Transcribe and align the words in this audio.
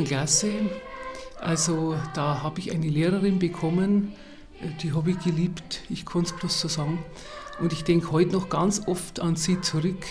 fünften 0.00 0.04
Klasse, 0.04 0.50
also 1.40 1.94
da 2.14 2.42
habe 2.42 2.60
ich 2.60 2.72
eine 2.72 2.88
Lehrerin 2.88 3.38
bekommen, 3.38 4.12
die 4.82 4.92
habe 4.92 5.10
ich 5.10 5.18
geliebt, 5.20 5.82
ich 5.88 6.04
kann 6.04 6.22
es 6.22 6.32
bloß 6.32 6.60
so 6.60 6.68
sagen. 6.68 7.02
Und 7.60 7.72
ich 7.72 7.84
denke 7.84 8.10
heute 8.12 8.32
noch 8.32 8.48
ganz 8.48 8.82
oft 8.86 9.20
an 9.20 9.36
sie 9.36 9.60
zurück, 9.60 10.04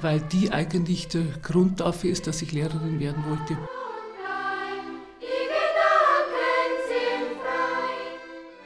weil 0.00 0.20
die 0.20 0.50
eigentlich 0.50 1.08
der 1.08 1.24
Grund 1.42 1.80
dafür 1.80 2.10
ist, 2.10 2.26
dass 2.26 2.42
ich 2.42 2.52
Lehrerin 2.52 3.00
werden 3.00 3.24
wollte. 3.28 3.58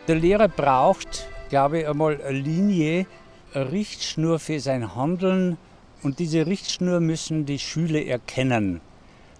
Der 0.07 0.17
Lehrer 0.17 0.49
braucht, 0.49 1.29
glaube 1.49 1.81
ich, 1.81 1.89
einmal 1.89 2.21
eine 2.23 2.39
Linie, 2.39 3.07
eine 3.55 3.73
Richtschnur 3.73 4.39
für 4.39 4.61
sein 4.61 4.95
Handeln 4.95 5.57
und 6.03 6.19
diese 6.19 6.47
Richtschnur 6.47 7.01
müssen 7.01 7.47
die 7.47 7.59
Schüler 7.59 8.05
erkennen. 8.05 8.81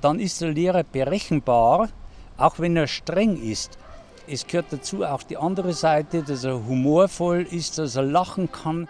Dann 0.01 0.19
ist 0.19 0.41
der 0.41 0.53
Lehrer 0.53 0.83
berechenbar, 0.83 1.89
auch 2.37 2.59
wenn 2.59 2.77
er 2.77 2.87
streng 2.87 3.37
ist. 3.37 3.79
Es 4.27 4.47
gehört 4.47 4.73
dazu 4.73 5.05
auch 5.05 5.23
die 5.23 5.37
andere 5.37 5.73
Seite, 5.73 6.23
dass 6.23 6.45
er 6.45 6.67
humorvoll 6.67 7.47
ist, 7.51 7.79
dass 7.79 7.97
er 7.97 8.05
lachen 8.05 8.51
kann. 8.51 8.89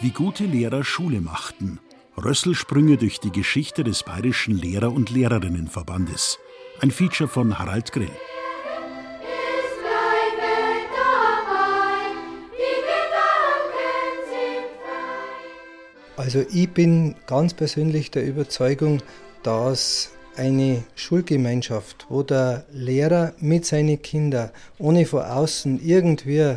Wie 0.00 0.10
gute 0.10 0.44
Lehrer 0.44 0.84
Schule 0.84 1.20
machten. 1.20 1.80
Rösselsprünge 2.16 2.96
durch 2.96 3.20
die 3.20 3.32
Geschichte 3.32 3.84
des 3.84 4.02
Bayerischen 4.02 4.56
Lehrer- 4.56 4.92
und 4.92 5.10
Lehrerinnenverbandes. 5.10 6.38
Ein 6.80 6.90
Feature 6.90 7.28
von 7.28 7.58
Harald 7.58 7.92
Grill. 7.92 8.10
Also 16.20 16.44
ich 16.52 16.68
bin 16.68 17.14
ganz 17.26 17.54
persönlich 17.54 18.10
der 18.10 18.26
Überzeugung, 18.26 19.00
dass 19.42 20.10
eine 20.36 20.84
Schulgemeinschaft, 20.94 22.04
wo 22.10 22.22
der 22.22 22.66
Lehrer 22.74 23.32
mit 23.40 23.64
seinen 23.64 24.02
Kindern 24.02 24.50
ohne 24.78 25.06
von 25.06 25.22
außen 25.22 25.80
irgendwie 25.82 26.56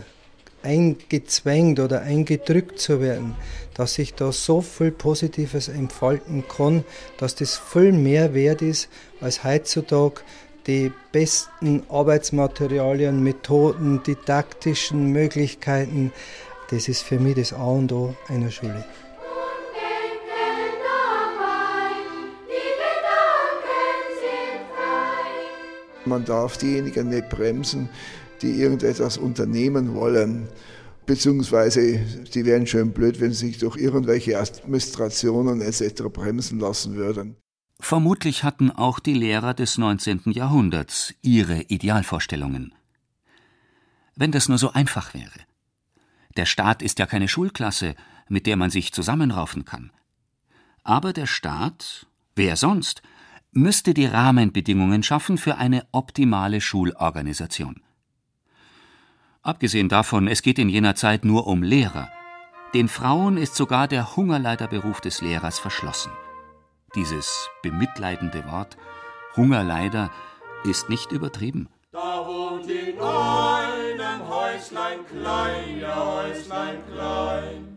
eingezwängt 0.63 1.79
oder 1.79 2.01
eingedrückt 2.01 2.77
zu 2.77 2.99
werden, 2.99 3.35
dass 3.73 3.93
sich 3.93 4.13
da 4.13 4.33
so 4.33 4.59
viel 4.59 4.91
Positives 4.91 5.69
entfalten 5.69 6.43
kann, 6.45 6.83
dass 7.17 7.33
das 7.35 7.55
viel 7.55 7.93
mehr 7.93 8.33
wert 8.33 8.61
ist 8.61 8.89
als 9.21 9.45
heutzutage 9.45 10.23
die 10.67 10.91
besten 11.13 11.83
Arbeitsmaterialien, 11.87 13.23
Methoden, 13.23 14.03
didaktischen 14.03 15.13
Möglichkeiten. 15.13 16.11
Das 16.69 16.89
ist 16.89 17.03
für 17.03 17.17
mich 17.17 17.35
das 17.35 17.53
A 17.53 17.63
und 17.63 17.93
O 17.93 18.13
einer 18.27 18.51
Schule. 18.51 18.83
Man 26.05 26.25
darf 26.25 26.57
diejenigen 26.57 27.09
nicht 27.09 27.29
bremsen, 27.29 27.89
die 28.41 28.51
irgendetwas 28.61 29.17
unternehmen 29.17 29.93
wollen. 29.95 30.47
Beziehungsweise, 31.05 31.99
die 32.33 32.45
wären 32.45 32.67
schön 32.67 32.91
blöd, 32.91 33.19
wenn 33.19 33.33
sie 33.33 33.47
sich 33.47 33.57
durch 33.57 33.77
irgendwelche 33.77 34.39
Administrationen 34.39 35.61
etc. 35.61 36.03
bremsen 36.11 36.59
lassen 36.59 36.95
würden. 36.95 37.35
Vermutlich 37.79 38.43
hatten 38.43 38.71
auch 38.71 38.99
die 38.99 39.13
Lehrer 39.13 39.53
des 39.53 39.77
19. 39.77 40.31
Jahrhunderts 40.31 41.13
ihre 41.21 41.63
Idealvorstellungen. 41.63 42.73
Wenn 44.15 44.31
das 44.31 44.47
nur 44.47 44.57
so 44.57 44.71
einfach 44.71 45.13
wäre. 45.13 45.39
Der 46.37 46.45
Staat 46.45 46.81
ist 46.81 46.99
ja 46.99 47.05
keine 47.05 47.27
Schulklasse, 47.27 47.95
mit 48.29 48.47
der 48.47 48.55
man 48.55 48.69
sich 48.69 48.93
zusammenraufen 48.93 49.65
kann. 49.65 49.91
Aber 50.83 51.13
der 51.13 51.27
Staat, 51.27 52.07
wer 52.35 52.55
sonst, 52.55 53.01
müsste 53.53 53.93
die 53.93 54.05
Rahmenbedingungen 54.05 55.03
schaffen 55.03 55.37
für 55.37 55.57
eine 55.57 55.85
optimale 55.91 56.61
Schulorganisation. 56.61 57.81
Abgesehen 59.41 59.89
davon, 59.89 60.27
es 60.27 60.41
geht 60.41 60.59
in 60.59 60.69
jener 60.69 60.95
Zeit 60.95 61.25
nur 61.25 61.47
um 61.47 61.63
Lehrer. 61.63 62.09
Den 62.73 62.87
Frauen 62.87 63.37
ist 63.37 63.55
sogar 63.55 63.87
der 63.87 64.15
Hungerleiderberuf 64.15 65.01
des 65.01 65.21
Lehrers 65.21 65.59
verschlossen. 65.59 66.11
Dieses 66.95 67.49
bemitleidende 67.61 68.45
Wort 68.45 68.77
Hungerleider 69.35 70.11
ist 70.63 70.89
nicht 70.89 71.11
übertrieben. 71.11 71.67
Da 71.91 72.25
wohnt 72.25 72.69
in 72.69 72.99
einem 72.99 74.27
Häuslein 74.27 74.99
klein, 75.07 75.79
ja 75.79 75.95
Häuslein 75.95 76.77
klein, 76.91 77.72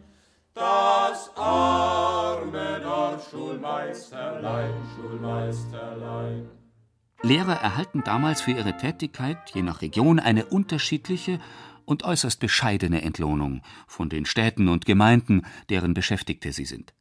das 0.57 1.31
arme 1.37 2.81
dort 2.83 3.23
Schulmeisterlein, 3.31 4.73
Schulmeisterlein. 4.97 6.49
Lehrer 7.23 7.57
erhalten 7.57 8.03
damals 8.05 8.41
für 8.41 8.53
ihre 8.53 8.77
Tätigkeit 8.77 9.39
je 9.53 9.63
nach 9.63 9.83
Region 9.83 10.19
eine 10.19 10.47
unterschiedliche 10.47 11.41
und 11.85 12.05
äußerst 12.05 12.41
bescheidene 12.41 13.03
Entlohnung 13.03 13.61
von 13.87 14.09
den 14.09 14.25
Städten 14.25 14.69
und 14.69 14.87
Gemeinden, 14.87 15.43
deren 15.69 15.93
Beschäftigte 15.93 16.53
sie 16.53 16.65
sind. 16.65 16.95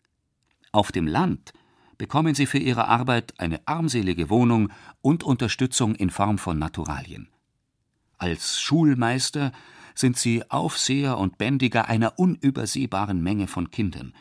Auf 0.73 0.91
dem 0.91 1.07
Land 1.07 1.53
bekommen 1.97 2.35
sie 2.35 2.45
für 2.47 2.57
ihre 2.57 2.87
Arbeit 2.89 3.33
eine 3.37 3.65
armselige 3.65 4.29
Wohnung 4.29 4.71
und 5.01 5.23
Unterstützung 5.23 5.95
in 5.95 6.09
Form 6.09 6.37
von 6.37 6.59
Naturalien. 6.59 7.29
Als 8.17 8.59
Schulmeister 8.59 9.53
sind 9.95 10.17
sie 10.17 10.49
Aufseher 10.51 11.17
und 11.17 11.37
Bändiger 11.37 11.87
einer 11.87 12.19
unübersehbaren 12.19 13.21
Menge 13.21 13.47
von 13.47 13.71
Kindern, 13.71 14.13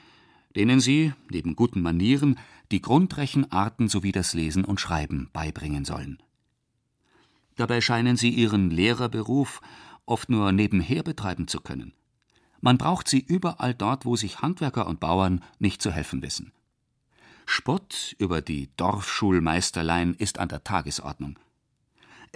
denen 0.56 0.80
sie, 0.80 1.12
neben 1.30 1.56
guten 1.56 1.82
Manieren, 1.82 2.38
die 2.70 2.80
Grundrechenarten 2.80 3.88
sowie 3.88 4.12
das 4.12 4.34
Lesen 4.34 4.64
und 4.64 4.80
Schreiben 4.80 5.28
beibringen 5.32 5.84
sollen. 5.84 6.22
Dabei 7.56 7.80
scheinen 7.80 8.16
sie 8.16 8.30
ihren 8.30 8.70
Lehrerberuf 8.70 9.60
oft 10.06 10.28
nur 10.28 10.52
nebenher 10.52 11.02
betreiben 11.02 11.48
zu 11.48 11.60
können. 11.60 11.92
Man 12.60 12.78
braucht 12.78 13.08
sie 13.08 13.20
überall 13.20 13.74
dort, 13.74 14.04
wo 14.04 14.16
sich 14.16 14.40
Handwerker 14.40 14.86
und 14.86 15.00
Bauern 15.00 15.42
nicht 15.58 15.82
zu 15.82 15.92
helfen 15.92 16.22
wissen. 16.22 16.52
Spott 17.46 18.16
über 18.18 18.40
die 18.40 18.70
Dorfschulmeisterlein 18.76 20.14
ist 20.14 20.38
an 20.38 20.48
der 20.48 20.64
Tagesordnung. 20.64 21.38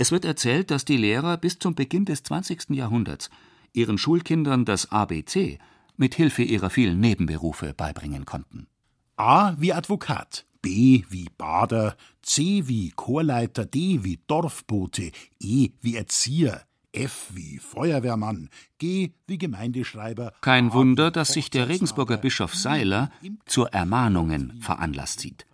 Es 0.01 0.13
wird 0.13 0.25
erzählt, 0.25 0.71
dass 0.71 0.85
die 0.85 0.97
Lehrer 0.97 1.37
bis 1.39 1.59
zum 1.59 1.75
Beginn 1.75 2.05
des 2.05 2.23
20. 2.23 2.71
Jahrhunderts 2.71 3.31
ihren 3.73 3.99
Schulkindern 3.99 4.65
das 4.65 4.93
ABC 4.93 5.59
mit 5.97 6.15
Hilfe 6.15 6.45
ihrer 6.45 6.71
vielen 6.71 7.01
Nebenberufe 7.01 7.75
beibringen 7.75 8.25
konnten. 8.25 8.69
A 9.17 9.57
wie 9.59 9.73
Advokat, 9.73 10.47
B 10.63 11.03
wie 11.09 11.27
Bader, 11.37 11.97
C 12.23 12.69
wie 12.69 12.91
Chorleiter, 12.91 13.67
D 13.67 14.05
wie 14.05 14.21
Dorfbote, 14.29 15.11
E 15.41 15.71
wie 15.83 15.97
Erzieher, 15.97 16.63
F 16.93 17.31
wie 17.35 17.59
Feuerwehrmann, 17.59 18.51
G 18.79 19.15
wie 19.27 19.39
Gemeindeschreiber. 19.39 20.33
Kein 20.43 20.73
Wunder, 20.73 21.11
dass 21.11 21.33
sich 21.33 21.51
der 21.51 21.69
Regensburger 21.69 22.19
Bischof 22.19 22.55
Seiler 22.55 23.11
zur 23.47 23.73
Ermahnungen 23.73 24.61
veranlasst 24.61 25.19
sieht. 25.19 25.48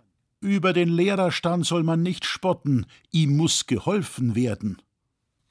Über 0.45 0.73
den 0.73 0.89
Lehrerstand 0.89 1.65
soll 1.65 1.81
man 1.81 2.03
nicht 2.03 2.23
spotten, 2.23 2.85
ihm 3.09 3.35
muss 3.35 3.65
geholfen 3.65 4.35
werden. 4.35 4.79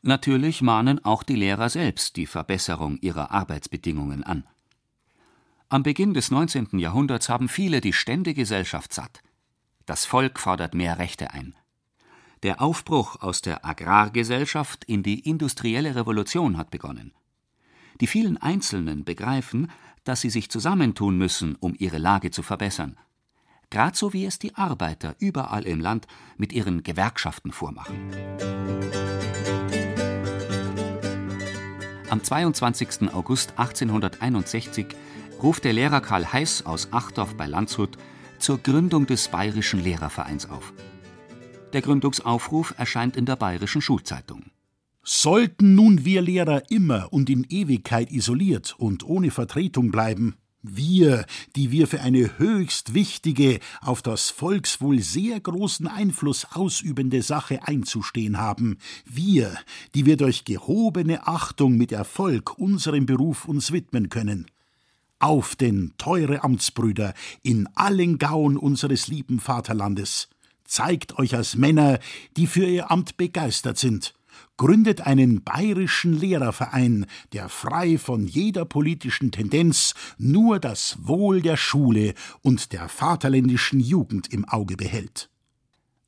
Natürlich 0.02 0.62
mahnen 0.62 1.05
auch 1.05 1.25
die 1.25 1.35
Lehrer 1.35 1.69
selbst 1.69 2.17
die 2.17 2.26
Verbesserung 2.26 2.99
ihrer 2.99 3.32
Arbeitsbedingungen 3.32 4.23
an. 4.23 4.44
Am 5.69 5.82
Beginn 5.82 6.14
des 6.14 6.31
19. 6.31 6.79
Jahrhunderts 6.79 7.29
haben 7.29 7.49
viele 7.49 7.81
die 7.81 7.93
Ständegesellschaft 7.93 8.93
satt. 8.93 9.20
Das 9.85 10.05
Volk 10.05 10.38
fordert 10.38 10.75
mehr 10.75 11.00
Rechte 11.00 11.32
ein. 11.32 11.56
Der 12.44 12.62
Aufbruch 12.62 13.20
aus 13.20 13.43
der 13.43 13.64
Agrargesellschaft 13.67 14.85
in 14.85 15.02
die 15.02 15.29
industrielle 15.29 15.96
Revolution 15.96 16.56
hat 16.56 16.70
begonnen. 16.70 17.12
Die 18.00 18.06
vielen 18.06 18.37
Einzelnen 18.37 19.02
begreifen, 19.05 19.73
dass 20.05 20.20
sie 20.20 20.31
sich 20.31 20.50
zusammentun 20.50 21.19
müssen, 21.19 21.56
um 21.56 21.75
ihre 21.76 21.99
Lage 21.99 22.31
zu 22.31 22.44
verbessern. 22.44 22.96
Grad 23.75 23.97
so 23.97 24.12
wie 24.12 24.25
es 24.25 24.38
die 24.38 24.55
Arbeiter 24.55 25.17
überall 25.19 25.65
im 25.67 25.81
Land 25.81 26.06
mit 26.37 26.53
ihren 26.53 26.85
Gewerkschaften 26.85 27.50
vormachen. 27.50 27.97
Am 32.09 32.23
22. 32.23 33.12
August 33.12 33.59
1861 33.59 34.87
ruft 35.43 35.65
der 35.65 35.73
Lehrer 35.73 36.00
Karl 36.00 36.32
Heiß 36.32 36.67
aus 36.67 36.93
Achdorf 36.93 37.35
bei 37.35 37.49
Landshut 37.49 37.99
zur 38.38 38.59
Gründung 38.59 39.06
des 39.06 39.26
Bayerischen 39.26 39.82
Lehrervereins 39.82 40.49
auf. 40.49 40.73
Der 41.73 41.82
Gründungsaufruf 41.82 42.75
erscheint 42.79 43.17
in 43.17 43.27
der 43.27 43.35
Bayerischen 43.35 43.82
Schulzeitung. 43.82 44.53
Sollten 45.03 45.75
nun 45.75 46.05
wir 46.05 46.23
Lehrer 46.23 46.62
immer 46.70 47.12
und 47.12 47.29
in 47.29 47.44
Ewigkeit 47.49 48.12
isoliert 48.12 48.77
und 48.79 49.05
ohne 49.05 49.32
Vertretung 49.32 49.91
bleiben, 49.91 50.37
wir, 50.65 51.27
die 51.57 51.71
wir 51.71 51.87
für 51.87 52.01
eine 52.01 52.39
höchst 52.39 52.95
wichtige, 52.95 53.61
auf 53.83 54.01
das 54.01 54.31
Volkswohl 54.31 55.01
sehr 55.01 55.39
großen 55.39 55.87
Einfluss 55.87 56.47
ausübende 56.53 57.23
Sache 57.23 57.61
einzustehen 57.69 58.39
haben, 58.39 58.79
wir, 59.05 59.57
die 59.95 60.07
wir 60.07 60.17
durch 60.17 60.45
gehobene 60.45 61.27
Achtung 61.29 61.77
mit 61.77 61.93
Erfolg 61.93 62.59
unserem 62.59 63.05
Beruf 63.05 63.45
uns 63.45 63.73
widmen 63.73 64.09
können. 64.09 64.47
Auf 65.19 65.55
denn, 65.55 65.93
teure 65.99 66.43
Amtsbrüder, 66.43 67.15
in 67.43 67.69
allen 67.75 68.19
Gauen 68.19 68.57
unseres 68.57 69.07
lieben 69.07 69.41
Vaterlandes. 69.41 70.29
Zeigt 70.65 71.19
euch 71.19 71.35
als 71.35 71.57
Männer, 71.57 71.99
die 72.39 72.47
für 72.47 72.65
ihr 72.65 72.91
Amt 72.91 73.19
begeistert 73.19 73.79
sind 73.79 74.15
gründet 74.56 75.01
einen 75.01 75.43
bayerischen 75.43 76.12
Lehrerverein, 76.12 77.06
der 77.33 77.49
frei 77.49 77.99
von 77.99 78.27
jeder 78.27 78.65
politischen 78.65 79.33
Tendenz 79.33 79.95
nur 80.17 80.61
das 80.61 80.97
Wohl 81.01 81.43
der 81.43 81.56
Schule 81.56 82.15
und 82.43 82.73
der 82.73 82.89
vaterländischen 82.89 83.81
Jugend 83.81 84.33
im 84.33 84.45
Auge 84.45 84.77
behält. 84.77 85.31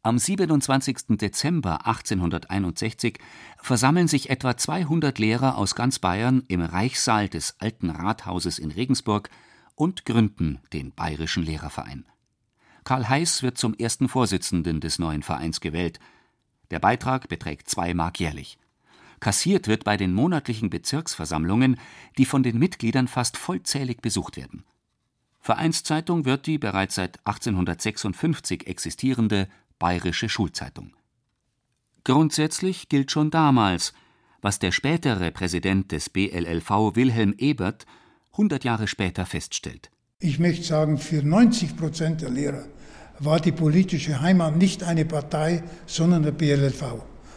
Am 0.02 0.18
27. 0.18 1.18
Dezember 1.18 1.84
1861 1.86 3.18
versammeln 3.60 4.06
sich 4.06 4.30
etwa 4.30 4.56
200 4.56 5.18
Lehrer 5.18 5.58
aus 5.58 5.74
ganz 5.74 5.98
Bayern 5.98 6.44
im 6.46 6.60
Reichssaal 6.60 7.28
des 7.28 7.56
Alten 7.58 7.90
Rathauses 7.90 8.60
in 8.60 8.70
Regensburg 8.70 9.30
und 9.74 10.04
gründen 10.04 10.60
den 10.72 10.92
Bayerischen 10.92 11.42
Lehrerverein. 11.42 12.06
Karl 12.84 13.08
Heiß 13.08 13.42
wird 13.42 13.58
zum 13.58 13.74
ersten 13.74 14.08
Vorsitzenden 14.08 14.78
des 14.78 15.00
neuen 15.00 15.24
Vereins 15.24 15.60
gewählt– 15.60 15.98
der 16.70 16.78
Beitrag 16.78 17.28
beträgt 17.28 17.68
2 17.68 17.94
Mark 17.94 18.20
jährlich. 18.20 18.58
Kassiert 19.20 19.66
wird 19.66 19.84
bei 19.84 19.96
den 19.96 20.12
monatlichen 20.12 20.70
Bezirksversammlungen, 20.70 21.78
die 22.18 22.26
von 22.26 22.42
den 22.42 22.58
Mitgliedern 22.58 23.08
fast 23.08 23.36
vollzählig 23.36 24.02
besucht 24.02 24.36
werden. 24.36 24.64
Vereinszeitung 25.40 26.24
wird 26.24 26.46
die 26.46 26.58
bereits 26.58 26.96
seit 26.96 27.18
1856 27.26 28.66
existierende 28.66 29.48
Bayerische 29.78 30.28
Schulzeitung. 30.28 30.92
Grundsätzlich 32.04 32.88
gilt 32.88 33.10
schon 33.10 33.30
damals, 33.30 33.92
was 34.42 34.58
der 34.58 34.72
spätere 34.72 35.30
Präsident 35.30 35.92
des 35.92 36.10
BLLV 36.10 36.94
Wilhelm 36.94 37.34
Ebert 37.38 37.86
100 38.32 38.64
Jahre 38.64 38.86
später 38.86 39.26
feststellt. 39.26 39.90
Ich 40.18 40.38
möchte 40.38 40.64
sagen, 40.64 40.98
für 40.98 41.22
90 41.22 41.76
Prozent 41.76 42.22
der 42.22 42.30
Lehrer 42.30 42.66
war 43.20 43.40
die 43.40 43.52
politische 43.52 44.20
Heimat 44.20 44.56
nicht 44.56 44.82
eine 44.82 45.04
Partei, 45.04 45.62
sondern 45.86 46.22
der 46.22 46.32
BLLV. 46.32 46.82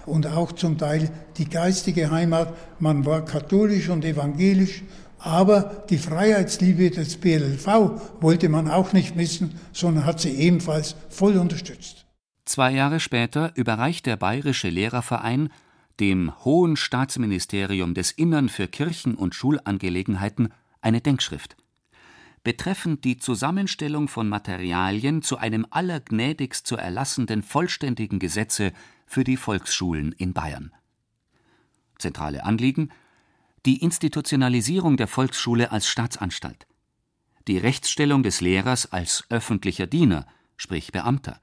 Und 0.06 0.28
auch 0.28 0.52
zum 0.52 0.78
Teil 0.78 1.12
die 1.38 1.50
geistige 1.50 2.12
Heimat. 2.12 2.54
Man 2.80 3.06
war 3.06 3.24
katholisch 3.26 3.90
und 3.90 4.06
evangelisch, 4.06 4.84
aber 5.20 5.86
die 5.90 5.98
Freiheitsliebe 5.98 6.90
des 6.90 7.18
BLLV 7.18 7.68
wollte 8.22 8.50
man 8.50 8.70
auch 8.70 8.94
nicht 8.94 9.16
missen, 9.16 9.60
sondern 9.74 10.06
hat 10.06 10.20
sie 10.20 10.32
ebenfalls 10.32 10.96
voll 11.10 11.38
unterstützt. 11.38 12.06
Zwei 12.46 12.72
Jahre 12.72 13.00
später 13.00 13.52
überreicht 13.56 14.06
der 14.06 14.18
Bayerische 14.18 14.70
Lehrerverein 14.70 15.50
dem 16.00 16.32
Hohen 16.46 16.78
Staatsministerium 16.78 17.94
des 17.94 18.12
Innern 18.12 18.50
für 18.50 18.68
Kirchen- 18.68 19.16
und 19.16 19.36
Schulangelegenheiten 19.36 20.50
eine 20.82 21.02
Denkschrift 21.02 21.58
betreffend 22.44 23.04
die 23.04 23.18
Zusammenstellung 23.18 24.08
von 24.08 24.30
Materialien 24.30 25.22
zu 25.22 25.38
einem 25.38 25.66
allergnädigst 25.70 26.66
zu 26.66 26.78
erlassenden 26.78 27.44
vollständigen 27.44 28.20
Gesetze 28.20 28.74
für 29.06 29.24
die 29.24 29.38
Volksschulen 29.38 30.14
in 30.14 30.34
Bayern. 30.34 30.72
Zentrale 31.98 32.44
Anliegen 32.44 32.92
die 33.66 33.82
Institutionalisierung 33.82 34.98
der 34.98 35.08
Volksschule 35.08 35.72
als 35.72 35.88
Staatsanstalt, 35.88 36.66
die 37.48 37.58
Rechtsstellung 37.58 38.24
des 38.24 38.42
Lehrers 38.42 38.92
als 38.92 39.26
öffentlicher 39.30 39.88
Diener, 39.88 40.26
sprich 40.56 40.92
Beamter, 40.92 41.42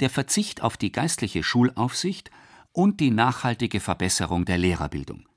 der 0.00 0.10
Verzicht 0.10 0.62
auf 0.62 0.76
die 0.76 0.92
geistliche 0.92 1.42
Schulaufsicht 1.42 2.30
und 2.72 3.00
die 3.00 3.10
nachhaltige 3.10 3.80
Verbesserung 3.80 4.44
der 4.44 4.58
Lehrerbildung. 4.58 5.28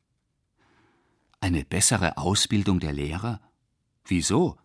Eine 1.39 1.63
bessere 1.63 2.18
Ausbildung 2.18 2.80
der 2.80 2.94
Lehrer? 2.94 3.39
Wieso? 4.09 4.57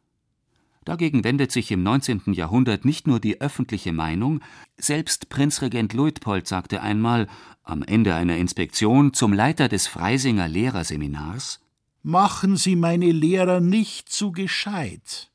Dagegen 0.84 1.24
wendet 1.24 1.50
sich 1.50 1.70
im 1.70 1.82
19. 1.82 2.34
Jahrhundert 2.34 2.84
nicht 2.84 3.06
nur 3.06 3.18
die 3.20 3.40
öffentliche 3.40 3.92
Meinung, 3.92 4.40
selbst 4.76 5.30
Prinzregent 5.30 5.94
Luitpold 5.94 6.46
sagte 6.46 6.82
einmal 6.82 7.26
am 7.62 7.82
Ende 7.82 8.14
einer 8.14 8.36
Inspektion 8.36 9.14
zum 9.14 9.32
Leiter 9.32 9.68
des 9.68 9.86
Freisinger 9.86 10.48
Lehrerseminars 10.48 11.60
Machen 12.02 12.58
Sie 12.58 12.76
meine 12.76 13.10
Lehrer 13.12 13.60
nicht 13.60 14.10
zu 14.10 14.30
gescheit. 14.30 15.30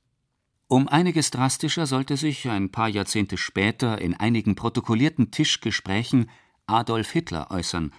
Um 0.68 0.88
einiges 0.88 1.32
drastischer 1.32 1.88
sollte 1.88 2.16
sich 2.16 2.48
ein 2.48 2.72
paar 2.72 2.90
Jahrzehnte 2.90 3.38
später 3.38 4.00
in 4.00 4.14
einigen 4.14 4.54
protokollierten 4.54 5.32
Tischgesprächen 5.32 6.30
Adolf 6.68 7.10
Hitler 7.10 7.50
äußern, 7.50 7.92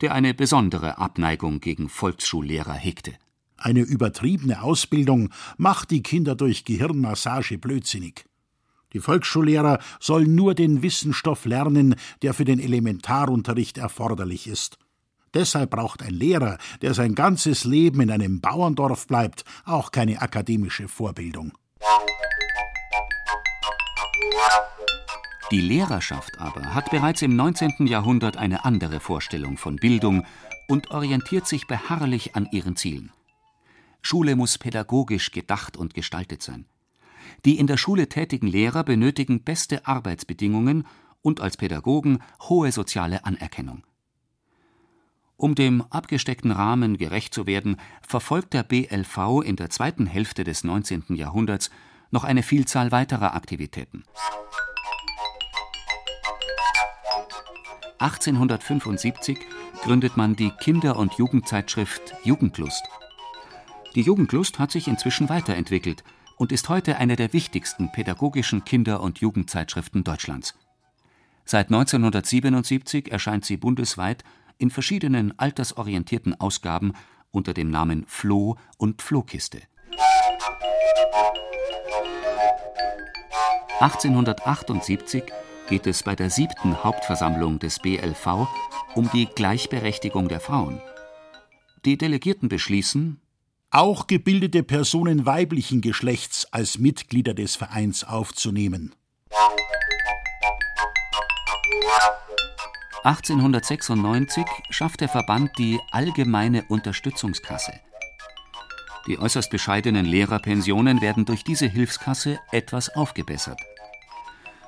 der 0.00 0.14
eine 0.14 0.32
besondere 0.32 0.98
Abneigung 0.98 1.58
gegen 1.58 1.88
Volksschullehrer 1.88 2.74
hegte. 2.74 3.14
Eine 3.64 3.80
übertriebene 3.80 4.62
Ausbildung 4.62 5.30
macht 5.56 5.90
die 5.90 6.02
Kinder 6.02 6.34
durch 6.34 6.66
Gehirnmassage 6.66 7.56
blödsinnig. 7.56 8.26
Die 8.92 9.00
Volksschullehrer 9.00 9.78
sollen 10.00 10.34
nur 10.34 10.54
den 10.54 10.82
Wissensstoff 10.82 11.46
lernen, 11.46 11.94
der 12.20 12.34
für 12.34 12.44
den 12.44 12.60
Elementarunterricht 12.60 13.78
erforderlich 13.78 14.48
ist. 14.48 14.76
Deshalb 15.32 15.70
braucht 15.70 16.02
ein 16.02 16.12
Lehrer, 16.12 16.58
der 16.82 16.92
sein 16.92 17.14
ganzes 17.14 17.64
Leben 17.64 18.02
in 18.02 18.10
einem 18.10 18.42
Bauerndorf 18.42 19.06
bleibt, 19.06 19.46
auch 19.64 19.92
keine 19.92 20.20
akademische 20.20 20.86
Vorbildung. 20.86 21.52
Die 25.50 25.62
Lehrerschaft 25.62 26.38
aber 26.38 26.74
hat 26.74 26.90
bereits 26.90 27.22
im 27.22 27.34
19. 27.34 27.86
Jahrhundert 27.86 28.36
eine 28.36 28.66
andere 28.66 29.00
Vorstellung 29.00 29.56
von 29.56 29.76
Bildung 29.76 30.26
und 30.68 30.90
orientiert 30.90 31.46
sich 31.46 31.66
beharrlich 31.66 32.36
an 32.36 32.46
ihren 32.52 32.76
Zielen. 32.76 33.10
Schule 34.06 34.36
muss 34.36 34.58
pädagogisch 34.58 35.32
gedacht 35.32 35.78
und 35.78 35.94
gestaltet 35.94 36.42
sein. 36.42 36.66
Die 37.46 37.58
in 37.58 37.66
der 37.66 37.78
Schule 37.78 38.06
tätigen 38.10 38.46
Lehrer 38.46 38.84
benötigen 38.84 39.42
beste 39.42 39.86
Arbeitsbedingungen 39.86 40.86
und 41.22 41.40
als 41.40 41.56
Pädagogen 41.56 42.18
hohe 42.42 42.70
soziale 42.70 43.24
Anerkennung. 43.24 43.82
Um 45.38 45.54
dem 45.54 45.82
abgesteckten 45.88 46.50
Rahmen 46.50 46.98
gerecht 46.98 47.32
zu 47.32 47.46
werden, 47.46 47.80
verfolgt 48.06 48.52
der 48.52 48.62
BLV 48.62 49.42
in 49.42 49.56
der 49.56 49.70
zweiten 49.70 50.06
Hälfte 50.06 50.44
des 50.44 50.64
19. 50.64 51.04
Jahrhunderts 51.14 51.70
noch 52.10 52.24
eine 52.24 52.42
Vielzahl 52.42 52.92
weiterer 52.92 53.34
Aktivitäten. 53.34 54.04
1875 57.98 59.38
gründet 59.82 60.18
man 60.18 60.36
die 60.36 60.50
Kinder- 60.50 60.98
und 60.98 61.14
Jugendzeitschrift 61.14 62.14
Jugendlust. 62.22 62.84
Die 63.94 64.02
Jugendlust 64.02 64.58
hat 64.58 64.72
sich 64.72 64.88
inzwischen 64.88 65.28
weiterentwickelt 65.28 66.02
und 66.36 66.50
ist 66.50 66.68
heute 66.68 66.96
eine 66.96 67.14
der 67.14 67.32
wichtigsten 67.32 67.92
pädagogischen 67.92 68.64
Kinder- 68.64 69.00
und 69.00 69.20
Jugendzeitschriften 69.20 70.02
Deutschlands. 70.02 70.54
Seit 71.44 71.66
1977 71.68 73.12
erscheint 73.12 73.44
sie 73.44 73.56
bundesweit 73.56 74.24
in 74.58 74.70
verschiedenen 74.70 75.38
altersorientierten 75.38 76.40
Ausgaben 76.40 76.94
unter 77.30 77.54
dem 77.54 77.70
Namen 77.70 78.04
Floh 78.08 78.56
und 78.78 79.00
Flohkiste. 79.00 79.62
1878 83.78 85.24
geht 85.68 85.86
es 85.86 86.02
bei 86.02 86.16
der 86.16 86.30
siebten 86.30 86.82
Hauptversammlung 86.82 87.60
des 87.60 87.78
BLV 87.78 88.48
um 88.94 89.10
die 89.12 89.26
Gleichberechtigung 89.26 90.28
der 90.28 90.40
Frauen. 90.40 90.80
Die 91.84 91.98
Delegierten 91.98 92.48
beschließen, 92.48 93.20
auch 93.74 94.06
gebildete 94.06 94.62
Personen 94.62 95.26
weiblichen 95.26 95.80
Geschlechts 95.80 96.46
als 96.52 96.78
Mitglieder 96.78 97.34
des 97.34 97.56
Vereins 97.56 98.04
aufzunehmen. 98.04 98.94
1896 103.02 104.44
schafft 104.70 105.00
der 105.00 105.08
Verband 105.08 105.58
die 105.58 105.80
Allgemeine 105.90 106.64
Unterstützungskasse. 106.68 107.72
Die 109.08 109.18
äußerst 109.18 109.50
bescheidenen 109.50 110.06
Lehrerpensionen 110.06 111.00
werden 111.00 111.24
durch 111.24 111.42
diese 111.42 111.66
Hilfskasse 111.66 112.38
etwas 112.52 112.94
aufgebessert. 112.94 113.60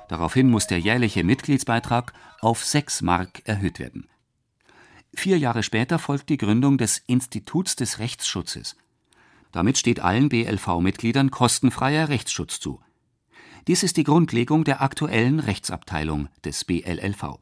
Daraufhin 0.09 0.49
muss 0.49 0.67
der 0.67 0.79
jährliche 0.79 1.23
Mitgliedsbeitrag 1.23 2.11
auf 2.41 2.63
6 2.63 3.01
Mark 3.03 3.41
erhöht 3.45 3.79
werden. 3.79 4.09
Vier 5.15 5.39
Jahre 5.39 5.63
später 5.63 5.97
folgt 5.97 6.29
die 6.29 6.37
Gründung 6.37 6.77
des 6.77 6.99
Instituts 7.07 7.77
des 7.77 7.99
Rechtsschutzes. 7.99 8.75
Damit 9.57 9.79
steht 9.79 10.01
allen 10.01 10.29
BLV-Mitgliedern 10.29 11.31
kostenfreier 11.31 12.09
Rechtsschutz 12.09 12.59
zu. 12.59 12.79
Dies 13.65 13.81
ist 13.81 13.97
die 13.97 14.03
Grundlegung 14.03 14.65
der 14.65 14.83
aktuellen 14.83 15.39
Rechtsabteilung 15.39 16.27
des 16.45 16.63
BLLV. 16.63 17.39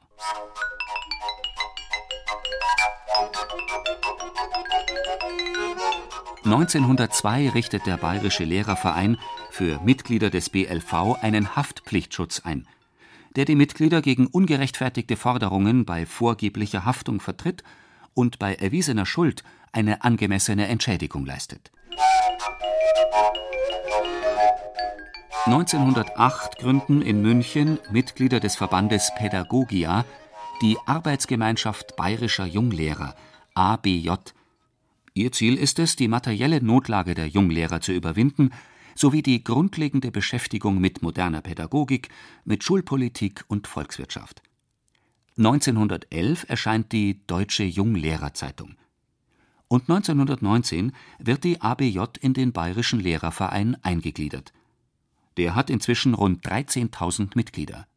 (1902) 6.45 7.50
richtet 7.50 7.86
der 7.86 7.98
Bayerische 7.98 8.45
Lehrerverein 8.45 9.17
für 9.51 9.81
Mitglieder 9.81 10.29
des 10.29 10.50
BLV 10.50 11.17
einen 11.22 11.57
Haftpflichtschutz 11.57 12.43
ein, 12.45 12.65
der 13.36 13.43
die 13.43 13.55
Mitglieder 13.55 14.01
gegen 14.01 14.27
ungerechtfertigte 14.27 15.17
Forderungen 15.17 15.84
bei 15.84 16.05
vorgeblicher 16.05 16.86
Haftung 16.86 17.19
vertritt 17.19 17.62
und 18.13 18.39
bei 18.39 18.55
erwiesener 18.55 19.05
Schuld 19.05 19.43
eine 19.74 20.05
angemessene 20.05 20.69
Entschädigung 20.69 21.25
leistet 21.25 21.72
1908 25.46 26.58
gründen 26.58 27.02
in 27.02 27.22
München 27.22 27.78
Mitglieder 27.92 28.40
des 28.40 28.56
Verbandes 28.56 29.12
Pädagogia 29.16 30.04
die 30.62 30.78
Arbeitsgemeinschaft 30.86 31.96
bayerischer 31.96 32.46
Junglehrer 32.46 33.16
(ABJ). 33.54 34.12
Ihr 35.14 35.32
Ziel 35.32 35.56
ist 35.56 35.80
es, 35.80 35.96
die 35.96 36.08
materielle 36.08 36.64
Notlage 36.64 37.14
der 37.14 37.28
Junglehrer 37.28 37.80
zu 37.80 37.92
überwinden 37.92 38.52
sowie 38.96 39.22
die 39.22 39.44
grundlegende 39.44 40.10
Beschäftigung 40.12 40.80
mit 40.80 41.04
moderner 41.04 41.42
Pädagogik, 41.42 42.10
mit 42.46 42.64
Schulpolitik 42.64 43.44
und 43.48 43.68
Volkswirtschaft. 43.68 44.42
1911 45.38 46.46
erscheint 46.48 46.92
die 46.94 47.25
Deutsche 47.28 47.66
Junglehrerzeitung. 47.66 48.75
Und 49.67 49.89
1919 49.89 50.93
wird 51.19 51.43
die 51.43 51.62
ABJ 51.62 52.00
in 52.22 52.34
den 52.34 52.51
Bayerischen 52.53 53.00
Lehrerverein 53.00 53.77
eingegliedert 53.84 54.53
der 55.38 55.55
hat 55.55 55.69
inzwischen 55.69 56.13
rund 56.13 56.45
13.000 56.45 57.31
Mitglieder. 57.36 57.88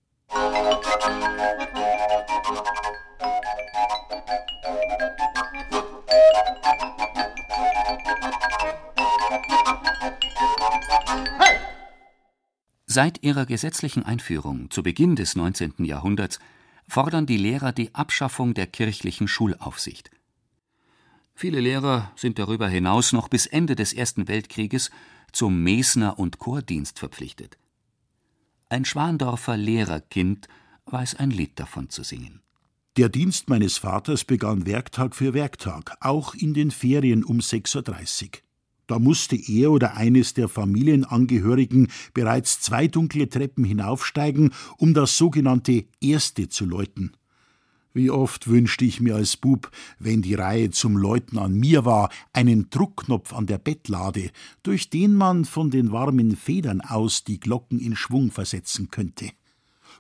Seit 12.87 13.22
ihrer 13.22 13.46
gesetzlichen 13.46 14.02
Einführung 14.02 14.70
zu 14.70 14.82
Beginn 14.82 15.14
des 15.14 15.37
19. 15.37 15.84
Jahrhunderts 15.84 16.40
fordern 16.88 17.26
die 17.26 17.37
Lehrer 17.37 17.72
die 17.72 17.94
Abschaffung 17.94 18.54
der 18.54 18.66
kirchlichen 18.66 19.28
Schulaufsicht. 19.28 20.10
Viele 21.40 21.61
Lehrer 21.61 22.11
sind 22.16 22.40
darüber 22.40 22.68
hinaus 22.68 23.12
noch 23.12 23.28
bis 23.28 23.47
Ende 23.47 23.76
des 23.76 23.92
Ersten 23.92 24.26
Weltkrieges 24.26 24.90
zum 25.30 25.62
Mesner 25.62 26.18
und 26.18 26.40
Chordienst 26.40 26.99
verpflichtet. 26.99 27.59
Ein 28.68 28.85
Schwandorfer 28.85 29.57
Lehrerkind 29.57 30.49
weiß 30.87 31.14
ein 31.14 31.30
Lied 31.30 31.52
davon 31.61 31.90
zu 31.90 32.02
singen. 32.02 32.40
Der 32.97 33.09
Dienst 33.09 33.49
meines 33.49 33.78
Vaters 33.78 34.25
begann 34.25 34.66
Werktag 34.66 35.14
für 35.14 35.33
Werktag, 35.33 35.97
auch 36.00 36.35
in 36.35 36.54
den 36.54 36.73
Ferien 36.73 37.23
um 37.23 37.38
6.30 37.38 38.25
Uhr. 38.25 38.30
Da 38.88 38.99
musste 38.99 39.37
er 39.37 39.71
oder 39.71 39.97
eines 39.97 40.35
der 40.35 40.49
Familienangehörigen 40.49 41.87
bereits 42.14 42.61
zwei 42.61 42.88
dunkle 42.88 43.28
Treppen 43.28 43.62
hinaufsteigen, 43.62 44.52
um 44.76 44.92
das 44.92 45.16
sogenannte 45.16 45.85
Erste 46.00 46.49
zu 46.49 46.64
läuten. 46.64 47.12
Wie 47.99 48.12
oft 48.12 48.47
wünschte 48.47 48.85
ich 48.85 49.00
mir 49.00 49.17
als 49.17 49.37
Bub, 49.37 49.73
wenn 49.99 50.23
die 50.23 50.35
Reihe 50.35 50.71
zum 50.71 50.97
Läuten 50.97 51.37
an 51.37 51.55
mir 51.55 51.85
war, 51.85 52.11
einen 52.33 52.71
Druckknopf 52.71 53.33
an 53.33 53.47
der 53.47 53.59
Bettlade, 53.59 54.31
durch 54.62 54.88
den 54.88 55.17
man 55.17 55.45
von 55.45 55.73
den 55.73 55.90
warmen 55.90 56.37
Federn 56.37 56.81
aus 56.81 57.25
die 57.25 57.40
Glocken 57.40 57.81
in 57.81 57.97
Schwung 57.97 58.31
versetzen 58.31 58.93
könnte. 58.93 59.31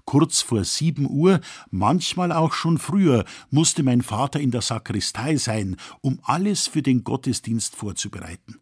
Kurz 0.04 0.42
vor 0.42 0.62
sieben 0.62 1.10
Uhr, 1.10 1.40
manchmal 1.72 2.30
auch 2.30 2.52
schon 2.52 2.78
früher, 2.78 3.24
musste 3.50 3.82
mein 3.82 4.02
Vater 4.02 4.38
in 4.38 4.52
der 4.52 4.62
Sakristei 4.62 5.34
sein, 5.34 5.74
um 6.00 6.20
alles 6.22 6.68
für 6.68 6.82
den 6.82 7.02
Gottesdienst 7.02 7.74
vorzubereiten. 7.74 8.60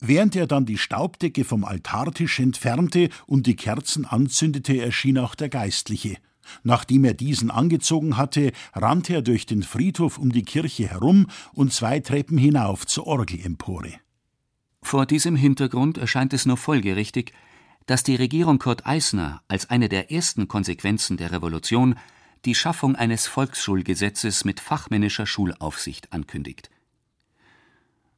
Während 0.00 0.34
er 0.34 0.48
dann 0.48 0.66
die 0.66 0.76
Staubdecke 0.76 1.44
vom 1.44 1.64
Altartisch 1.64 2.40
entfernte 2.40 3.10
und 3.28 3.46
die 3.46 3.54
Kerzen 3.54 4.04
anzündete, 4.06 4.76
erschien 4.82 5.18
auch 5.18 5.36
der 5.36 5.50
Geistliche. 5.50 6.16
Nachdem 6.62 7.04
er 7.04 7.14
diesen 7.14 7.50
angezogen 7.50 8.16
hatte, 8.16 8.52
rannte 8.74 9.14
er 9.14 9.22
durch 9.22 9.46
den 9.46 9.62
Friedhof 9.62 10.18
um 10.18 10.32
die 10.32 10.44
Kirche 10.44 10.88
herum 10.88 11.26
und 11.52 11.72
zwei 11.72 12.00
Treppen 12.00 12.38
hinauf 12.38 12.86
zur 12.86 13.06
Orgelempore. 13.06 13.92
Vor 14.82 15.06
diesem 15.06 15.36
Hintergrund 15.36 15.98
erscheint 15.98 16.32
es 16.32 16.46
nur 16.46 16.56
folgerichtig, 16.56 17.32
dass 17.86 18.02
die 18.02 18.16
Regierung 18.16 18.58
Kurt 18.58 18.86
Eisner 18.86 19.42
als 19.48 19.70
eine 19.70 19.88
der 19.88 20.10
ersten 20.12 20.48
Konsequenzen 20.48 21.16
der 21.16 21.32
Revolution 21.32 21.96
die 22.44 22.54
Schaffung 22.54 22.94
eines 22.94 23.26
Volksschulgesetzes 23.26 24.44
mit 24.44 24.60
fachmännischer 24.60 25.26
Schulaufsicht 25.26 26.12
ankündigt. 26.12 26.70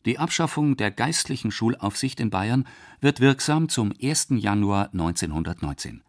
Die 0.04 0.18
Abschaffung 0.18 0.76
der 0.76 0.90
geistlichen 0.90 1.50
Schulaufsicht 1.50 2.20
in 2.20 2.30
Bayern 2.30 2.66
wird 3.00 3.20
wirksam 3.20 3.68
zum 3.68 3.92
1. 4.00 4.28
Januar 4.30 4.90
1919. 4.92 6.02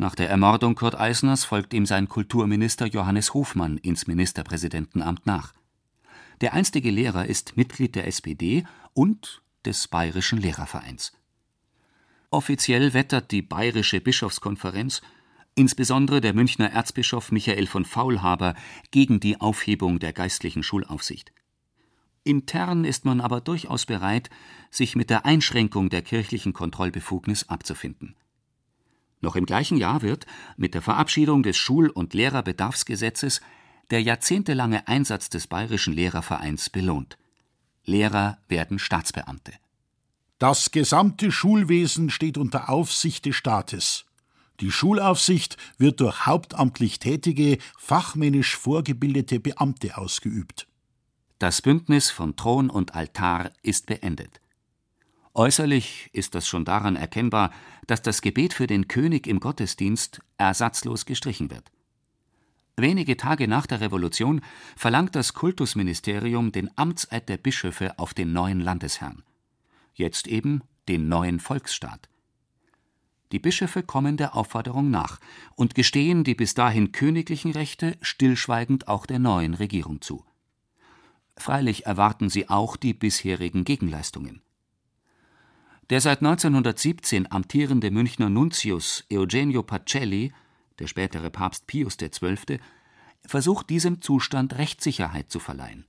Nach 0.00 0.14
der 0.14 0.30
Ermordung 0.30 0.76
Kurt 0.76 0.98
Eisners 0.98 1.44
folgt 1.44 1.74
ihm 1.74 1.84
sein 1.84 2.08
Kulturminister 2.08 2.86
Johannes 2.86 3.34
Hofmann 3.34 3.76
ins 3.76 4.06
Ministerpräsidentenamt 4.06 5.26
nach. 5.26 5.52
Der 6.40 6.54
einstige 6.54 6.90
Lehrer 6.90 7.26
ist 7.26 7.58
Mitglied 7.58 7.94
der 7.96 8.06
SPD 8.06 8.64
und 8.94 9.42
des 9.66 9.88
Bayerischen 9.88 10.38
Lehrervereins. 10.38 11.12
Offiziell 12.30 12.94
wettert 12.94 13.30
die 13.30 13.42
Bayerische 13.42 14.00
Bischofskonferenz, 14.00 15.02
insbesondere 15.54 16.22
der 16.22 16.32
Münchner 16.32 16.70
Erzbischof 16.70 17.30
Michael 17.30 17.66
von 17.66 17.84
Faulhaber, 17.84 18.54
gegen 18.90 19.20
die 19.20 19.38
Aufhebung 19.38 19.98
der 19.98 20.14
geistlichen 20.14 20.62
Schulaufsicht. 20.62 21.30
Intern 22.24 22.86
ist 22.86 23.04
man 23.04 23.20
aber 23.20 23.42
durchaus 23.42 23.84
bereit, 23.84 24.30
sich 24.70 24.96
mit 24.96 25.10
der 25.10 25.26
Einschränkung 25.26 25.90
der 25.90 26.00
kirchlichen 26.00 26.54
Kontrollbefugnis 26.54 27.50
abzufinden 27.50 28.16
noch 29.20 29.36
im 29.36 29.46
gleichen 29.46 29.76
Jahr 29.76 30.02
wird, 30.02 30.26
mit 30.56 30.74
der 30.74 30.82
Verabschiedung 30.82 31.42
des 31.42 31.56
Schul 31.56 31.88
und 31.88 32.14
Lehrerbedarfsgesetzes, 32.14 33.40
der 33.90 34.02
jahrzehntelange 34.02 34.86
Einsatz 34.88 35.28
des 35.28 35.46
Bayerischen 35.46 35.92
Lehrervereins 35.92 36.70
belohnt. 36.70 37.18
Lehrer 37.84 38.38
werden 38.48 38.78
Staatsbeamte. 38.78 39.52
Das 40.38 40.70
gesamte 40.70 41.32
Schulwesen 41.32 42.08
steht 42.08 42.38
unter 42.38 42.70
Aufsicht 42.70 43.26
des 43.26 43.36
Staates. 43.36 44.06
Die 44.60 44.70
Schulaufsicht 44.70 45.56
wird 45.78 46.00
durch 46.00 46.26
hauptamtlich 46.26 46.98
tätige, 46.98 47.58
fachmännisch 47.78 48.56
vorgebildete 48.56 49.40
Beamte 49.40 49.96
ausgeübt. 49.96 50.66
Das 51.38 51.62
Bündnis 51.62 52.10
von 52.10 52.36
Thron 52.36 52.68
und 52.68 52.94
Altar 52.94 53.50
ist 53.62 53.86
beendet. 53.86 54.40
Äußerlich 55.34 56.10
ist 56.12 56.34
das 56.34 56.48
schon 56.48 56.64
daran 56.64 56.96
erkennbar, 56.96 57.52
dass 57.86 58.02
das 58.02 58.20
Gebet 58.20 58.52
für 58.52 58.66
den 58.66 58.88
König 58.88 59.26
im 59.26 59.38
Gottesdienst 59.38 60.20
ersatzlos 60.38 61.06
gestrichen 61.06 61.50
wird. 61.50 61.70
Wenige 62.76 63.16
Tage 63.16 63.46
nach 63.46 63.66
der 63.66 63.80
Revolution 63.80 64.40
verlangt 64.76 65.14
das 65.14 65.34
Kultusministerium 65.34 66.50
den 66.50 66.70
Amtseid 66.76 67.28
der 67.28 67.36
Bischöfe 67.36 67.98
auf 67.98 68.14
den 68.14 68.32
neuen 68.32 68.60
Landesherrn. 68.60 69.22
Jetzt 69.94 70.26
eben 70.26 70.62
den 70.88 71.08
neuen 71.08 71.40
Volksstaat. 71.40 72.08
Die 73.32 73.38
Bischöfe 73.38 73.84
kommen 73.84 74.16
der 74.16 74.34
Aufforderung 74.34 74.90
nach 74.90 75.20
und 75.54 75.76
gestehen 75.76 76.24
die 76.24 76.34
bis 76.34 76.54
dahin 76.54 76.90
königlichen 76.90 77.52
Rechte 77.52 77.96
stillschweigend 78.00 78.88
auch 78.88 79.06
der 79.06 79.20
neuen 79.20 79.54
Regierung 79.54 80.00
zu. 80.00 80.24
Freilich 81.36 81.86
erwarten 81.86 82.28
sie 82.28 82.48
auch 82.48 82.76
die 82.76 82.94
bisherigen 82.94 83.64
Gegenleistungen. 83.64 84.42
Der 85.90 86.00
seit 86.00 86.18
1917 86.18 87.32
amtierende 87.32 87.90
Münchner 87.90 88.30
Nuntius 88.30 89.04
Eugenio 89.12 89.64
Pacelli, 89.64 90.32
der 90.78 90.86
spätere 90.86 91.30
Papst 91.30 91.66
Pius 91.66 91.96
XII., 91.96 92.60
versucht 93.26 93.68
diesem 93.70 94.00
Zustand 94.00 94.56
Rechtssicherheit 94.56 95.32
zu 95.32 95.40
verleihen. 95.40 95.84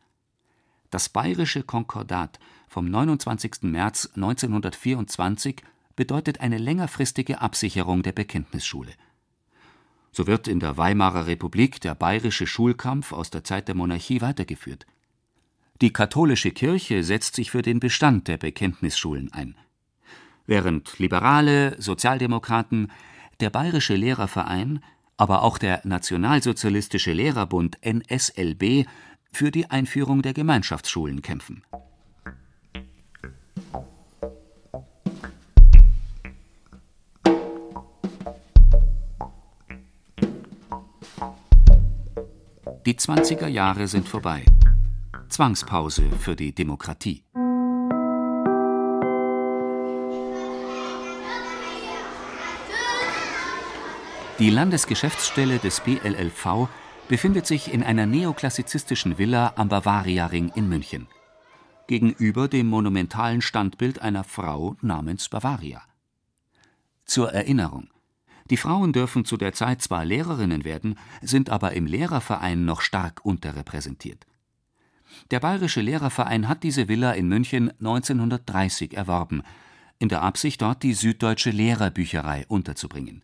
Das 0.89 1.08
Bayerische 1.08 1.62
Konkordat 1.62 2.39
vom 2.67 2.89
29. 2.89 3.62
März 3.62 4.10
1924 4.15 5.62
bedeutet 5.96 6.41
eine 6.41 6.58
längerfristige 6.58 7.39
Absicherung 7.39 8.01
der 8.01 8.12
Bekenntnisschule. 8.12 8.93
So 10.12 10.25
wird 10.25 10.48
in 10.48 10.60
der 10.60 10.77
Weimarer 10.77 11.27
Republik 11.27 11.79
der 11.79 11.93
bayerische 11.93 12.48
Schulkampf 12.48 13.13
aus 13.13 13.29
der 13.29 13.43
Zeit 13.43 13.67
der 13.67 13.75
Monarchie 13.75 14.20
weitergeführt. 14.20 14.88
Die 15.79 15.93
katholische 15.93 16.50
Kirche 16.50 17.03
setzt 17.03 17.36
sich 17.36 17.51
für 17.51 17.62
den 17.62 17.79
Bestand 17.79 18.27
der 18.27 18.38
Bekenntnisschulen 18.38 19.31
ein 19.31 19.55
während 20.51 21.00
Liberale, 21.00 21.81
Sozialdemokraten, 21.81 22.91
der 23.39 23.50
Bayerische 23.50 23.96
Lehrerverein, 23.96 24.84
aber 25.15 25.43
auch 25.43 25.58
der 25.58 25.79
Nationalsozialistische 25.86 27.13
Lehrerbund 27.13 27.77
NSLB 27.81 28.86
für 29.31 29.50
die 29.50 29.72
Einführung 29.72 30.22
der 30.22 30.34
Gemeinschaftsschulen 30.34 31.22
kämpfen. 31.22 31.63
Die 42.86 42.96
20er 42.96 43.48
Jahre 43.48 43.88
sind 43.88 44.10
vorbei. 44.10 44.43
Zwangspause 45.29 46.10
für 46.20 46.36
die 46.36 46.53
Demokratie. 46.53 47.24
Die 54.41 54.50
Landesgeschäftsstelle 54.50 55.60
des 55.60 55.81
BLLV 55.81 56.67
befindet 57.07 57.45
sich 57.45 57.71
in 57.71 57.83
einer 57.83 58.07
neoklassizistischen 58.07 59.19
Villa 59.19 59.53
am 59.55 59.69
Bavaria-Ring 59.69 60.51
in 60.55 60.67
München. 60.67 61.07
Gegenüber 61.86 62.48
dem 62.48 62.65
monumentalen 62.65 63.43
Standbild 63.43 64.01
einer 64.01 64.24
Frau 64.24 64.77
namens 64.81 65.29
Bavaria. 65.29 65.83
Zur 67.05 67.31
Erinnerung: 67.31 67.89
Die 68.50 68.57
Frauen 68.57 68.93
dürfen 68.93 69.25
zu 69.25 69.38
der 69.38 69.53
Zeit 69.53 69.83
zwar 69.83 70.05
Lehrerinnen 70.05 70.63
werden, 70.63 70.98
sind 71.21 71.51
aber 71.51 71.74
im 71.74 71.86
Lehrerverein 71.86 72.65
noch 72.65 72.81
stark 72.81 73.24
unterrepräsentiert. 73.24 74.25
Der 75.29 75.39
Bayerische 75.39 75.81
Lehrerverein 75.81 76.48
hat 76.48 76.63
diese 76.63 76.88
Villa 76.88 77.12
in 77.12 77.27
München 77.27 77.69
1930 77.77 78.98
erworben, 78.98 79.43
in 80.00 80.10
der 80.10 80.24
Absicht, 80.24 80.63
dort 80.63 80.81
die 80.81 80.95
Süddeutsche 80.95 81.51
Lehrerbücherei 81.51 82.45
unterzubringen 82.48 83.21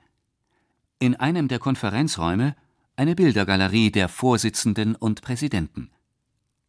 in 0.99 1.15
einem 1.15 1.47
der 1.47 1.59
Konferenzräume 1.59 2.55
eine 2.95 3.15
Bildergalerie 3.15 3.91
der 3.91 4.09
Vorsitzenden 4.09 4.95
und 4.95 5.21
Präsidenten. 5.21 5.91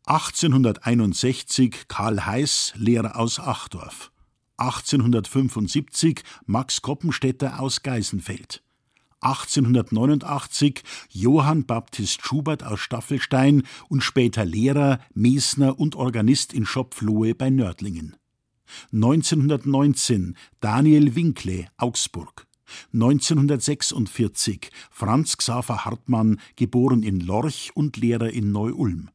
1861 0.07 1.89
Karl 1.89 2.25
Heiß, 2.25 2.73
Lehrer 2.77 3.17
aus 3.17 3.41
Achdorf. 3.41 4.11
1875 4.59 6.23
Max 6.47 6.83
Koppenstädter 6.83 7.61
aus 7.61 7.83
Geisenfeld. 7.83 8.63
1889 9.21 10.83
Johann 11.11 11.65
Baptist 11.67 12.25
Schubert 12.25 12.63
aus 12.65 12.81
Staffelstein 12.81 13.65
und 13.89 14.03
später 14.03 14.45
Lehrer, 14.45 15.01
Mesner 15.15 15.79
und 15.79 15.97
Organist 15.97 16.53
in 16.53 16.67
Schopflohe 16.67 17.35
bei 17.35 17.51
Nördlingen. 17.51 18.17
1919 18.93 20.37
Daniel 20.61 21.15
Winkle, 21.15 21.67
Augsburg. 21.77 22.48
1946 22.93 24.71
Franz 24.91 25.37
Xaver 25.37 25.85
Hartmann, 25.85 26.41
geboren 26.57 27.03
in 27.03 27.21
Lorch 27.21 27.71
und 27.75 27.97
Lehrer 27.97 28.31
in 28.31 28.53
Neu-Ulm. 28.53 29.11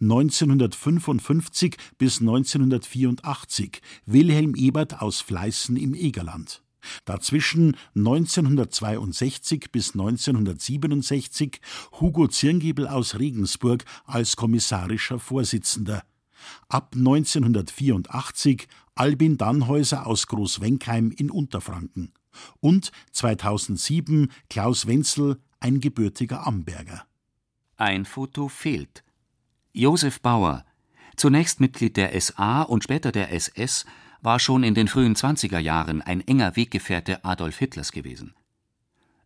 1955 0.00 1.76
bis 1.98 2.20
1984 2.20 3.80
Wilhelm 4.06 4.54
Ebert 4.54 5.00
aus 5.00 5.20
Fleißen 5.20 5.76
im 5.76 5.94
Egerland. 5.94 6.62
Dazwischen 7.04 7.76
1962 7.94 9.70
bis 9.70 9.92
1967 9.92 11.60
Hugo 12.00 12.26
Zirngiebel 12.26 12.88
aus 12.88 13.18
Regensburg 13.18 13.84
als 14.04 14.36
kommissarischer 14.36 15.18
Vorsitzender. 15.18 16.02
Ab 16.68 16.94
1984 16.96 18.66
Albin 18.96 19.38
Dannhäuser 19.38 20.06
aus 20.06 20.26
Großwenkheim 20.26 21.12
in 21.16 21.30
Unterfranken 21.30 22.12
und 22.60 22.92
2007 23.12 24.30
Klaus 24.48 24.86
Wenzel, 24.86 25.40
ein 25.60 25.80
gebürtiger 25.80 26.46
Amberger. 26.46 27.04
Ein 27.76 28.04
Foto 28.04 28.48
fehlt. 28.48 29.04
Josef 29.72 30.20
Bauer, 30.20 30.64
zunächst 31.16 31.60
Mitglied 31.60 31.96
der 31.96 32.20
SA 32.20 32.62
und 32.62 32.84
später 32.84 33.12
der 33.12 33.32
SS, 33.32 33.86
war 34.20 34.38
schon 34.38 34.62
in 34.62 34.74
den 34.74 34.88
frühen 34.88 35.14
20er 35.16 35.58
Jahren 35.58 36.00
ein 36.00 36.20
enger 36.20 36.56
Weggefährte 36.56 37.24
Adolf 37.24 37.58
Hitlers 37.58 37.92
gewesen. 37.92 38.34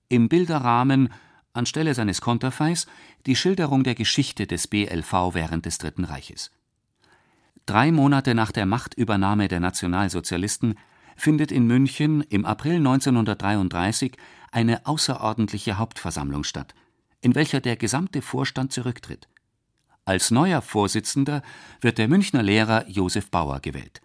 Im 0.09 0.29
Bilderrahmen 0.29 1.13
anstelle 1.53 1.95
seines 1.95 2.21
Konterfeis 2.21 2.87
die 3.27 3.37
Schilderung 3.37 3.83
der 3.83 3.95
Geschichte 3.95 4.47
des 4.47 4.69
BLV 4.69 5.13
während 5.33 5.67
des 5.67 5.79
Dritten 5.79 6.05
Reiches. 6.05 6.51
Drei 7.67 7.91
Monate 7.91 8.35
nach 8.35 8.53
der 8.53 8.67
Machtübernahme 8.67 9.49
der 9.49 9.61
Nationalsozialisten 9.61 10.79
findet 11.17 11.51
in 11.51 11.67
München 11.67 12.23
im 12.23 12.45
April 12.45 12.77
1933 12.77 14.17
eine 14.53 14.87
außerordentliche 14.87 15.79
Hauptversammlung 15.79 16.45
statt, 16.45 16.75
in 17.21 17.35
welcher 17.35 17.61
der 17.61 17.77
gesamte 17.77 18.23
Vorstand 18.23 18.73
zurücktritt. 18.73 19.29
Als 20.05 20.31
neuer 20.31 20.63
Vorsitzender 20.63 21.43
wird 21.81 21.99
der 21.99 22.07
Münchner 22.07 22.43
Lehrer 22.43 22.89
Josef 22.89 23.31
Bauer 23.31 23.61
gewählt. 23.61 24.01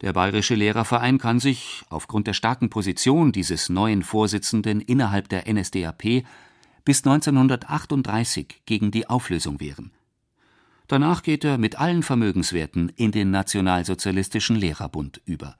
Der 0.00 0.12
Bayerische 0.12 0.54
Lehrerverein 0.54 1.18
kann 1.18 1.40
sich, 1.40 1.84
aufgrund 1.90 2.26
der 2.26 2.34
starken 2.34 2.70
Position 2.70 3.32
dieses 3.32 3.68
neuen 3.68 4.02
Vorsitzenden 4.02 4.80
innerhalb 4.80 5.28
der 5.28 5.52
NSDAP, 5.52 6.24
bis 6.84 7.04
1938 7.04 8.62
gegen 8.66 8.90
die 8.90 9.08
Auflösung 9.08 9.60
wehren. 9.60 9.90
Danach 10.86 11.22
geht 11.22 11.44
er 11.44 11.58
mit 11.58 11.80
allen 11.80 12.02
Vermögenswerten 12.02 12.90
in 12.90 13.10
den 13.10 13.30
Nationalsozialistischen 13.30 14.56
Lehrerbund 14.56 15.20
über 15.24 15.56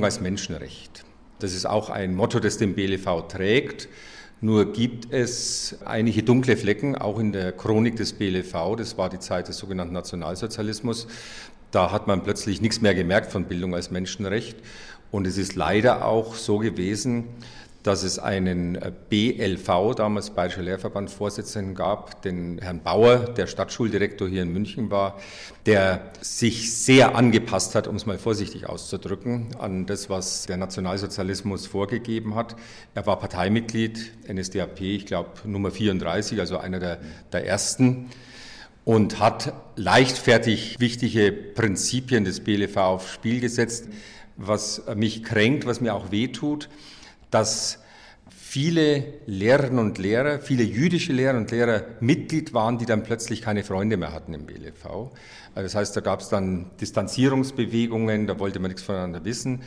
Bildung 0.00 0.04
als 0.04 0.20
Menschenrecht. 0.20 1.04
Das 1.40 1.52
ist 1.52 1.66
auch 1.66 1.90
ein 1.90 2.14
Motto, 2.14 2.40
das 2.40 2.56
den 2.56 2.74
BLV 2.74 3.28
trägt. 3.28 3.88
Nur 4.40 4.72
gibt 4.72 5.12
es 5.12 5.76
einige 5.84 6.22
dunkle 6.22 6.56
Flecken, 6.56 6.96
auch 6.96 7.18
in 7.18 7.32
der 7.32 7.52
Chronik 7.52 7.96
des 7.96 8.14
BLV. 8.14 8.76
Das 8.78 8.96
war 8.96 9.10
die 9.10 9.18
Zeit 9.18 9.48
des 9.48 9.58
sogenannten 9.58 9.92
Nationalsozialismus. 9.92 11.06
Da 11.70 11.92
hat 11.92 12.06
man 12.06 12.22
plötzlich 12.22 12.62
nichts 12.62 12.80
mehr 12.80 12.94
gemerkt 12.94 13.30
von 13.30 13.44
Bildung 13.44 13.74
als 13.74 13.90
Menschenrecht. 13.90 14.56
Und 15.10 15.26
es 15.26 15.36
ist 15.36 15.54
leider 15.54 16.06
auch 16.06 16.34
so 16.34 16.58
gewesen, 16.58 17.24
dass 17.82 18.02
es 18.02 18.18
einen 18.18 18.74
äh, 18.74 18.92
BLV, 19.08 19.94
damals 19.94 20.30
Bayerischer 20.30 20.62
Lehrverband 20.62 21.10
Vorsitzenden 21.10 21.74
gab, 21.74 22.22
den 22.22 22.58
Herrn 22.58 22.82
Bauer, 22.82 23.18
der 23.18 23.46
Stadtschuldirektor 23.46 24.28
hier 24.28 24.42
in 24.42 24.52
München 24.52 24.90
war, 24.90 25.18
der 25.66 26.10
sich 26.20 26.74
sehr 26.76 27.16
angepasst 27.16 27.74
hat, 27.74 27.86
um 27.86 27.96
es 27.96 28.04
mal 28.04 28.18
vorsichtig 28.18 28.68
auszudrücken, 28.68 29.56
an 29.58 29.86
das, 29.86 30.10
was 30.10 30.46
der 30.46 30.58
Nationalsozialismus 30.58 31.66
vorgegeben 31.66 32.34
hat. 32.34 32.56
Er 32.94 33.06
war 33.06 33.18
Parteimitglied, 33.18 34.12
NSDAP, 34.30 34.80
ich 34.82 35.06
glaube 35.06 35.30
Nummer 35.44 35.70
34, 35.70 36.38
also 36.38 36.58
einer 36.58 36.80
der, 36.80 36.98
der 37.32 37.46
ersten 37.46 38.10
und 38.84 39.20
hat 39.20 39.52
leichtfertig 39.76 40.80
wichtige 40.80 41.32
Prinzipien 41.32 42.24
des 42.24 42.40
BLV 42.40 42.76
aufs 42.76 43.12
Spiel 43.12 43.40
gesetzt, 43.40 43.88
was 44.36 44.82
mich 44.96 45.22
kränkt, 45.22 45.66
was 45.66 45.80
mir 45.80 45.94
auch 45.94 46.10
wehtut 46.10 46.68
dass 47.30 47.78
viele 48.50 49.04
Lehrerinnen 49.26 49.78
und 49.78 49.98
Lehrer, 49.98 50.40
viele 50.40 50.64
jüdische 50.64 51.12
Lehrer 51.12 51.36
und 51.36 51.50
Lehrer 51.50 51.82
Mitglied 52.00 52.52
waren, 52.52 52.78
die 52.78 52.86
dann 52.86 53.04
plötzlich 53.04 53.42
keine 53.42 53.62
Freunde 53.62 53.96
mehr 53.96 54.12
hatten 54.12 54.34
im 54.34 54.46
BLV. 54.46 54.84
Also 54.86 55.10
das 55.54 55.74
heißt, 55.74 55.96
da 55.96 56.00
gab 56.00 56.20
es 56.20 56.28
dann 56.28 56.70
Distanzierungsbewegungen, 56.80 58.26
da 58.26 58.38
wollte 58.38 58.58
man 58.58 58.70
nichts 58.70 58.82
voneinander 58.82 59.24
wissen. 59.24 59.62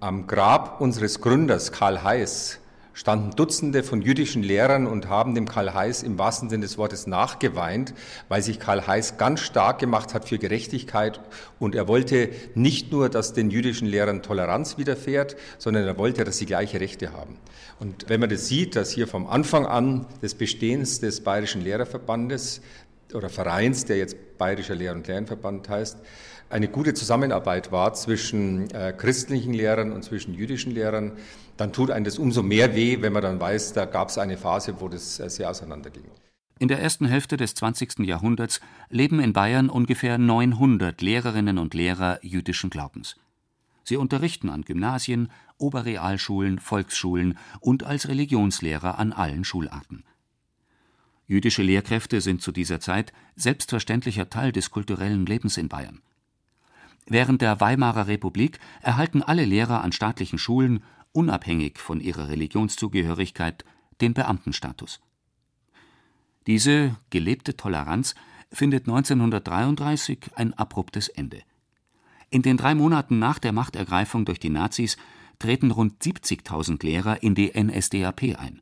Am 0.00 0.26
Grab 0.26 0.80
unseres 0.80 1.20
Gründers 1.20 1.72
Karl 1.72 2.02
Heiß 2.02 2.60
standen 2.98 3.30
Dutzende 3.36 3.84
von 3.84 4.02
jüdischen 4.02 4.42
Lehrern 4.42 4.88
und 4.88 5.08
haben 5.08 5.36
dem 5.36 5.46
Karl 5.46 5.72
Heiß 5.72 6.02
im 6.02 6.18
wahrsten 6.18 6.50
Sinne 6.50 6.64
des 6.64 6.78
Wortes 6.78 7.06
nachgeweint, 7.06 7.94
weil 8.28 8.42
sich 8.42 8.58
Karl 8.58 8.84
Heiß 8.84 9.18
ganz 9.18 9.38
stark 9.38 9.78
gemacht 9.78 10.14
hat 10.14 10.28
für 10.28 10.36
Gerechtigkeit 10.36 11.20
und 11.60 11.76
er 11.76 11.86
wollte 11.86 12.30
nicht 12.56 12.90
nur, 12.90 13.08
dass 13.08 13.34
den 13.34 13.52
jüdischen 13.52 13.86
Lehrern 13.86 14.24
Toleranz 14.24 14.78
widerfährt, 14.78 15.36
sondern 15.58 15.84
er 15.84 15.96
wollte, 15.96 16.24
dass 16.24 16.38
sie 16.38 16.46
gleiche 16.46 16.80
Rechte 16.80 17.12
haben. 17.12 17.36
Und 17.78 18.08
wenn 18.08 18.18
man 18.18 18.30
das 18.30 18.48
sieht, 18.48 18.74
dass 18.74 18.90
hier 18.90 19.06
vom 19.06 19.28
Anfang 19.28 19.64
an 19.64 20.06
des 20.20 20.34
Bestehens 20.34 20.98
des 20.98 21.20
Bayerischen 21.20 21.62
Lehrerverbandes 21.62 22.62
oder 23.14 23.28
Vereins, 23.28 23.84
der 23.84 23.98
jetzt 23.98 24.16
Bayerischer 24.38 24.74
Lehr- 24.74 24.92
und 24.92 25.06
Lernverband 25.06 25.68
heißt, 25.68 25.98
eine 26.50 26.66
gute 26.66 26.94
Zusammenarbeit 26.94 27.72
war 27.72 27.92
zwischen 27.92 28.70
äh, 28.70 28.92
christlichen 28.96 29.52
Lehrern 29.52 29.92
und 29.92 30.02
zwischen 30.02 30.32
jüdischen 30.34 30.72
Lehrern, 30.72 31.12
dann 31.58 31.72
tut 31.72 31.90
einem 31.90 32.04
das 32.04 32.18
umso 32.18 32.42
mehr 32.42 32.74
weh, 32.74 33.02
wenn 33.02 33.12
man 33.12 33.22
dann 33.22 33.40
weiß, 33.40 33.74
da 33.74 33.84
gab 33.84 34.08
es 34.08 34.16
eine 34.18 34.36
Phase, 34.36 34.80
wo 34.80 34.88
das 34.88 35.20
äh, 35.20 35.28
sehr 35.28 35.50
auseinanderging. 35.50 36.04
In 36.60 36.68
der 36.68 36.80
ersten 36.80 37.06
Hälfte 37.06 37.36
des 37.36 37.54
20. 37.54 38.00
Jahrhunderts 38.00 38.60
leben 38.88 39.20
in 39.20 39.32
Bayern 39.32 39.68
ungefähr 39.68 40.18
900 40.18 41.00
Lehrerinnen 41.02 41.58
und 41.58 41.74
Lehrer 41.74 42.18
jüdischen 42.22 42.70
Glaubens. 42.70 43.16
Sie 43.84 43.96
unterrichten 43.96 44.50
an 44.50 44.62
Gymnasien, 44.62 45.30
Oberrealschulen, 45.56 46.58
Volksschulen 46.58 47.38
und 47.60 47.84
als 47.84 48.08
Religionslehrer 48.08 48.98
an 48.98 49.12
allen 49.12 49.44
Schularten. 49.44 50.04
Jüdische 51.26 51.62
Lehrkräfte 51.62 52.20
sind 52.20 52.42
zu 52.42 52.52
dieser 52.52 52.80
Zeit 52.80 53.12
selbstverständlicher 53.36 54.30
Teil 54.30 54.50
des 54.50 54.70
kulturellen 54.70 55.26
Lebens 55.26 55.56
in 55.58 55.68
Bayern. 55.68 56.00
Während 57.06 57.40
der 57.40 57.60
Weimarer 57.60 58.06
Republik 58.06 58.58
erhalten 58.82 59.22
alle 59.22 59.44
Lehrer 59.44 59.82
an 59.82 59.92
staatlichen 59.92 60.38
Schulen, 60.38 60.82
unabhängig 61.12 61.78
von 61.78 62.00
ihrer 62.00 62.28
Religionszugehörigkeit, 62.28 63.64
den 64.00 64.14
Beamtenstatus. 64.14 65.00
Diese 66.46 66.96
gelebte 67.10 67.56
Toleranz 67.56 68.14
findet 68.52 68.88
1933 68.88 70.30
ein 70.36 70.54
abruptes 70.54 71.08
Ende. 71.08 71.42
In 72.30 72.42
den 72.42 72.56
drei 72.56 72.74
Monaten 72.74 73.18
nach 73.18 73.38
der 73.38 73.52
Machtergreifung 73.52 74.24
durch 74.24 74.38
die 74.38 74.50
Nazis 74.50 74.96
treten 75.38 75.70
rund 75.70 76.02
70.000 76.02 76.84
Lehrer 76.84 77.22
in 77.22 77.34
die 77.34 77.52
NSDAP 77.54 78.38
ein. 78.38 78.60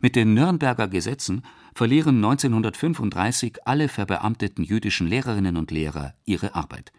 Mit 0.00 0.14
den 0.14 0.34
Nürnberger 0.34 0.88
Gesetzen 0.88 1.42
verlieren 1.74 2.16
1935 2.16 3.66
alle 3.66 3.88
verbeamteten 3.88 4.64
jüdischen 4.64 5.08
Lehrerinnen 5.08 5.56
und 5.56 5.70
Lehrer 5.70 6.14
ihre 6.24 6.54
Arbeit. 6.54 6.92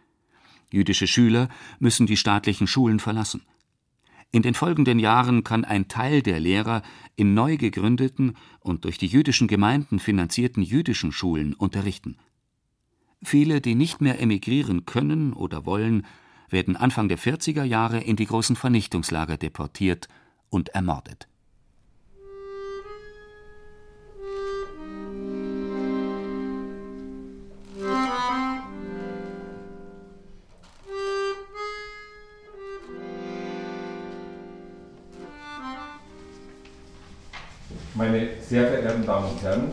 Jüdische 0.72 1.08
Schüler 1.08 1.50
müssen 1.80 2.06
die 2.06 2.18
staatlichen 2.18 2.68
Schulen 2.68 3.00
verlassen. 3.00 3.42
In 4.32 4.44
den 4.44 4.54
folgenden 4.54 5.00
Jahren 5.00 5.44
kann 5.44 5.66
ein 5.66 5.88
Teil 5.88 6.22
der 6.22 6.40
Lehrer 6.40 6.84
in 7.16 7.34
neu 7.34 7.58
gegründeten 7.58 8.36
und 8.60 8.86
durch 8.86 8.98
die 8.98 9.08
jüdischen 9.08 9.48
Gemeinden 9.48 10.00
finanzierten 10.00 10.62
jüdischen 10.62 11.12
Schulen 11.12 11.54
unterrichten. 11.54 12.18
Viele, 13.24 13.62
die 13.62 13.76
nicht 13.76 14.02
mehr 14.02 14.22
emigrieren 14.22 14.86
können 14.86 15.34
oder 15.34 15.66
wollen, 15.66 16.06
werden 16.50 16.76
Anfang 16.76 17.10
der 17.10 17.18
40er 17.18 17.64
Jahre 17.64 18.02
in 18.02 18.16
die 18.16 18.26
großen 18.26 18.56
Vernichtungslager 18.56 19.38
deportiert 19.38 20.08
und 20.50 20.70
ermordet. 20.70 21.29
Meine 38.00 38.30
sehr 38.42 38.66
verehrten 38.66 39.06
Damen 39.06 39.30
und 39.30 39.42
Herren, 39.42 39.72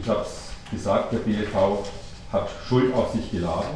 ich 0.00 0.08
habe 0.08 0.22
es 0.22 0.48
gesagt, 0.70 1.12
der 1.12 1.18
BLV 1.18 1.86
hat 2.32 2.48
Schuld 2.66 2.94
auf 2.94 3.12
sich 3.12 3.30
geladen. 3.30 3.68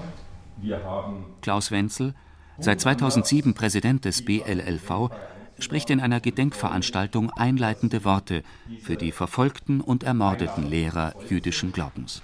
Wir 0.57 0.83
haben 0.83 1.27
Klaus 1.43 1.71
Wenzel, 1.71 2.15
seit 2.59 2.81
2007 2.81 3.53
Präsident 3.53 4.07
des 4.07 4.25
BLLV, 4.25 5.11
spricht 5.59 5.91
in 5.91 6.01
einer 6.01 6.21
Gedenkveranstaltung 6.21 7.31
einleitende 7.31 8.07
Worte 8.07 8.43
für 8.81 8.97
die 8.97 9.13
verfolgten 9.13 9.83
und 9.83 10.03
ermordeten 10.03 10.67
Lehrer 10.67 11.13
jüdischen 11.29 11.73
Glaubens. 11.73 12.23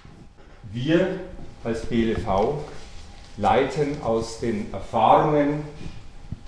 Wir 0.72 1.20
als 1.62 1.84
BLV 1.84 2.54
leiten 3.36 4.00
aus 4.02 4.40
den 4.40 4.72
Erfahrungen 4.72 5.62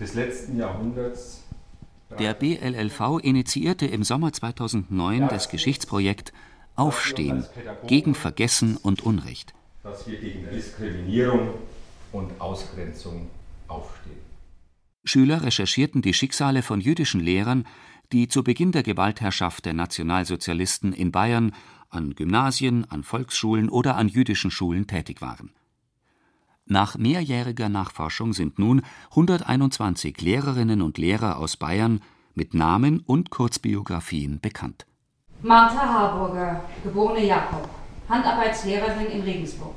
des 0.00 0.14
letzten 0.14 0.57
Jahrhunderts 0.59 1.43
der 2.19 2.35
BLLV 2.35 3.21
initiierte 3.23 3.87
im 3.87 4.05
Sommer 4.05 4.33
2009 4.33 5.29
das 5.29 5.49
Geschichtsprojekt 5.49 6.33
Aufstehen 6.77 7.45
gegen 7.87 8.14
Vergessen 8.14 8.77
und 8.77 9.03
Unrecht. 9.03 9.55
Dass 9.83 10.07
wir 10.09 10.19
gegen 10.19 10.51
Diskriminierung 10.51 11.55
und 12.12 12.40
Ausgrenzung 12.40 13.29
aufstehen. 13.69 14.19
Schüler 15.05 15.43
recherchierten 15.43 16.03
die 16.03 16.14
Schicksale 16.14 16.62
von 16.62 16.81
jüdischen 16.81 17.21
Lehrern, 17.21 17.67
die 18.12 18.29
zu 18.29 18.43
Beginn 18.43 18.73
der 18.73 18.83
Gewaltherrschaft 18.83 19.67
der 19.67 19.75
Nationalsozialisten 19.75 20.93
in 20.93 21.12
Bayern 21.12 21.53
an 21.90 22.14
Gymnasien, 22.14 22.90
an 22.90 23.03
Volksschulen 23.03 23.69
oder 23.69 23.97
an 23.97 24.09
jüdischen 24.09 24.51
Schulen 24.51 24.87
tätig 24.87 25.21
waren. 25.21 25.53
Nach 26.66 26.96
mehrjähriger 26.96 27.68
Nachforschung 27.68 28.33
sind 28.33 28.59
nun 28.59 28.81
121 29.11 30.18
Lehrerinnen 30.22 30.81
und 30.81 30.96
Lehrer 30.96 31.38
aus 31.38 31.59
Bayern 31.59 32.00
mit 32.35 32.55
Namen 32.55 33.00
und 33.00 33.29
Kurzbiografien 33.29 34.40
bekannt. 34.40 34.87
Martha 35.42 35.87
Harburger, 35.87 36.64
geborene 36.83 37.27
Jakob, 37.27 37.68
Handarbeitslehrerin 38.09 39.09
in 39.09 39.20
Regensburg. 39.20 39.74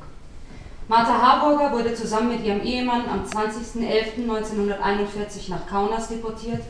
Martha 0.88 1.22
Harburger 1.22 1.74
wurde 1.74 1.94
zusammen 1.94 2.30
mit 2.30 2.46
ihrem 2.46 2.62
Ehemann 2.62 3.10
am 3.10 3.26
20.11.1941 3.26 5.50
nach 5.50 5.68
Kaunas 5.68 6.08
deportiert 6.08 6.62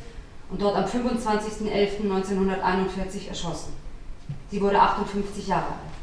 und 0.49 0.59
dort 0.59 0.77
am 0.77 0.85
25.11.1941 0.85 3.27
erschossen. 3.27 3.73
Sie 4.49 4.59
wurde 4.59 4.81
58 4.81 5.47
Jahre 5.47 5.67
alt. 5.67 5.96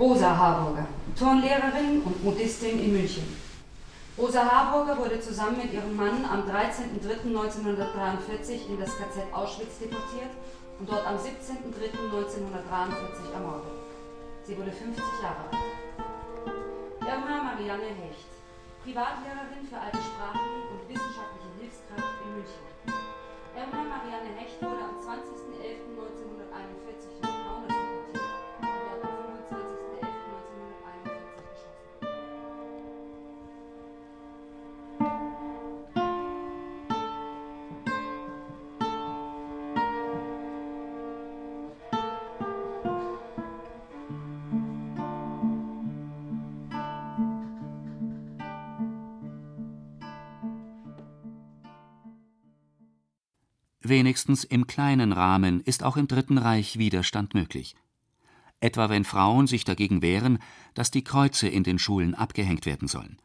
Rosa 0.00 0.32
Harburger, 0.34 0.88
Turnlehrerin 1.14 2.00
und 2.00 2.24
Modistin 2.24 2.80
in 2.80 2.96
München. 2.96 3.36
Rosa 4.16 4.50
Harburger 4.50 4.96
wurde 4.96 5.20
zusammen 5.20 5.58
mit 5.58 5.74
ihrem 5.74 5.94
Mann 5.94 6.24
am 6.24 6.48
13.03.1943 6.48 8.70
in 8.72 8.80
das 8.80 8.96
KZ 8.96 9.28
Auschwitz 9.30 9.78
deportiert 9.78 10.32
und 10.78 10.88
dort 10.88 11.06
am 11.06 11.16
17.03.1943 11.16 13.30
ermordet. 13.34 13.72
Sie 14.44 14.56
wurde 14.56 14.72
50 14.72 15.04
Jahre 15.20 15.44
alt. 15.52 15.60
Irma 17.04 17.52
Marianne 17.52 17.92
Hecht, 18.00 18.32
Privatlehrerin 18.82 19.68
für 19.68 19.76
alte 19.76 20.00
Sprachen 20.00 20.64
und 20.72 20.80
wissenschaftliche 20.88 21.52
Hilfskraft 21.60 22.24
in 22.24 22.40
München. 22.40 22.64
Irma 23.52 23.84
Marianne 23.84 24.32
Hecht 24.40 24.56
wurde 24.64 24.80
am 24.80 24.96
20.11.1941 24.96 25.29
Wenigstens 53.90 54.44
im 54.44 54.68
kleinen 54.68 55.10
Rahmen 55.10 55.60
ist 55.62 55.82
auch 55.82 55.96
im 55.96 56.06
Dritten 56.06 56.38
Reich 56.38 56.78
Widerstand 56.78 57.34
möglich. 57.34 57.74
Etwa 58.60 58.88
wenn 58.88 59.02
Frauen 59.02 59.48
sich 59.48 59.64
dagegen 59.64 60.00
wehren, 60.00 60.38
dass 60.74 60.92
die 60.92 61.02
Kreuze 61.02 61.48
in 61.48 61.64
den 61.64 61.80
Schulen 61.80 62.14
abgehängt 62.14 62.66
werden 62.66 62.86
sollen. 62.86 63.18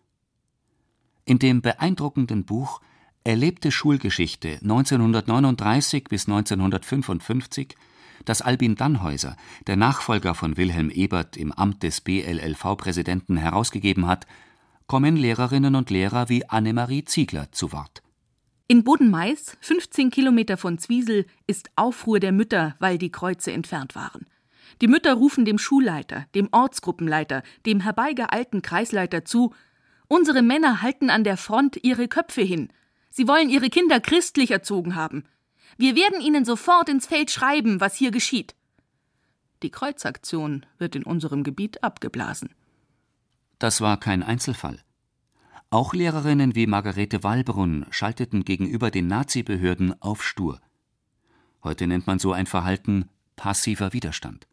In 1.23 1.38
dem 1.38 1.62
beeindruckenden 1.62 2.45
Buch 2.45 2.82
Erlebte 3.23 3.71
Schulgeschichte 3.71 4.58
1939 4.63 6.06
bis 6.06 6.28
1955, 6.28 7.75
das 8.23 8.41
Albin 8.41 8.73
Dannhäuser, 8.73 9.38
der 9.67 9.75
Nachfolger 9.75 10.34
von 10.34 10.58
Wilhelm 10.58 10.89
Ebert 10.89 11.38
im 11.38 11.51
Amt 11.51 11.84
des 11.84 12.01
BLLV-Präsidenten, 12.01 13.38
herausgegeben 13.38 14.08
hat, 14.08 14.25
kommen 14.88 15.15
Lehrerinnen 15.15 15.75
und 15.75 15.91
Lehrer 15.91 16.28
wie 16.30 16.49
Annemarie 16.49 17.06
Ziegler 17.06 17.51
zu 17.51 17.71
Wort. 17.71 18.01
In 18.67 18.84
Bodenmais, 18.84 19.56
15 19.62 20.10
Kilometer 20.10 20.58
von 20.58 20.80
Zwiesel, 20.80 21.28
ist 21.45 21.69
Aufruhr 21.75 22.19
der 22.19 22.32
Mütter, 22.32 22.75
weil 22.80 22.97
die 22.97 23.12
Kreuze 23.12 23.51
entfernt 23.51 23.93
waren. 23.93 24.25
Die 24.82 24.88
Mütter 24.88 25.13
rufen 25.13 25.45
dem 25.45 25.60
Schulleiter, 25.60 26.25
dem 26.34 26.49
Ortsgruppenleiter, 26.51 27.43
dem 27.67 27.80
herbeigeeilten 27.80 28.63
Kreisleiter 28.63 29.23
zu: 29.23 29.54
Unsere 30.08 30.41
Männer 30.41 30.82
halten 30.82 31.12
an 31.12 31.23
der 31.23 31.38
Front 31.38 31.78
ihre 31.84 32.08
Köpfe 32.08 32.41
hin. 32.41 32.69
Sie 33.12 33.28
wollen 33.28 33.49
ihre 33.49 33.69
Kinder 33.69 33.99
christlich 33.99 34.49
erzogen 34.49 34.95
haben. 34.95 35.25
Wir 35.78 35.95
werden 35.95 36.19
ihnen 36.19 36.43
sofort 36.43 36.89
ins 36.89 37.06
Feld 37.06 37.30
schreiben, 37.30 37.80
was 37.82 37.95
hier 37.95 38.10
geschieht. 38.10 38.56
Die 39.62 39.69
Kreuzaktion 39.69 40.65
wird 40.80 40.95
in 40.95 41.04
unserem 41.04 41.43
Gebiet 41.43 41.84
abgeblasen. 41.84 42.49
Das 43.60 43.80
war 43.80 43.99
kein 43.99 44.23
Einzelfall. 44.23 44.80
Auch 45.75 45.93
Lehrerinnen 45.93 46.55
wie 46.55 46.67
Margarete 46.67 47.21
Wallbrunn 47.21 47.85
schalteten 47.89 48.45
gegenüber 48.45 48.91
den 48.91 49.07
Nazi-Behörden 49.07 50.01
auf 50.01 50.23
stur. 50.23 50.61
Heute 51.65 51.85
nennt 51.85 52.07
man 52.07 52.17
so 52.17 52.31
ein 52.31 52.45
Verhalten 52.45 53.09
passiver 53.35 53.91
Widerstand. 53.91 54.47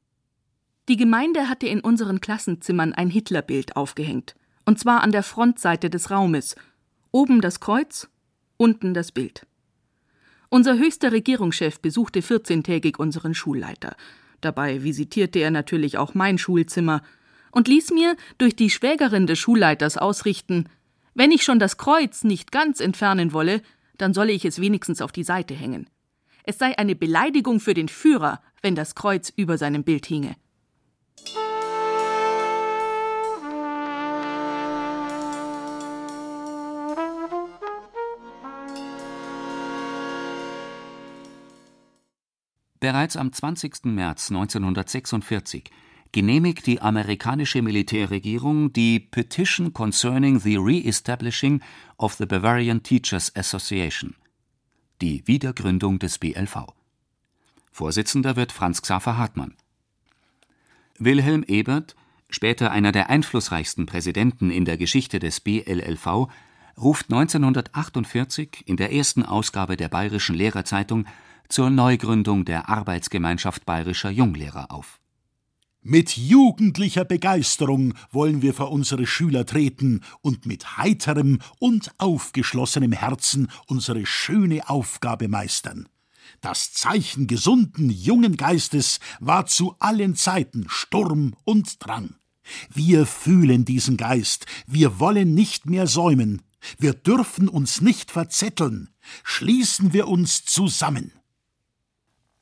Die 0.88 0.96
Gemeinde 0.96 1.48
hatte 1.48 1.68
in 1.68 1.78
unseren 1.78 2.20
Klassenzimmern 2.20 2.92
ein 2.92 3.08
Hitlerbild 3.08 3.76
aufgehängt, 3.76 4.34
und 4.66 4.80
zwar 4.80 5.02
an 5.02 5.12
der 5.12 5.22
Frontseite 5.22 5.90
des 5.90 6.10
Raumes, 6.10 6.56
oben 7.12 7.40
das 7.40 7.60
Kreuz, 7.60 8.08
unten 8.56 8.92
das 8.92 9.12
Bild. 9.12 9.46
Unser 10.48 10.76
höchster 10.76 11.12
Regierungschef 11.12 11.78
besuchte 11.78 12.18
14-tägig 12.18 12.98
unseren 12.98 13.34
Schulleiter. 13.34 13.94
Dabei 14.40 14.82
visitierte 14.82 15.38
er 15.38 15.52
natürlich 15.52 15.98
auch 15.98 16.14
mein 16.14 16.38
Schulzimmer 16.38 17.00
und 17.52 17.68
ließ 17.68 17.92
mir 17.92 18.16
durch 18.38 18.56
die 18.56 18.70
Schwägerin 18.70 19.28
des 19.28 19.38
Schulleiters 19.38 19.96
ausrichten, 19.96 20.68
wenn 21.14 21.30
ich 21.30 21.42
schon 21.42 21.58
das 21.58 21.76
Kreuz 21.76 22.24
nicht 22.24 22.52
ganz 22.52 22.80
entfernen 22.80 23.32
wolle, 23.32 23.62
dann 23.98 24.14
solle 24.14 24.32
ich 24.32 24.44
es 24.44 24.60
wenigstens 24.60 25.02
auf 25.02 25.12
die 25.12 25.24
Seite 25.24 25.54
hängen. 25.54 25.88
Es 26.44 26.58
sei 26.58 26.76
eine 26.78 26.96
Beleidigung 26.96 27.60
für 27.60 27.74
den 27.74 27.88
Führer, 27.88 28.42
wenn 28.62 28.74
das 28.74 28.94
Kreuz 28.94 29.32
über 29.34 29.58
seinem 29.58 29.84
Bild 29.84 30.06
hinge. 30.06 30.34
Bereits 42.80 43.16
am 43.16 43.32
20. 43.32 43.84
März 43.84 44.32
1946 44.32 45.70
genehmigt 46.12 46.66
die 46.66 46.80
amerikanische 46.80 47.62
Militärregierung 47.62 48.72
die 48.72 49.00
Petition 49.00 49.72
Concerning 49.72 50.38
the 50.38 50.56
Re-establishing 50.56 51.62
of 51.96 52.14
the 52.14 52.26
Bavarian 52.26 52.82
Teachers 52.82 53.34
Association, 53.34 54.14
die 55.00 55.26
Wiedergründung 55.26 55.98
des 55.98 56.18
BLV. 56.18 56.66
Vorsitzender 57.72 58.36
wird 58.36 58.52
Franz 58.52 58.82
Xaver 58.82 59.16
Hartmann. 59.16 59.54
Wilhelm 60.98 61.42
Ebert, 61.44 61.96
später 62.28 62.70
einer 62.70 62.92
der 62.92 63.08
einflussreichsten 63.08 63.86
Präsidenten 63.86 64.50
in 64.50 64.66
der 64.66 64.76
Geschichte 64.76 65.18
des 65.18 65.40
BLLV, 65.40 66.28
ruft 66.78 67.10
1948 67.10 68.64
in 68.66 68.76
der 68.76 68.92
ersten 68.92 69.22
Ausgabe 69.24 69.76
der 69.76 69.88
Bayerischen 69.88 70.36
Lehrerzeitung 70.36 71.06
zur 71.48 71.70
Neugründung 71.70 72.44
der 72.44 72.68
Arbeitsgemeinschaft 72.68 73.64
bayerischer 73.64 74.10
Junglehrer 74.10 74.70
auf. 74.70 75.01
Mit 75.84 76.16
jugendlicher 76.16 77.04
Begeisterung 77.04 77.94
wollen 78.12 78.40
wir 78.40 78.54
vor 78.54 78.70
unsere 78.70 79.04
Schüler 79.04 79.44
treten 79.44 80.02
und 80.20 80.46
mit 80.46 80.78
heiterem 80.78 81.40
und 81.58 81.90
aufgeschlossenem 81.98 82.92
Herzen 82.92 83.48
unsere 83.66 84.06
schöne 84.06 84.68
Aufgabe 84.70 85.26
meistern. 85.26 85.88
Das 86.40 86.72
Zeichen 86.72 87.26
gesunden 87.26 87.90
jungen 87.90 88.36
Geistes 88.36 89.00
war 89.18 89.46
zu 89.46 89.74
allen 89.80 90.14
Zeiten 90.14 90.66
Sturm 90.68 91.34
und 91.42 91.84
Drang. 91.84 92.14
Wir 92.72 93.04
fühlen 93.04 93.64
diesen 93.64 93.96
Geist, 93.96 94.46
wir 94.68 95.00
wollen 95.00 95.34
nicht 95.34 95.66
mehr 95.66 95.88
säumen, 95.88 96.42
wir 96.78 96.94
dürfen 96.94 97.48
uns 97.48 97.80
nicht 97.80 98.12
verzetteln, 98.12 98.90
schließen 99.24 99.92
wir 99.92 100.06
uns 100.06 100.44
zusammen. 100.44 101.10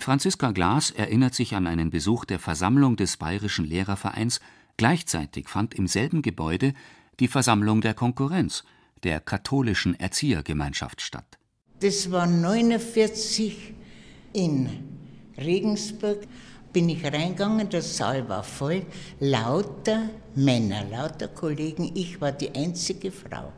Franziska 0.03 0.51
Glas 0.53 0.91
erinnert 0.91 1.35
sich 1.35 1.55
an 1.55 1.67
einen 1.67 1.91
Besuch 1.91 2.25
der 2.25 2.39
Versammlung 2.39 2.97
des 2.97 3.19
Bayerischen 3.19 3.67
Lehrervereins, 3.67 4.41
gleichzeitig 4.77 5.49
fand 5.49 5.75
im 5.75 5.87
selben 5.87 6.23
Gebäude 6.23 6.73
die 7.21 7.29
Versammlung 7.29 7.83
der 7.83 7.93
Konkurrenz, 7.93 8.65
der 9.03 9.21
katholischen 9.21 9.99
Erziehergemeinschaft 9.99 11.03
statt. 11.03 11.39
Das 11.81 12.11
war 12.11 12.27
49 12.27 13.75
in 14.33 14.69
Regensburg. 15.37 16.27
Bin 16.73 16.89
ich 16.89 17.05
reingegangen, 17.05 17.69
der 17.69 17.83
Saal 17.83 18.29
war 18.29 18.45
voll, 18.45 18.87
lauter 19.19 20.09
Männer, 20.35 20.85
lauter 20.85 21.29
Kollegen, 21.29 21.91
ich 21.95 22.21
war 22.21 22.33
die 22.33 22.55
einzige 22.55 23.11
Frau. 23.11 23.53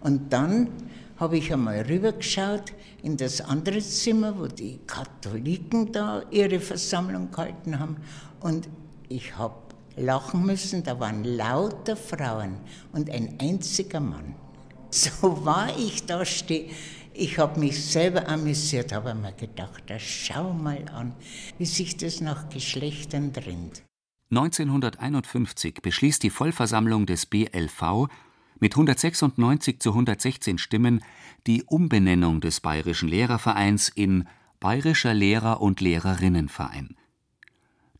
Und 0.00 0.32
dann 0.32 0.68
habe 1.16 1.38
ich 1.38 1.52
einmal 1.52 1.80
rübergeschaut 1.82 2.72
in 3.02 3.16
das 3.16 3.40
andere 3.40 3.80
Zimmer, 3.80 4.38
wo 4.38 4.46
die 4.46 4.80
Katholiken 4.86 5.92
da 5.92 6.22
ihre 6.30 6.60
Versammlung 6.60 7.30
gehalten 7.30 7.78
haben. 7.78 7.96
Und 8.40 8.68
ich 9.08 9.36
habe 9.36 9.54
lachen 9.96 10.44
müssen, 10.44 10.82
da 10.82 11.00
waren 11.00 11.24
lauter 11.24 11.96
Frauen 11.96 12.58
und 12.92 13.10
ein 13.10 13.38
einziger 13.40 14.00
Mann. 14.00 14.34
So 14.90 15.44
war 15.44 15.76
ich 15.76 16.06
da 16.06 16.24
stehe. 16.24 16.70
Ich 17.12 17.38
habe 17.38 17.58
mich 17.58 17.84
selber 17.84 18.28
amüsiert, 18.28 18.92
habe 18.92 19.14
mir 19.14 19.32
gedacht, 19.32 19.82
da 19.88 19.98
schau 19.98 20.52
mal 20.52 20.84
an, 20.92 21.14
wie 21.58 21.66
sich 21.66 21.96
das 21.96 22.20
nach 22.20 22.48
Geschlechtern 22.50 23.32
trennt. 23.32 23.82
1951 24.30 25.82
beschließt 25.82 26.22
die 26.22 26.30
Vollversammlung 26.30 27.06
des 27.06 27.26
BLV 27.26 28.08
mit 28.58 28.74
196 28.74 29.80
zu 29.80 29.90
116 29.90 30.58
Stimmen 30.58 31.02
die 31.46 31.64
Umbenennung 31.64 32.40
des 32.40 32.60
Bayerischen 32.60 33.08
Lehrervereins 33.08 33.88
in 33.88 34.26
Bayerischer 34.60 35.14
Lehrer- 35.14 35.60
und 35.60 35.80
Lehrerinnenverein. 35.80 36.96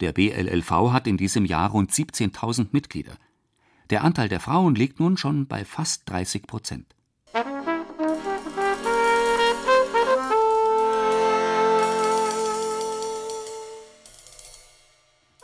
Der 0.01 0.13
BLLV 0.13 0.71
hat 0.93 1.07
in 1.07 1.17
diesem 1.17 1.45
Jahr 1.45 1.71
rund 1.71 1.91
17.000 1.91 2.69
Mitglieder. 2.73 3.17
Der 3.91 4.05
Anteil 4.05 4.29
der 4.29 4.41
Frauen 4.41 4.75
liegt 4.75 5.01
nun 5.01 5.17
schon 5.17 5.47
bei 5.47 5.65
fast 5.65 6.09
30 6.11 6.47
Prozent. 6.47 6.87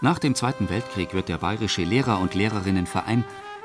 Nach 0.00 0.18
dem 0.18 0.34
Zweiten 0.34 0.68
Weltkrieg 0.68 1.14
wird 1.14 1.28
der 1.28 1.38
Bayerische 1.38 1.84
Lehrer- 1.84 2.18
und 2.18 2.34
Lehrerinnenverein 2.34 3.24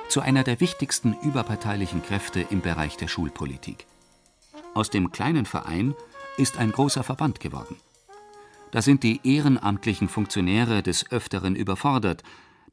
zu 0.09 0.21
einer 0.21 0.43
der 0.43 0.59
wichtigsten 0.59 1.15
überparteilichen 1.21 2.01
Kräfte 2.01 2.45
im 2.49 2.61
Bereich 2.61 2.97
der 2.97 3.07
Schulpolitik. 3.07 3.85
Aus 4.73 4.89
dem 4.89 5.11
kleinen 5.11 5.45
Verein 5.45 5.95
ist 6.37 6.57
ein 6.57 6.71
großer 6.71 7.03
Verband 7.03 7.39
geworden. 7.39 7.75
Da 8.71 8.81
sind 8.81 9.03
die 9.03 9.19
ehrenamtlichen 9.23 10.09
Funktionäre 10.09 10.83
des 10.83 11.11
Öfteren 11.11 11.55
überfordert, 11.55 12.23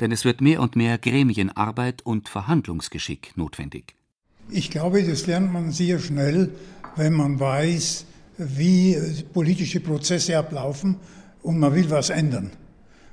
denn 0.01 0.13
es 0.13 0.25
wird 0.25 0.41
mehr 0.41 0.61
und 0.61 0.77
mehr 0.77 0.99
Gremienarbeit 0.99 2.03
und 2.03 2.29
Verhandlungsgeschick 2.29 3.37
notwendig. 3.37 3.95
Ich 4.51 4.71
glaube, 4.71 5.03
das 5.03 5.27
lernt 5.27 5.53
man 5.53 5.71
sehr 5.71 5.99
schnell, 5.99 6.51
wenn 6.97 7.15
man 7.15 7.41
weiß, 7.41 8.05
wie 8.39 8.97
politische 9.33 9.81
Prozesse 9.81 10.37
ablaufen 10.37 10.97
und 11.43 11.59
man 11.59 11.75
will 11.75 11.91
was 11.91 12.11
ändern. 12.11 12.51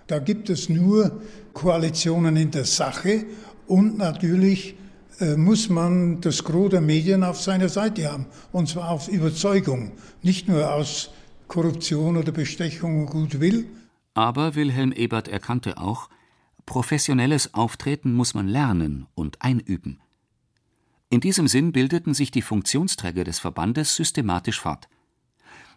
Da 0.08 0.20
gibt 0.20 0.50
es 0.50 0.68
nur 0.68 1.22
Koalitionen 1.54 2.36
in 2.36 2.52
der 2.52 2.66
Sache 2.66 3.26
und 3.72 3.98
natürlich 3.98 4.76
äh, 5.22 5.38
muss 5.38 5.70
man 5.70 6.20
das 6.20 6.44
Gros 6.44 6.72
der 6.72 6.82
Medien 6.82 7.24
auf 7.24 7.40
seiner 7.40 7.70
Seite 7.70 8.12
haben. 8.12 8.26
Und 8.52 8.68
zwar 8.68 8.90
auf 8.90 9.08
Überzeugung, 9.08 9.94
nicht 10.22 10.50
nur 10.50 10.74
aus 10.74 11.10
Korruption 11.48 12.18
oder 12.18 12.34
Bestechung 12.34 13.00
und 13.00 13.06
Gutwill. 13.06 13.66
Aber 14.14 14.56
Wilhelm 14.56 14.92
Ebert 14.92 15.30
erkannte 15.30 15.78
auch, 15.78 16.10
professionelles 16.66 17.54
Auftreten 17.54 18.14
muss 18.14 18.34
man 18.34 18.50
lernen 18.50 19.08
und 19.16 19.42
einüben. 19.42 20.02
In 21.10 21.22
diesem 21.22 21.48
Sinn 21.48 21.72
bildeten 21.72 22.14
sich 22.14 22.30
die 22.30 22.42
Funktionsträger 22.42 23.24
des 23.24 23.40
Verbandes 23.40 23.96
systematisch 23.96 24.60
fort. 24.60 24.90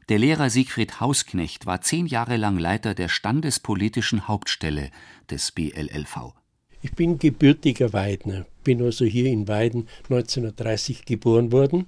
Der 0.08 0.18
Lehrer 0.18 0.50
Siegfried 0.50 1.00
Hausknecht 1.00 1.64
war 1.64 1.80
zehn 1.80 2.06
Jahre 2.06 2.36
lang 2.36 2.58
Leiter 2.58 2.94
der 2.94 3.08
standespolitischen 3.08 4.26
Hauptstelle 4.26 4.90
des 5.30 5.52
BLLV. 5.52 6.34
Ich 6.84 6.92
bin 6.92 7.18
gebürtiger 7.18 7.94
Weidner, 7.94 8.44
bin 8.62 8.82
also 8.82 9.06
hier 9.06 9.30
in 9.30 9.48
Weiden 9.48 9.88
1930 10.10 11.06
geboren 11.06 11.50
worden. 11.50 11.86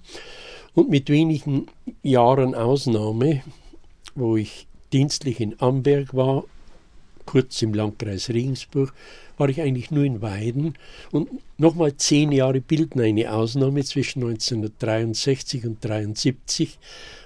Und 0.74 0.88
mit 0.88 1.11
wenigen 1.11 1.66
Jahren 2.02 2.54
Ausnahme, 2.54 3.42
wo 4.14 4.38
ich 4.38 4.66
dienstlich 4.94 5.40
in 5.40 5.61
Amberg 5.61 6.14
war, 6.14 6.44
kurz 7.26 7.61
im 7.61 7.74
Landkreis 7.74 8.30
Regensburg, 8.30 8.94
war 9.37 9.50
ich 9.50 9.61
eigentlich 9.61 9.90
nur 9.90 10.04
in 10.04 10.22
Weiden. 10.22 10.78
Und 11.12 11.28
nochmal 11.59 11.94
zehn 11.98 12.32
Jahre 12.32 12.62
bilden 12.62 13.02
eine 13.02 13.35
Ausnahme 13.35 13.85
zwischen 13.85 14.22
1963 14.22 15.66
und 15.66 15.85
1973, 15.85 16.78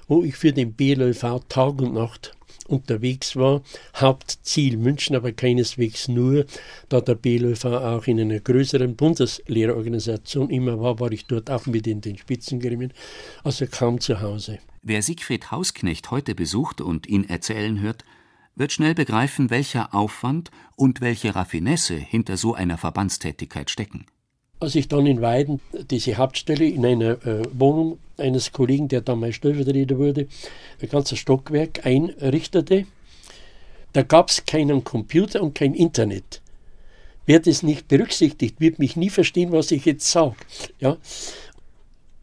wo 0.08 0.24
ich 0.24 0.34
für 0.34 0.52
den 0.52 0.72
BLV 0.72 1.22
Tag 1.48 1.80
und 1.80 1.94
Nacht 1.94 2.34
unterwegs 2.70 3.36
war. 3.36 3.62
Hauptziel 3.96 4.76
München, 4.76 5.16
aber 5.16 5.32
keineswegs 5.32 6.08
nur. 6.08 6.46
Da 6.88 7.00
der 7.00 7.14
BLÖV 7.14 7.64
auch 7.64 8.06
in 8.06 8.20
einer 8.20 8.40
größeren 8.40 8.96
Bundeslehrerorganisation 8.96 10.50
immer 10.50 10.80
war, 10.80 11.00
war 11.00 11.12
ich 11.12 11.26
dort 11.26 11.50
auch 11.50 11.66
mit 11.66 11.86
in 11.86 12.00
den 12.00 12.16
Spitzengremien, 12.16 12.92
also 13.44 13.66
kaum 13.66 14.00
zu 14.00 14.20
Hause. 14.20 14.58
Wer 14.82 15.02
Siegfried 15.02 15.50
Hausknecht 15.50 16.10
heute 16.10 16.34
besucht 16.34 16.80
und 16.80 17.06
ihn 17.06 17.28
erzählen 17.28 17.80
hört, 17.80 18.04
wird 18.54 18.72
schnell 18.72 18.94
begreifen, 18.94 19.50
welcher 19.50 19.94
Aufwand 19.94 20.50
und 20.76 21.00
welche 21.00 21.34
Raffinesse 21.34 21.94
hinter 21.94 22.36
so 22.36 22.54
einer 22.54 22.78
Verbandstätigkeit 22.78 23.70
stecken. 23.70 24.06
Als 24.60 24.74
ich 24.74 24.88
dann 24.88 25.06
in 25.06 25.22
Weiden 25.22 25.60
diese 25.90 26.16
Hauptstelle 26.16 26.66
in 26.66 26.84
einer 26.84 27.26
äh, 27.26 27.42
Wohnung 27.52 27.98
eines 28.18 28.52
Kollegen, 28.52 28.88
der 28.88 29.00
damals 29.00 29.36
Stellvertreter 29.36 29.98
wurde, 29.98 30.28
ein 30.80 30.88
ganzes 30.88 31.18
Stockwerk 31.18 31.86
einrichtete, 31.86 32.86
da 33.94 34.02
gab 34.02 34.28
es 34.28 34.44
keinen 34.44 34.84
Computer 34.84 35.42
und 35.42 35.54
kein 35.54 35.74
Internet. 35.74 36.42
Wer 37.26 37.40
das 37.40 37.62
nicht 37.62 37.88
berücksichtigt, 37.88 38.60
wird 38.60 38.78
mich 38.78 38.96
nie 38.96 39.10
verstehen, 39.10 39.52
was 39.52 39.70
ich 39.70 39.84
jetzt 39.84 40.10
sage. 40.10 40.36
Ja? 40.78 40.96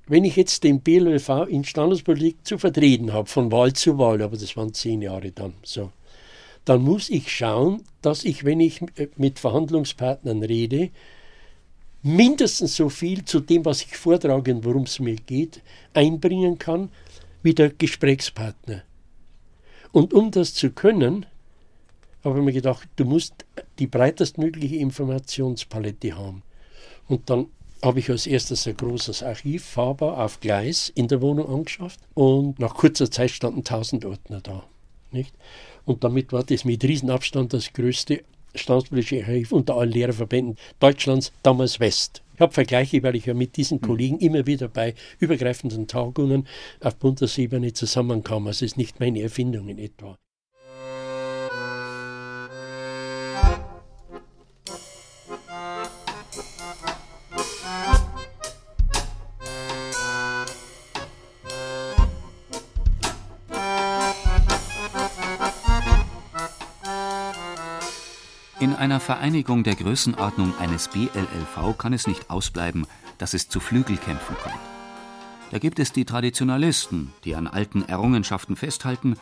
Wenn 0.05 0.23
ich 0.23 0.35
jetzt 0.35 0.63
den 0.63 0.81
BLV 0.81 1.47
in 1.49 1.65
Standespolitik 1.65 2.37
zu 2.43 2.57
vertreten 2.57 3.13
habe, 3.13 3.27
von 3.27 3.51
Wahl 3.51 3.73
zu 3.73 3.97
Wahl, 3.97 4.21
aber 4.21 4.37
das 4.37 4.55
waren 4.55 4.73
zehn 4.73 5.01
Jahre 5.01 5.31
dann 5.31 5.53
so, 5.63 5.91
dann 6.65 6.81
muss 6.81 7.09
ich 7.09 7.31
schauen, 7.31 7.83
dass 8.01 8.23
ich, 8.23 8.43
wenn 8.43 8.59
ich 8.59 8.81
mit 9.15 9.39
Verhandlungspartnern 9.39 10.43
rede, 10.43 10.89
mindestens 12.03 12.75
so 12.75 12.89
viel 12.89 13.25
zu 13.25 13.39
dem, 13.39 13.65
was 13.65 13.81
ich 13.81 13.97
vortrage 13.97 14.53
und 14.53 14.65
worum 14.65 14.83
es 14.83 14.99
mir 14.99 15.15
geht, 15.15 15.61
einbringen 15.93 16.57
kann 16.57 16.89
wie 17.43 17.53
der 17.53 17.69
Gesprächspartner. 17.69 18.83
Und 19.91 20.13
um 20.13 20.31
das 20.31 20.53
zu 20.53 20.71
können, 20.71 21.25
habe 22.23 22.39
ich 22.39 22.45
mir 22.45 22.53
gedacht, 22.53 22.87
du 22.97 23.05
musst 23.05 23.45
die 23.79 23.87
breitestmögliche 23.87 24.75
Informationspalette 24.75 26.17
haben. 26.17 26.43
Und 27.07 27.29
dann 27.29 27.47
habe 27.81 27.99
ich 27.99 28.09
als 28.09 28.27
erstes 28.27 28.67
ein 28.67 28.75
großes 28.75 29.23
Archiv, 29.23 29.63
fahrbar 29.63 30.23
auf 30.23 30.39
Gleis, 30.39 30.91
in 30.95 31.07
der 31.07 31.21
Wohnung 31.21 31.47
angeschafft. 31.47 31.99
Und 32.15 32.59
nach 32.59 32.75
kurzer 32.75 33.09
Zeit 33.09 33.31
standen 33.31 33.59
1000 33.59 34.05
Ordner 34.05 34.41
da. 34.41 34.63
Nicht? 35.11 35.33
Und 35.85 36.03
damit 36.03 36.33
war 36.33 36.43
das 36.43 36.65
mit 36.65 36.83
Riesenabstand 36.83 37.53
das 37.53 37.71
größte 37.71 38.23
staatspolitische 38.57 39.23
Archiv 39.25 39.51
unter 39.51 39.75
allen 39.75 39.91
Lehrerverbänden 39.91 40.57
Deutschlands, 40.79 41.31
damals 41.43 41.79
West. 41.79 42.21
Ich 42.35 42.41
habe 42.41 42.53
Vergleiche, 42.53 43.01
weil 43.01 43.15
ich 43.15 43.25
ja 43.25 43.33
mit 43.33 43.57
diesen 43.57 43.81
Kollegen 43.81 44.19
immer 44.19 44.45
wieder 44.45 44.67
bei 44.67 44.93
übergreifenden 45.19 45.87
Tagungen 45.87 46.47
auf 46.81 46.95
Bundesebene 46.97 47.73
zusammenkam. 47.73 48.45
Also 48.45 48.65
es 48.65 48.73
ist 48.73 48.77
nicht 48.77 48.99
meine 48.99 49.21
Erfindung 49.21 49.69
in 49.69 49.79
etwa. 49.79 50.17
In 68.59 68.73
einer 68.73 68.99
Vereinigung 68.99 69.63
der 69.63 69.75
Größenordnung 69.75 70.57
eines 70.57 70.87
BLLV 70.87 71.77
kann 71.77 71.93
es 71.93 72.07
nicht 72.07 72.31
ausbleiben, 72.31 72.87
dass 73.19 73.35
es 73.35 73.49
zu 73.49 73.59
Flügelkämpfen 73.59 74.35
kommt. 74.35 74.55
Da 75.51 75.59
gibt 75.59 75.77
es 75.77 75.93
die 75.93 76.05
Traditionalisten, 76.05 77.13
die 77.23 77.35
an 77.35 77.45
alten 77.45 77.83
Errungenschaften 77.83 78.55
festhalten, 78.55 79.15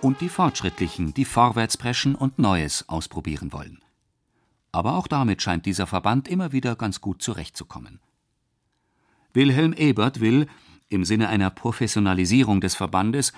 und 0.00 0.20
die 0.20 0.28
Fortschrittlichen, 0.28 1.14
die 1.14 1.24
vorwärts 1.24 1.76
preschen 1.76 2.16
und 2.16 2.40
Neues 2.40 2.88
ausprobieren 2.88 3.52
wollen. 3.52 3.78
Aber 4.72 4.96
auch 4.96 5.06
damit 5.06 5.40
scheint 5.40 5.66
dieser 5.66 5.86
Verband 5.86 6.26
immer 6.26 6.50
wieder 6.50 6.74
ganz 6.74 7.00
gut 7.00 7.22
zurechtzukommen. 7.22 8.00
Wilhelm 9.32 9.72
Ebert 9.72 10.18
will, 10.18 10.48
im 10.88 11.04
Sinne 11.04 11.28
einer 11.28 11.50
Professionalisierung 11.50 12.60
des 12.60 12.74
Verbandes, 12.74 13.34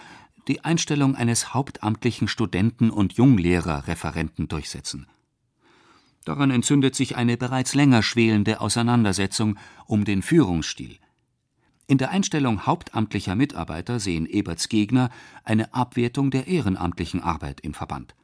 die 0.49 0.65
Einstellung 0.65 1.15
eines 1.15 1.53
hauptamtlichen 1.53 2.27
Studenten- 2.27 2.91
und 2.91 3.12
Junglehrerreferenten 3.12 4.49
durchsetzen– 4.49 5.09
Daran 6.25 6.51
entzündet 6.51 6.95
sich 6.95 7.17
eine 7.17 7.37
bereits 7.37 7.75
länger 7.75 8.03
schwelende 8.03 8.61
Auseinandersetzung 8.61 9.59
um 9.87 10.05
den 10.05 10.23
Führungsstil. 10.23 10.99
In 11.87 11.99
der 11.99 12.11
Einstellung 12.11 12.65
hauptamtlicher 12.65 13.35
Mitarbeiter 13.35 13.99
sehen 13.99 14.27
Eberts 14.27 14.69
Gegner 14.69 15.11
eine 15.45 15.75
Abwertung 15.75 16.31
der 16.31 16.47
ehrenamtlichen 16.47 17.23
Arbeit 17.23 17.61
im 17.61 17.75
Verband. 17.75 18.15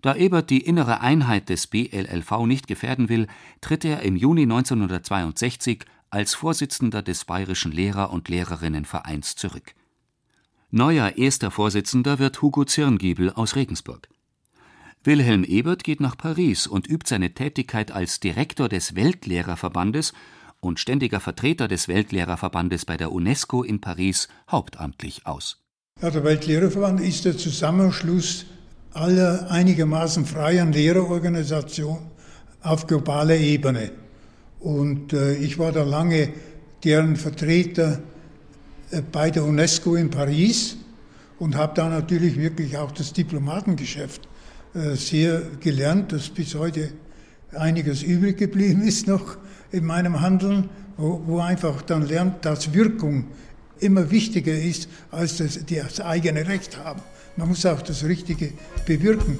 Da 0.00 0.16
Ebert 0.16 0.50
die 0.50 0.60
innere 0.60 1.00
Einheit 1.00 1.48
des 1.48 1.68
BLLV 1.68 2.46
nicht 2.46 2.66
gefährden 2.66 3.08
will, 3.08 3.28
tritt 3.60 3.84
er 3.84 4.00
im 4.02 4.16
Juni 4.16 4.42
1962 4.42 5.84
als 6.10 6.34
Vorsitzender 6.34 7.02
des 7.02 7.24
Bayerischen 7.24 7.70
Lehrer- 7.70 8.10
und 8.10 8.28
Lehrerinnenvereins 8.28 9.36
zurück. 9.36 9.74
Neuer 10.70 11.16
erster 11.16 11.50
Vorsitzender 11.50 12.18
wird 12.18 12.42
Hugo 12.42 12.64
Zirngiebel 12.64 13.30
aus 13.30 13.54
Regensburg. 13.54 14.08
Wilhelm 15.04 15.42
Ebert 15.42 15.82
geht 15.82 16.00
nach 16.00 16.16
Paris 16.16 16.68
und 16.68 16.88
übt 16.88 17.08
seine 17.08 17.34
Tätigkeit 17.34 17.90
als 17.90 18.20
Direktor 18.20 18.68
des 18.68 18.94
Weltlehrerverbandes 18.94 20.12
und 20.60 20.78
ständiger 20.78 21.18
Vertreter 21.18 21.66
des 21.66 21.88
Weltlehrerverbandes 21.88 22.84
bei 22.84 22.96
der 22.96 23.10
UNESCO 23.10 23.64
in 23.64 23.80
Paris 23.80 24.28
hauptamtlich 24.48 25.26
aus. 25.26 25.58
Ja, 26.00 26.10
der 26.10 26.22
Weltlehrerverband 26.22 27.00
ist 27.00 27.24
der 27.24 27.36
Zusammenschluss 27.36 28.46
aller 28.92 29.50
einigermaßen 29.50 30.24
freien 30.24 30.72
Lehrerorganisationen 30.72 32.02
auf 32.62 32.86
globaler 32.86 33.36
Ebene. 33.36 33.90
Und 34.60 35.14
äh, 35.14 35.34
ich 35.34 35.58
war 35.58 35.72
da 35.72 35.82
lange 35.82 36.28
deren 36.84 37.16
Vertreter 37.16 37.98
äh, 38.92 39.02
bei 39.02 39.32
der 39.32 39.42
UNESCO 39.42 39.96
in 39.96 40.10
Paris 40.10 40.76
und 41.40 41.56
habe 41.56 41.74
da 41.74 41.88
natürlich 41.88 42.38
wirklich 42.38 42.76
auch 42.76 42.92
das 42.92 43.12
Diplomatengeschäft 43.12 44.28
sehr 44.74 45.42
gelernt, 45.60 46.12
dass 46.12 46.28
bis 46.30 46.54
heute 46.54 46.90
einiges 47.52 48.02
übrig 48.02 48.38
geblieben 48.38 48.82
ist 48.86 49.06
noch 49.06 49.36
in 49.70 49.84
meinem 49.84 50.20
Handeln, 50.20 50.68
wo, 50.96 51.22
wo 51.26 51.40
einfach 51.40 51.82
dann 51.82 52.06
lernt, 52.06 52.44
dass 52.44 52.72
Wirkung 52.72 53.26
immer 53.80 54.10
wichtiger 54.10 54.54
ist 54.54 54.88
als 55.10 55.38
das, 55.38 55.58
das 55.66 56.00
eigene 56.00 56.46
Recht 56.46 56.78
haben. 56.78 57.02
Man 57.36 57.48
muss 57.48 57.66
auch 57.66 57.82
das 57.82 58.04
Richtige 58.04 58.52
bewirken. 58.86 59.38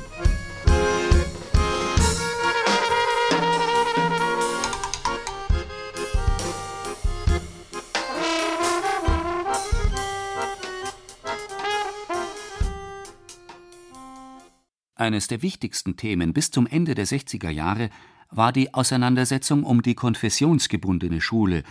Eines 14.95 15.27
der 15.27 15.41
wichtigsten 15.41 15.97
Themen 15.97 16.35
bis 16.35 16.51
zum 16.51 16.67
Ende 16.67 16.95
der 16.95 17.07
60er 17.07 17.49
Jahre 17.49 17.89
war 18.31 18.53
die 18.53 18.75
Auseinandersetzung 18.75 19.65
um 19.65 19.83
die 19.83 19.95
konfessionsgebundene 19.95 21.21
Schule, 21.21 21.63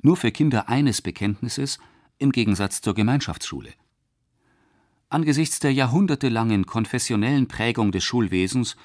nur 0.00 0.16
für 0.16 0.30
Kinder 0.30 0.68
eines 0.68 1.02
Bekenntnisses, 1.02 1.78
im 2.18 2.30
Gegensatz 2.30 2.80
zur 2.80 2.94
Gemeinschaftsschule. 2.94 3.72
Angesichts 5.08 5.58
der 5.58 5.72
jahrhundertelangen 5.72 6.66
konfessionellen 6.66 7.48
Prägung 7.48 7.90
des 7.90 8.04
Schulwesens 8.04 8.76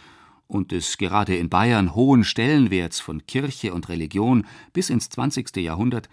und 0.47 0.71
des 0.71 0.97
gerade 0.97 1.35
in 1.35 1.49
Bayern 1.49 1.93
hohen 1.93 2.23
Stellenwerts 2.23 2.99
von 2.99 3.25
Kirche 3.27 3.73
und 3.73 3.89
Religion 3.89 4.47
bis 4.71 4.89
ins 4.89 5.09
20. 5.09 5.55
Jahrhundert 5.57 6.09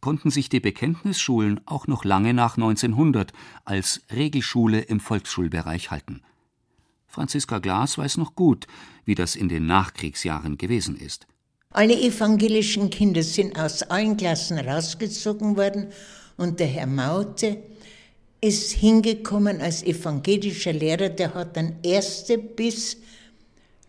konnten 0.00 0.30
sich 0.30 0.48
die 0.48 0.60
Bekenntnisschulen 0.60 1.60
auch 1.66 1.86
noch 1.86 2.04
lange 2.04 2.34
nach 2.34 2.56
1900 2.56 3.32
als 3.64 4.02
Regelschule 4.10 4.80
im 4.80 5.00
Volksschulbereich 5.00 5.90
halten 5.90 6.22
Franziska 7.12 7.58
Glas 7.58 7.98
weiß 7.98 8.16
noch 8.16 8.34
gut, 8.34 8.66
wie 9.04 9.14
das 9.14 9.36
in 9.36 9.50
den 9.50 9.66
Nachkriegsjahren 9.66 10.56
gewesen 10.56 10.96
ist. 10.96 11.26
Alle 11.68 11.94
evangelischen 12.00 12.88
Kinder 12.88 13.22
sind 13.22 13.58
aus 13.58 13.82
allen 13.82 14.16
Klassen 14.16 14.58
rausgezogen 14.58 15.56
worden 15.58 15.88
und 16.38 16.58
der 16.58 16.68
Herr 16.68 16.86
Maute 16.86 17.58
ist 18.40 18.72
hingekommen 18.72 19.60
als 19.60 19.82
evangelischer 19.82 20.72
Lehrer, 20.72 21.10
der 21.10 21.34
hat 21.34 21.56
dann 21.56 21.76
erste 21.82 22.38
bis, 22.38 22.96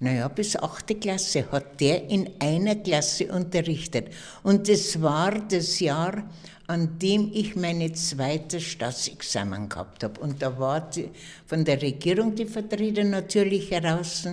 naja, 0.03 0.27
bis 0.27 0.55
achte 0.55 0.95
Klasse 0.95 1.49
hat 1.51 1.79
der 1.79 2.09
in 2.09 2.29
einer 2.39 2.75
Klasse 2.75 3.31
unterrichtet. 3.31 4.09
Und 4.43 4.67
es 4.67 5.01
war 5.01 5.31
das 5.31 5.79
Jahr 5.79 6.23
an 6.67 6.97
dem 6.97 7.29
ich 7.33 7.55
meine 7.55 7.91
zweite 7.91 8.61
Staatsexamen 8.61 9.67
gehabt 9.67 10.03
habe. 10.03 10.19
Und 10.21 10.41
da 10.41 10.57
war 10.57 10.89
die, 10.89 11.09
von 11.45 11.65
der 11.65 11.81
Regierung 11.81 12.35
die 12.35 12.45
Vertreter 12.45 13.03
natürlich 13.03 13.69
heraus. 13.69 14.27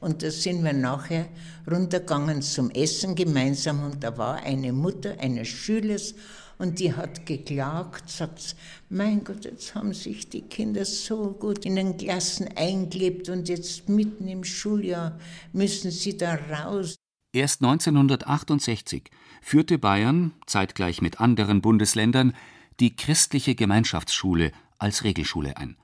Und 0.00 0.22
da 0.22 0.30
sind 0.30 0.64
wir 0.64 0.72
nachher 0.72 1.26
runtergegangen 1.70 2.42
zum 2.42 2.70
Essen 2.70 3.14
gemeinsam 3.14 3.84
und 3.84 4.02
da 4.02 4.16
war 4.16 4.36
eine 4.36 4.72
Mutter 4.72 5.14
eines 5.20 5.48
Schülers 5.48 6.14
und 6.60 6.78
die 6.78 6.94
hat 6.94 7.24
geklagt, 7.24 8.10
sagt, 8.10 8.54
mein 8.90 9.24
Gott, 9.24 9.46
jetzt 9.46 9.74
haben 9.74 9.94
sich 9.94 10.28
die 10.28 10.42
Kinder 10.42 10.84
so 10.84 11.30
gut 11.32 11.64
in 11.64 11.74
den 11.74 11.96
Klassen 11.96 12.48
eingelebt 12.54 13.30
und 13.30 13.48
jetzt 13.48 13.88
mitten 13.88 14.28
im 14.28 14.44
Schuljahr 14.44 15.18
müssen 15.54 15.90
sie 15.90 16.18
da 16.18 16.34
raus. 16.34 16.96
Erst 17.32 17.62
1968 17.62 19.10
führte 19.40 19.78
Bayern, 19.78 20.32
zeitgleich 20.46 21.00
mit 21.00 21.18
anderen 21.18 21.62
Bundesländern, 21.62 22.34
die 22.78 22.94
christliche 22.94 23.54
Gemeinschaftsschule 23.54 24.52
als 24.78 25.02
Regelschule 25.02 25.56
ein. 25.56 25.76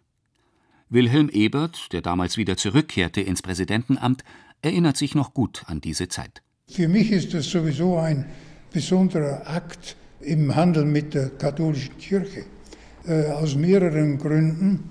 Wilhelm 0.90 1.30
Ebert, 1.30 1.92
der 1.94 2.02
damals 2.02 2.36
wieder 2.36 2.58
zurückkehrte 2.58 3.22
ins 3.22 3.40
Präsidentenamt, 3.40 4.24
erinnert 4.60 4.98
sich 4.98 5.14
noch 5.14 5.32
gut 5.32 5.64
an 5.68 5.80
diese 5.80 6.08
Zeit. 6.08 6.42
Für 6.68 6.88
mich 6.88 7.10
ist 7.12 7.32
das 7.32 7.46
sowieso 7.46 7.96
ein 7.96 8.26
besonderer 8.72 9.48
Akt 9.48 9.96
im 10.26 10.54
Handel 10.54 10.84
mit 10.84 11.14
der 11.14 11.30
katholischen 11.30 11.96
Kirche, 11.98 12.44
äh, 13.06 13.26
aus 13.26 13.54
mehreren 13.54 14.18
Gründen. 14.18 14.90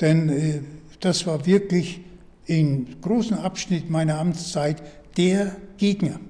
Denn 0.00 0.28
äh, 0.28 0.60
das 1.00 1.26
war 1.26 1.44
wirklich 1.46 2.00
in 2.46 3.00
großen 3.00 3.36
Abschnitt 3.36 3.90
meiner 3.90 4.18
Amtszeit 4.18 4.82
der 5.16 5.56
Gegner. 5.76 6.20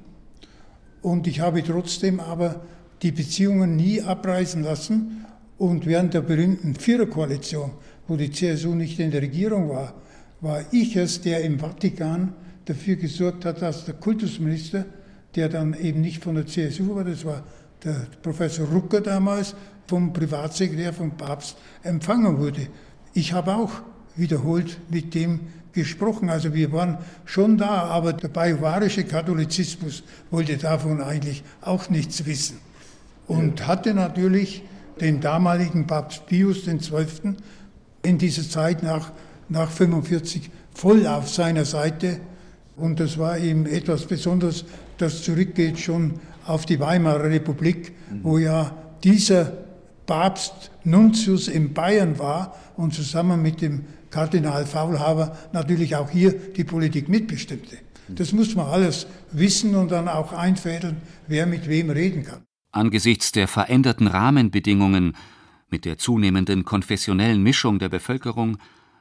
Und 1.03 1.26
ich 1.26 1.40
habe 1.40 1.62
trotzdem 1.62 2.20
aber 2.20 2.62
die 3.03 3.12
Beziehungen 3.12 3.76
nie 3.76 4.03
abreißen 4.03 4.62
lassen. 4.62 5.24
Und 5.59 5.86
während 5.86 6.14
der 6.14 6.22
berühmten 6.22 6.74
Viererkoalition, 6.74 7.72
wo 8.07 8.16
die 8.16 8.30
CSU 8.30 8.74
nicht 8.74 8.99
in 8.99 9.11
der 9.11 9.22
Regierung 9.22 9.68
war, 9.68 9.94
war 10.40 10.64
ich 10.72 10.96
es, 10.96 11.20
der 11.20 11.42
im 11.42 11.59
Vatikan 11.59 12.32
dafür 12.64 12.96
gesorgt 12.96 13.44
hat, 13.44 13.62
dass 13.62 13.84
der 13.84 13.94
Kultusminister, 13.94 14.86
der 15.34 15.49
dann 15.49 15.74
eben 15.74 16.01
nicht 16.01 16.22
von 16.22 16.34
der 16.36 16.46
CSU 16.46 16.94
war, 16.94 17.05
das 17.05 17.24
war 17.24 17.44
der 17.85 18.07
Professor 18.22 18.66
Rucker 18.66 19.01
damals, 19.01 19.55
vom 19.87 20.12
Privatsekretär 20.12 20.93
vom 20.93 21.12
Papst 21.16 21.57
empfangen 21.83 22.39
wurde. 22.39 22.68
Ich 23.14 23.33
habe 23.33 23.55
auch 23.55 23.72
wiederholt 24.16 24.79
mit 24.91 25.14
dem 25.14 25.41
gesprochen. 25.72 26.29
Also 26.29 26.53
wir 26.55 26.72
waren 26.72 26.99
schon 27.24 27.57
da, 27.57 27.85
aber 27.85 28.12
der 28.12 28.29
bajuwarische 28.29 29.05
Katholizismus 29.05 30.03
wollte 30.31 30.57
davon 30.57 31.01
eigentlich 31.01 31.43
auch 31.61 31.89
nichts 31.89 32.26
wissen. 32.26 32.59
Und 33.26 33.66
hatte 33.66 33.95
natürlich 33.95 34.62
den 35.01 35.20
damaligen 35.20 35.87
Papst 35.87 36.26
Pius 36.26 36.64
XII. 36.64 37.37
in 38.03 38.18
dieser 38.18 38.49
Zeit 38.49 38.83
nach, 38.83 39.12
nach 39.49 39.70
45 39.70 40.51
voll 40.74 41.07
auf 41.07 41.29
seiner 41.29 41.64
Seite. 41.64 42.20
Und 42.76 43.01
das 43.01 43.18
war 43.18 43.39
eben 43.39 43.66
etwas 43.66 44.07
Besonderes, 44.07 44.64
das 44.99 45.22
zurückgeht 45.22 45.79
schon 45.79 46.20
auf 46.49 46.66
die 46.66 46.80
Weimarer 46.80 47.24
Republik, 47.24 47.92
mhm. 48.11 48.24
wo 48.24 48.38
ja 48.38 48.74
dieser 49.05 49.53
Papst 50.07 50.70
Nuntius 50.84 51.49
in 51.49 51.74
Bayern 51.74 52.18
war 52.18 52.57
und 52.76 52.94
zusammen 52.94 53.42
mit 53.42 53.61
dem 53.61 53.84
Kardinal 54.11 54.64
Faulhaber 54.64 55.36
natürlich 55.53 55.96
auch 55.96 56.11
hier 56.11 56.32
die 56.32 56.64
Politik 56.64 57.09
mitbestimmte. 57.09 57.76
Das 58.09 58.32
muss 58.32 58.55
man 58.55 58.66
alles 58.66 59.07
wissen 59.32 59.74
und 59.74 59.90
dann 59.90 60.09
auch 60.09 60.32
einfädeln, 60.32 61.03
wer 61.26 61.46
mit 61.46 61.68
wem 61.68 61.90
reden 61.90 62.24
kann. 62.24 62.42
Angesichts 62.72 63.32
der 63.32 63.49
veränderten 63.49 64.07
Rahmenbedingungen, 64.07 65.14
mit 65.70 65.84
der 65.84 65.99
zunehmenden 65.99 66.64
konfessionellen 66.64 67.42
Mischung 67.42 67.78
der 67.78 67.90
Bevölkerung, 67.90 68.57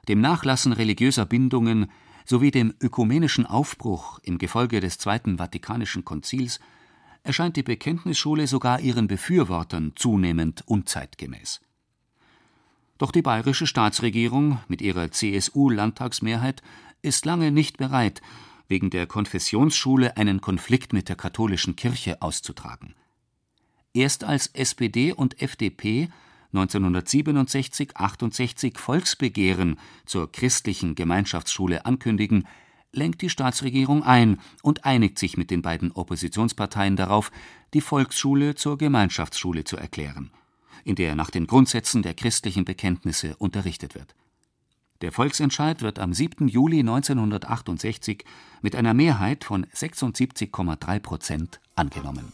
dem 0.09 0.19
Nachlassen 0.19 0.73
religiöser 0.73 1.25
Bindungen 1.25 1.89
sowie 2.25 2.51
dem 2.51 2.73
ökumenischen 2.81 3.45
Aufbruch 3.45 4.19
im 4.23 4.37
Gefolge 4.37 4.81
des 4.81 4.97
Zweiten 4.97 5.37
Vatikanischen 5.37 6.03
Konzils 6.03 6.59
erscheint 7.27 7.57
die 7.57 7.63
Bekenntnisschule 7.63 8.47
sogar 8.47 8.79
ihren 8.79 9.07
Befürwortern 9.07 9.91
zunehmend 9.95 10.63
unzeitgemäß. 10.65 11.59
Doch 12.97 13.11
die 13.11 13.21
bayerische 13.21 13.67
Staatsregierung 13.67 14.59
mit 14.67 14.81
ihrer 14.81 15.11
CSU-Landtagsmehrheit 15.11 16.63
ist 17.01 17.25
lange 17.25 17.51
nicht 17.51 17.77
bereit, 17.77 18.21
wegen 18.69 18.89
der 18.89 19.05
Konfessionsschule 19.05 20.17
einen 20.17 20.41
Konflikt 20.41 20.93
mit 20.93 21.09
der 21.09 21.15
katholischen 21.15 21.75
Kirche 21.75 22.21
auszutragen. 22.21 22.95
Erst 23.93 24.23
als 24.23 24.47
SPD 24.47 25.11
und 25.11 25.41
FDP 25.41 26.09
1967 26.53 27.97
68 27.97 28.79
Volksbegehren 28.79 29.77
zur 30.05 30.31
christlichen 30.31 30.95
Gemeinschaftsschule 30.95 31.85
ankündigen, 31.85 32.47
lenkt 32.97 33.21
die 33.21 33.29
Staatsregierung 33.29 34.03
ein 34.03 34.41
und 34.61 34.83
einigt 34.83 35.17
sich 35.17 35.37
mit 35.37 35.51
den 35.51 35.61
beiden 35.61 35.93
Oppositionsparteien 35.93 36.97
darauf, 36.97 37.31
die 37.73 37.81
Volksschule 37.81 38.55
zur 38.55 38.77
Gemeinschaftsschule 38.77 39.63
zu 39.63 39.77
erklären 39.77 40.31
in 40.87 40.95
der 40.95 41.15
nach 41.15 41.29
den 41.29 41.47
Grundsätzen 41.47 42.01
der 42.01 42.13
christlichen 42.13 42.63
Bekenntnisse 42.63 43.35
unterrichtet 43.37 43.93
wird. 43.93 44.15
Der 45.01 45.11
Volksentscheid 45.11 45.81
wird 45.81 45.99
am 45.99 46.13
7. 46.13 46.47
Juli 46.47 46.79
1968 46.79 48.23
mit 48.61 48.73
einer 48.73 48.93
Mehrheit 48.93 49.43
von 49.43 49.65
76,3 49.65 50.99
Prozent 50.99 51.59
angenommen. 51.75 52.31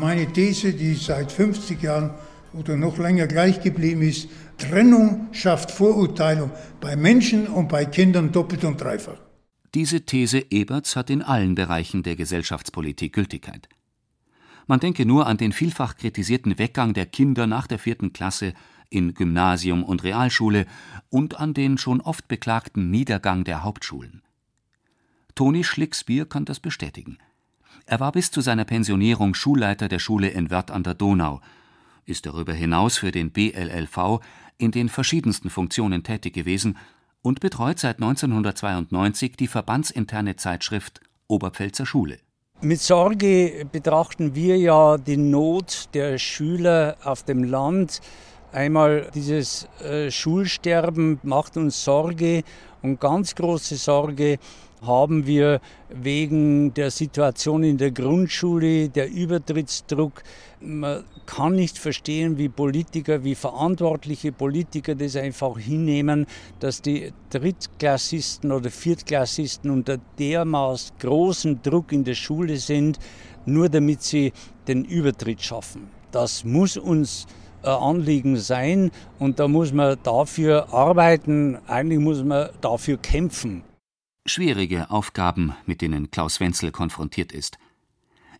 Meine 0.00 0.32
These, 0.32 0.72
die 0.72 0.94
seit 0.94 1.30
50 1.30 1.82
Jahren 1.82 2.14
oder 2.54 2.74
noch 2.74 2.96
länger 2.96 3.26
gleich 3.26 3.60
geblieben 3.60 4.00
ist, 4.00 4.30
Trennung 4.56 5.28
schafft 5.32 5.70
Vorurteilung 5.70 6.50
bei 6.80 6.96
Menschen 6.96 7.46
und 7.46 7.68
bei 7.68 7.84
Kindern 7.84 8.32
doppelt 8.32 8.64
und 8.64 8.80
dreifach. 8.80 9.20
Diese 9.74 10.06
These 10.06 10.46
Eberts 10.50 10.96
hat 10.96 11.10
in 11.10 11.20
allen 11.20 11.54
Bereichen 11.54 12.02
der 12.02 12.16
Gesellschaftspolitik 12.16 13.12
Gültigkeit. 13.12 13.68
Man 14.66 14.80
denke 14.80 15.04
nur 15.04 15.26
an 15.26 15.36
den 15.36 15.52
vielfach 15.52 15.98
kritisierten 15.98 16.58
Weggang 16.58 16.94
der 16.94 17.04
Kinder 17.04 17.46
nach 17.46 17.66
der 17.66 17.78
vierten 17.78 18.14
Klasse 18.14 18.54
in 18.88 19.12
Gymnasium 19.12 19.84
und 19.84 20.02
Realschule 20.02 20.64
und 21.10 21.38
an 21.38 21.52
den 21.52 21.76
schon 21.76 22.00
oft 22.00 22.26
beklagten 22.26 22.90
Niedergang 22.90 23.44
der 23.44 23.64
Hauptschulen. 23.64 24.22
Toni 25.34 25.62
Schlicksbier 25.62 26.24
kann 26.24 26.46
das 26.46 26.58
bestätigen. 26.58 27.18
Er 27.90 27.98
war 27.98 28.12
bis 28.12 28.30
zu 28.30 28.40
seiner 28.40 28.64
Pensionierung 28.64 29.34
Schulleiter 29.34 29.88
der 29.88 29.98
Schule 29.98 30.28
in 30.28 30.48
Wörth 30.48 30.70
an 30.70 30.84
der 30.84 30.94
Donau 30.94 31.40
ist 32.06 32.24
darüber 32.24 32.52
hinaus 32.52 32.98
für 32.98 33.10
den 33.10 33.32
BLLV 33.32 34.20
in 34.58 34.70
den 34.70 34.88
verschiedensten 34.88 35.50
Funktionen 35.50 36.04
tätig 36.04 36.32
gewesen 36.32 36.78
und 37.20 37.40
betreut 37.40 37.80
seit 37.80 37.96
1992 37.96 39.36
die 39.36 39.48
verbandsinterne 39.48 40.36
Zeitschrift 40.36 41.00
Oberpfälzer 41.26 41.84
Schule. 41.84 42.20
Mit 42.60 42.78
Sorge 42.78 43.66
betrachten 43.72 44.36
wir 44.36 44.56
ja 44.56 44.96
die 44.96 45.16
Not 45.16 45.88
der 45.92 46.16
Schüler 46.18 46.96
auf 47.02 47.24
dem 47.24 47.42
Land. 47.42 48.00
Einmal 48.52 49.10
dieses 49.16 49.68
äh, 49.82 50.12
Schulsterben 50.12 51.18
macht 51.24 51.56
uns 51.56 51.82
Sorge 51.82 52.44
und 52.82 53.00
ganz 53.00 53.34
große 53.34 53.74
Sorge 53.74 54.38
haben 54.82 55.26
wir 55.26 55.60
wegen 55.88 56.72
der 56.74 56.90
Situation 56.90 57.62
in 57.62 57.76
der 57.76 57.90
Grundschule, 57.90 58.88
der 58.88 59.10
Übertrittsdruck. 59.10 60.22
Man 60.60 61.04
kann 61.26 61.54
nicht 61.54 61.78
verstehen, 61.78 62.38
wie 62.38 62.48
Politiker, 62.48 63.24
wie 63.24 63.34
verantwortliche 63.34 64.32
Politiker 64.32 64.94
das 64.94 65.16
einfach 65.16 65.58
hinnehmen, 65.58 66.26
dass 66.58 66.82
die 66.82 67.12
Drittklassisten 67.30 68.52
oder 68.52 68.70
Viertklassisten 68.70 69.70
unter 69.70 69.98
dermaßen 70.18 70.96
großen 70.98 71.62
Druck 71.62 71.92
in 71.92 72.04
der 72.04 72.14
Schule 72.14 72.56
sind, 72.56 72.98
nur 73.46 73.68
damit 73.68 74.02
sie 74.02 74.32
den 74.68 74.84
Übertritt 74.84 75.42
schaffen. 75.42 75.88
Das 76.10 76.44
muss 76.44 76.76
uns 76.76 77.26
Anliegen 77.62 78.36
sein 78.36 78.90
und 79.18 79.38
da 79.38 79.46
muss 79.46 79.72
man 79.72 79.98
dafür 80.02 80.72
arbeiten, 80.72 81.58
eigentlich 81.66 82.00
muss 82.00 82.24
man 82.24 82.48
dafür 82.62 82.96
kämpfen 82.96 83.62
schwierige 84.30 84.90
Aufgaben, 84.90 85.54
mit 85.66 85.82
denen 85.82 86.10
Klaus 86.10 86.40
Wenzel 86.40 86.70
konfrontiert 86.70 87.32
ist. 87.32 87.58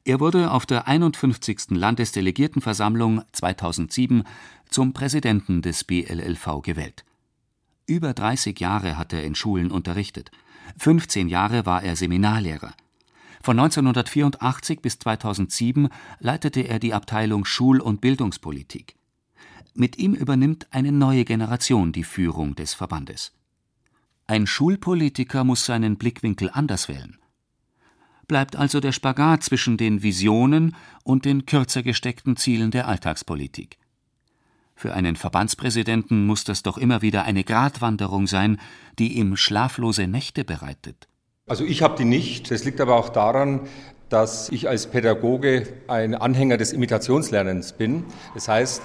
Er 0.05 0.21
wurde 0.21 0.51
auf 0.51 0.65
der 0.65 0.89
51. 0.89 1.71
Landesdelegiertenversammlung 1.71 3.23
2007 3.33 4.25
zum 4.71 4.93
Präsidenten 4.93 5.63
des 5.63 5.85
BLLV 5.85 6.63
gewählt. 6.63 7.05
Über 7.87 8.15
30 8.15 8.59
Jahre 8.61 8.97
hat 8.97 9.13
er 9.13 9.25
in 9.25 9.35
Schulen 9.35 9.71
unterrichtet. 9.71 10.31
15 10.79 11.29
Jahre 11.29 11.67
war 11.67 11.83
er 11.83 11.97
Seminarlehrer. 11.97 12.73
Von 13.43 13.59
1984 13.59 14.81
bis 14.81 14.99
2007 14.99 15.89
leitete 16.19 16.61
er 16.61 16.79
die 16.79 16.95
Abteilung 16.95 17.45
Schul- 17.45 17.81
und 17.81 18.01
Bildungspolitik. 18.01 18.95
Mit 19.75 19.99
ihm 19.99 20.15
übernimmt 20.15 20.69
eine 20.71 20.93
neue 20.93 21.25
Generation 21.25 21.93
die 21.93 22.05
Führung 22.05 22.55
des 22.55 22.75
Verbandes. 22.75 23.33
Ein 24.31 24.47
Schulpolitiker 24.47 25.43
muss 25.43 25.65
seinen 25.65 25.97
Blickwinkel 25.97 26.51
anders 26.53 26.89
wählen. 26.89 27.19
Bleibt 28.29 28.55
also 28.55 28.79
der 28.79 28.93
Spagat 28.93 29.43
zwischen 29.43 29.77
den 29.77 30.05
Visionen 30.05 30.77
und 31.03 31.25
den 31.25 31.47
kürzer 31.47 31.83
gesteckten 31.83 32.37
Zielen 32.37 32.71
der 32.71 32.87
Alltagspolitik. 32.87 33.79
Für 34.77 34.95
einen 34.95 35.17
Verbandspräsidenten 35.17 36.27
muss 36.27 36.45
das 36.45 36.63
doch 36.63 36.79
immer 36.79 37.03
wieder 37.03 37.25
eine 37.25 37.43
Gratwanderung 37.43 38.29
sein, 38.29 38.61
die 39.01 39.19
ihm 39.19 39.35
schlaflose 39.35 40.07
Nächte 40.07 40.45
bereitet. 40.45 41.09
Also 41.49 41.65
ich 41.65 41.83
habe 41.83 41.97
die 41.99 42.05
nicht. 42.05 42.53
Das 42.53 42.65
liegt 42.65 42.81
aber 42.81 42.95
auch 42.95 43.09
daran, 43.09 43.63
dass 44.11 44.49
ich 44.51 44.69
als 44.69 44.87
Pädagoge 44.87 45.67
ein 45.89 46.15
Anhänger 46.15 46.57
des 46.57 46.73
Imitationslernens 46.73 47.73
bin. 47.73 48.05
Das 48.35 48.47
heißt, 48.47 48.81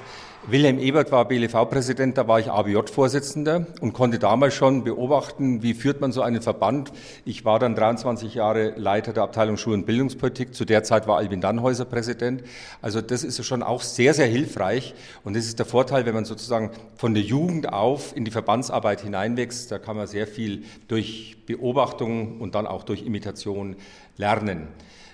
Wilhelm 0.47 0.77
Ebert 0.77 1.11
war 1.11 1.27
BLV-Präsident, 1.27 2.19
da 2.19 2.27
war 2.27 2.39
ich 2.39 2.51
ABJ-Vorsitzender 2.51 3.65
und 3.81 3.93
konnte 3.93 4.19
damals 4.19 4.53
schon 4.53 4.83
beobachten, 4.83 5.63
wie 5.63 5.73
führt 5.73 6.01
man 6.01 6.11
so 6.11 6.21
einen 6.21 6.43
Verband. 6.43 6.91
Ich 7.25 7.45
war 7.45 7.57
dann 7.57 7.73
23 7.73 8.35
Jahre 8.35 8.75
Leiter 8.77 9.11
der 9.11 9.23
Abteilung 9.23 9.57
Schul- 9.57 9.73
und 9.73 9.87
Bildungspolitik. 9.87 10.53
Zu 10.53 10.65
der 10.65 10.83
Zeit 10.83 11.07
war 11.07 11.17
Albin 11.17 11.41
Dannhäuser 11.41 11.85
Präsident. 11.85 12.43
Also 12.79 13.01
das 13.01 13.23
ist 13.23 13.43
schon 13.43 13.63
auch 13.63 13.81
sehr, 13.81 14.13
sehr 14.13 14.27
hilfreich. 14.27 14.93
Und 15.23 15.35
das 15.35 15.47
ist 15.47 15.57
der 15.57 15.65
Vorteil, 15.65 16.05
wenn 16.05 16.13
man 16.13 16.25
sozusagen 16.25 16.69
von 16.95 17.15
der 17.15 17.23
Jugend 17.23 17.73
auf 17.73 18.15
in 18.15 18.23
die 18.23 18.29
Verbandsarbeit 18.29 19.01
hineinwächst. 19.01 19.71
Da 19.71 19.79
kann 19.79 19.97
man 19.97 20.05
sehr 20.05 20.27
viel 20.27 20.65
durch 20.87 21.37
Beobachtung 21.47 22.39
und 22.39 22.53
dann 22.53 22.67
auch 22.67 22.83
durch 22.83 23.01
Imitation 23.01 23.77
lernen. 24.15 24.67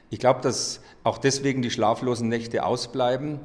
Ich 0.09 0.19
glaube, 0.19 0.41
dass 0.41 0.81
auch 1.05 1.17
deswegen 1.17 1.61
die 1.61 1.71
schlaflosen 1.71 2.27
Nächte 2.27 2.65
ausbleiben 2.65 3.39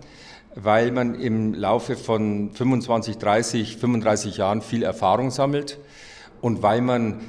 weil 0.57 0.91
man 0.91 1.15
im 1.15 1.55
Laufe 1.55 1.97
von 1.97 2.51
25, 2.51 3.19
30, 3.19 3.77
35 3.77 4.39
Jahren 4.39 4.63
viel 4.63 4.83
Erfahrung 4.83 5.31
sammelt 5.31 5.79
und 6.41 6.63
weil 6.63 6.81
man 6.81 7.21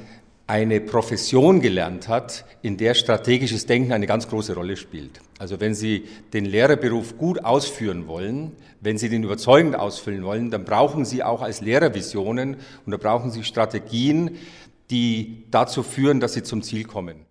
eine 0.46 0.80
Profession 0.80 1.60
gelernt 1.60 2.08
hat, 2.08 2.46
in 2.62 2.78
der 2.78 2.94
strategisches 2.94 3.66
Denken 3.66 3.92
eine 3.92 4.06
ganz 4.06 4.28
große 4.28 4.54
Rolle 4.54 4.78
spielt. 4.78 5.20
Also 5.38 5.60
wenn 5.60 5.74
Sie 5.74 6.04
den 6.32 6.46
Lehrerberuf 6.46 7.18
gut 7.18 7.44
ausführen 7.44 8.08
wollen, 8.08 8.52
wenn 8.80 8.96
Sie 8.96 9.10
den 9.10 9.22
überzeugend 9.24 9.76
ausfüllen 9.76 10.24
wollen, 10.24 10.50
dann 10.50 10.64
brauchen 10.64 11.04
Sie 11.04 11.22
auch 11.22 11.42
als 11.42 11.60
Lehrer 11.60 11.94
Visionen 11.94 12.56
und 12.86 12.92
da 12.92 12.96
brauchen 12.96 13.30
Sie 13.30 13.44
Strategien, 13.44 14.38
die 14.90 15.44
dazu 15.50 15.82
führen, 15.82 16.18
dass 16.18 16.32
Sie 16.32 16.42
zum 16.42 16.62
Ziel 16.62 16.84
kommen. 16.84 17.26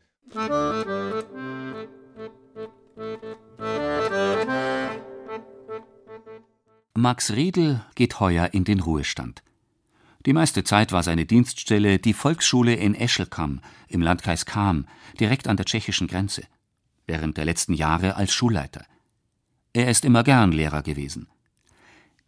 Max 7.00 7.30
Riedel 7.30 7.82
geht 7.94 8.20
heuer 8.20 8.56
in 8.56 8.64
den 8.64 8.80
Ruhestand. 8.80 9.44
Die 10.26 10.34
meiste 10.34 10.64
Zeit 10.64 10.92
war 10.92 11.04
seine 11.04 11.28
Dienststelle 11.28 12.00
die 12.00 12.16
Volksschule 12.16 12.74
in 12.74 12.96
Eschelkam 12.96 13.62
im 13.88 14.02
Landkreis 14.02 14.46
Cham, 14.46 14.88
direkt 15.20 15.48
an 15.48 15.58
der 15.58 15.68
tschechischen 15.68 16.08
Grenze, 16.08 16.42
während 17.06 17.38
der 17.38 17.46
letzten 17.46 17.74
Jahre 17.74 18.16
als 18.16 18.34
Schulleiter. 18.34 18.84
Er 19.74 19.92
ist 19.92 20.06
immer 20.06 20.24
gern 20.24 20.52
Lehrer 20.52 20.82
gewesen. 20.82 21.28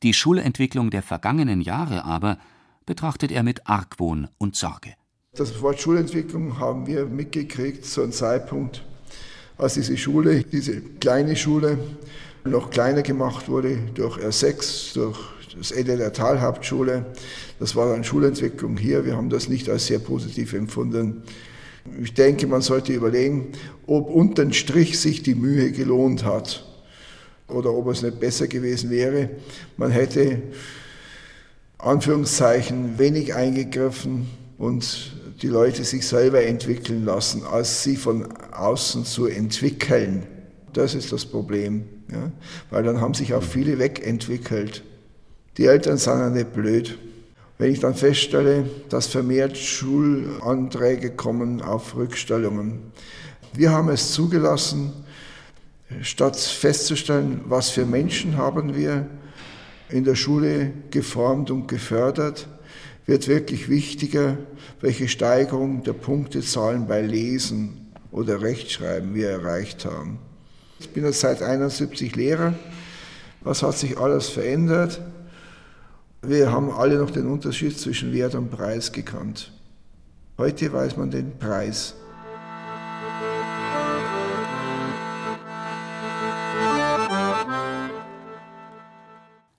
Die 0.03 0.13
Schulentwicklung 0.13 0.91
der 0.91 1.01
vergangenen 1.01 1.61
Jahre 1.61 2.05
aber 2.05 2.38
betrachtet 2.86 3.32
er 3.32 3.41
mit 3.41 3.65
Argwohn 3.65 4.28
und 4.38 4.55
Sorge. 4.55 4.93
Das 5.34 5.59
Wort 5.63 5.82
Schulentwicklung 5.82 6.59
haben 6.59 6.86
wir 6.86 7.07
mitgekriegt 7.07 7.86
zu 7.86 8.03
einem 8.03 8.11
Zeitpunkt, 8.11 8.86
als 9.57 9.74
diese 9.74 9.97
Schule, 9.97 10.43
diese 10.43 10.80
kleine 10.80 11.36
Schule, 11.36 11.80
noch 12.44 12.70
kleiner 12.70 13.02
gemacht 13.02 13.50
wurde 13.50 13.78
durch 13.94 14.18
R6, 14.18 14.94
durch 14.94 15.18
das 15.58 15.72
Ende 15.72 15.98
der 15.98 16.14
Talhauptschule. 16.14 17.06
Das 17.60 17.76
war 17.76 17.92
dann 17.92 18.04
Schulentwicklung 18.04 18.78
hier. 18.78 19.06
Wir 19.06 19.16
haben 19.16 19.30
das 19.30 19.50
nicht 19.50 19.70
als 19.70 19.88
sehr 19.88 20.00
positiv 20.00 20.54
empfunden. 20.54 21.24
Ich 22.02 22.14
denke, 22.14 22.48
man 22.48 22.62
sollte 22.62 22.94
überlegen, 22.94 23.52
ob 23.88 24.10
unterm 24.10 24.54
Strich 24.54 25.00
sich 25.00 25.24
die 25.24 25.36
Mühe 25.36 25.72
gelohnt 25.72 26.24
hat 26.24 26.66
oder 27.48 27.74
ob 27.74 27.88
es 27.88 28.02
nicht 28.02 28.20
besser 28.20 28.48
gewesen 28.48 28.90
wäre. 28.90 29.30
Man 29.78 29.92
hätte 29.92 30.42
Anführungszeichen 31.78 33.00
wenig 33.00 33.34
eingegriffen 33.34 34.28
und 34.58 35.14
die 35.42 35.48
Leute 35.48 35.84
sich 35.84 36.06
selber 36.06 36.44
entwickeln 36.44 37.06
lassen, 37.06 37.44
als 37.44 37.84
sie 37.84 37.96
von 37.96 38.32
außen 38.52 39.06
zu 39.06 39.26
entwickeln. 39.26 40.28
Das 40.74 40.94
ist 40.94 41.12
das 41.12 41.26
Problem. 41.26 41.99
Ja? 42.12 42.32
Weil 42.70 42.84
dann 42.84 43.01
haben 43.01 43.14
sich 43.14 43.34
auch 43.34 43.43
viele 43.43 43.80
wegentwickelt. 43.80 44.84
Die 45.57 45.66
Eltern 45.66 45.97
sind 45.97 46.20
ja 46.20 46.30
nicht 46.30 46.53
blöd. 46.53 46.97
Wenn 47.57 47.72
ich 47.74 47.80
dann 47.80 47.95
feststelle, 47.95 48.70
dass 48.88 49.07
vermehrt 49.07 49.57
Schulanträge 49.57 51.12
kommen 51.12 51.62
auf 51.62 51.95
Rückstellungen. 51.95 52.80
Wir 53.53 53.72
haben 53.72 53.89
es 53.89 54.14
zugelassen, 54.14 54.93
statt 56.01 56.38
festzustellen, 56.38 57.41
was 57.45 57.70
für 57.70 57.86
Menschen 57.86 58.38
haben 58.38 58.76
wir 58.76 59.07
in 59.89 60.03
der 60.03 60.16
Schule 60.16 60.72
geformt 60.91 61.51
und 61.51 61.68
gefördert, 61.68 62.47
wird 63.05 63.28
wirklich 63.28 63.70
wichtiger, 63.70 64.38
welche 64.82 65.07
Steigerung 65.07 65.84
der 65.84 65.93
Punktezahlen 65.93 66.88
bei 66.88 67.01
Lesen 67.01 67.91
oder 68.12 68.41
Rechtschreiben 68.41 69.16
wir 69.16 69.30
erreicht 69.30 69.86
haben. 69.86 70.20
Ich 70.80 70.90
bin 70.90 71.04
jetzt 71.04 71.20
seit 71.20 71.42
71 71.42 72.16
Lehrer. 72.16 72.54
Was 73.42 73.64
hat 73.64 73.78
sich 73.78 73.98
alles 73.98 74.30
verändert? 74.30 75.02
Wir 76.22 76.52
haben 76.52 76.72
alle 76.72 76.98
noch 76.98 77.12
den 77.12 77.28
Unterschied 77.28 77.78
zwischen 77.78 78.14
Wert 78.14 78.36
und 78.36 78.50
Preis 78.50 78.92
gekannt. 78.92 79.52
Heute 80.38 80.72
weiß 80.72 80.98
man 80.98 81.12
den 81.12 81.38
Preis. 81.38 81.96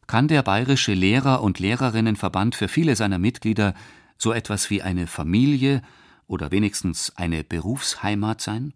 Kann 0.07 0.27
der 0.27 0.43
Bayerische 0.43 0.93
Lehrer- 0.93 1.43
und 1.43 1.59
Lehrerinnenverband 1.59 2.55
für 2.55 2.67
viele 2.67 2.97
seiner 2.97 3.19
Mitglieder 3.19 3.75
so 4.19 4.33
etwas 4.33 4.69
wie 4.69 4.83
eine 4.83 5.07
Familie 5.07 5.83
oder 6.27 6.51
wenigstens 6.51 7.13
eine 7.17 7.45
Berufsheimat 7.45 8.41
sein? 8.41 8.75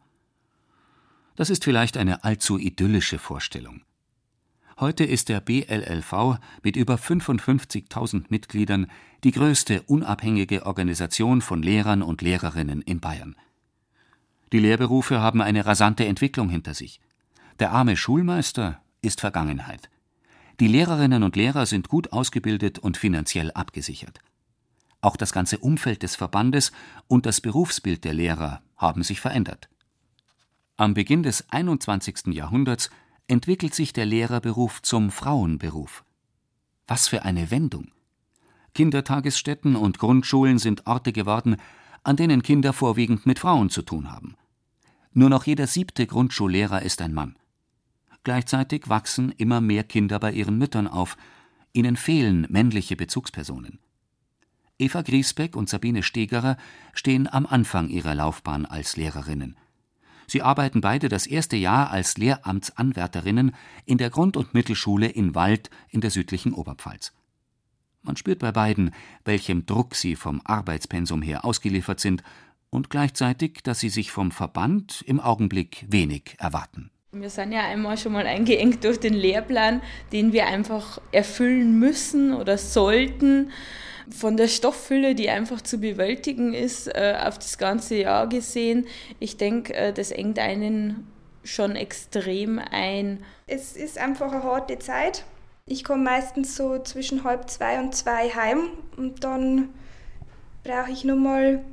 Das 1.37 1.51
ist 1.51 1.65
vielleicht 1.65 1.97
eine 1.97 2.23
allzu 2.23 2.59
idyllische 2.59 3.19
Vorstellung. 3.19 3.83
Heute 4.79 5.05
ist 5.05 5.29
der 5.29 5.41
BLLV 5.41 6.39
mit 6.63 6.77
über 6.77 6.97
55.000 6.97 8.25
Mitgliedern 8.29 8.89
die 9.23 9.31
größte 9.31 9.83
unabhängige 9.83 10.67
Organisation 10.67 11.41
von 11.41 11.63
Lehrern 11.63 12.03
und 12.03 12.23
Lehrerinnen 12.23 12.83
in 12.83 13.01
Bayern. 13.01 13.37
Die 14.53 14.59
Lehrberufe 14.59 15.21
haben 15.21 15.41
eine 15.41 15.67
rasante 15.67 16.07
Entwicklung 16.07 16.49
hinter 16.49 16.75
sich. 16.75 17.01
Der 17.61 17.73
arme 17.73 17.97
Schulmeister 17.97 18.81
ist 19.01 19.21
Vergangenheit. 19.21 19.91
Die 20.61 20.69
Lehrerinnen 20.69 21.23
und 21.23 21.37
Lehrer 21.37 21.67
sind 21.67 21.89
gut 21.89 22.13
ausgebildet 22.13 22.79
und 22.79 22.97
finanziell 22.97 23.51
abgesichert. 23.53 24.21
Auch 25.01 25.17
das 25.17 25.33
ganze 25.33 25.59
Umfeld 25.59 26.03
des 26.03 26.17
Verbandes 26.17 26.73
und 27.09 27.27
das 27.27 27.41
Berufsbild 27.41 28.05
der 28.05 28.15
Lehrer 28.15 28.63
haben 28.77 29.03
sich 29.03 29.21
verändert. 29.21 29.69
Am 30.77 30.93
Beginn 30.93 31.23
des 31.23 31.49
21. 31.51 32.35
Jahrhunderts 32.35 32.91
entwickelt 33.29 33.77
sich 33.77 33.93
der 33.93 34.07
Lehrerberuf 34.07 34.83
zum 34.83 35.13
Frauenberuf. 35.13 36.05
Was 36.89 37.07
für 37.07 37.23
eine 37.23 37.53
Wendung! 37.53 37.93
Kindertagesstätten 38.75 39.77
und 39.77 40.01
Grundschulen 40.01 40.59
sind 40.59 40.89
Orte 40.89 41.13
geworden, 41.13 41.59
an 42.03 42.17
denen 42.17 42.43
Kinder 42.43 42.73
vorwiegend 42.73 43.25
mit 43.25 43.39
Frauen 43.39 43.71
zu 43.71 43.83
tun 43.83 44.11
haben. 44.11 44.35
Nur 45.13 45.31
noch 45.31 45.45
jeder 45.45 45.69
siebte 45.69 46.09
Grundschullehrer 46.09 46.83
ist 46.83 47.01
ein 47.03 47.15
Mann. 47.15 47.37
Gleichzeitig 48.25 48.89
wachsen 48.89 49.31
immer 49.31 49.61
mehr 49.61 49.85
Kinder 49.85 50.19
bei 50.19 50.33
ihren 50.33 50.59
Müttern 50.59 50.89
auf, 50.89 51.17
ihnen 51.73 51.97
fehlen 51.97 52.49
männliche 52.51 52.97
Bezugspersonen. 52.97 53.79
Eva 54.77 55.03
Griesbeck 55.03 55.55
und 55.55 55.69
Sabine 55.69 56.03
Stegerer 56.03 56.57
stehen 56.95 57.33
am 57.33 57.47
Anfang 57.47 57.91
ihrer 57.91 58.17
Laufbahn 58.17 58.67
als 58.67 58.97
Lehrerinnen. 58.97 59.57
Sie 60.27 60.43
arbeiten 60.43 60.81
beide 60.81 61.09
das 61.09 61.27
erste 61.27 61.57
Jahr 61.57 61.91
als 61.91 62.17
Lehramtsanwärterinnen 62.17 63.55
in 63.85 63.99
der 63.99 64.11
Grund- 64.11 64.37
und 64.37 64.55
Mittelschule 64.55 65.09
in 65.09 65.35
Wald 65.35 65.71
in 65.91 66.01
der 66.01 66.11
südlichen 66.11 66.53
Oberpfalz. 66.53 67.13
Man 68.03 68.17
spürt 68.17 68.41
bei 68.41 68.53
beiden, 68.53 68.95
welchem 69.25 69.65
Druck 69.65 69.95
sie 69.95 70.15
vom 70.15 70.43
Arbeitspensum 70.45 71.23
her 71.23 71.45
ausgeliefert 71.45 72.01
sind 72.01 72.23
und 72.69 72.91
gleichzeitig, 72.91 73.61
dass 73.63 73.81
sie 73.81 73.89
sich 73.89 74.13
vom 74.13 74.31
Verband 74.31 75.03
im 75.07 75.21
Augenblick 75.21 75.87
wenig 75.89 76.37
erwarten. 76.39 76.91
Wir 77.13 77.31
sind 77.31 77.53
ja 77.53 77.61
einmal 77.61 77.97
schon 77.97 78.13
mal 78.13 78.27
eingeengt 78.27 78.83
durch 78.83 78.99
den 78.99 79.15
Lehrplan, 79.15 79.81
den 80.13 80.33
wir 80.33 80.47
einfach 80.49 81.01
erfüllen 81.13 81.79
müssen 81.79 82.35
oder 82.35 82.59
sollten 82.59 83.53
von 84.11 84.37
der 84.37 84.49
Stofffülle, 84.49 85.15
die 85.15 85.31
einfach 85.31 85.61
zu 85.61 85.79
bewältigen 85.79 86.55
ist, 86.55 86.89
äh, 86.89 87.17
auf 87.21 87.39
das 87.39 87.59
ganze 87.59 87.97
Jahr 87.97 88.29
gesehen. 88.29 88.87
Ich 89.21 89.37
denke, 89.37 89.75
äh, 89.75 89.93
das 89.93 90.11
engt 90.11 90.39
einen 90.39 91.07
schon 91.43 91.77
extrem 91.77 92.59
ein. 92.59 93.25
Es 93.47 93.77
ist 93.77 93.99
einfach 93.99 94.33
eine 94.33 94.43
harte 94.43 94.79
Zeit. 94.79 95.25
Ich 95.67 95.85
komme 95.85 96.05
meistens 96.05 96.57
so 96.57 96.79
zwischen 96.79 97.25
halb 97.25 97.49
zwei 97.49 97.79
und 97.79 97.95
zwei 97.95 98.29
heim 98.29 98.69
und 98.97 99.25
dann 99.25 99.71
brauche 100.63 100.91
ich 100.91 101.05
nur 101.05 101.17
mal, 101.17 101.65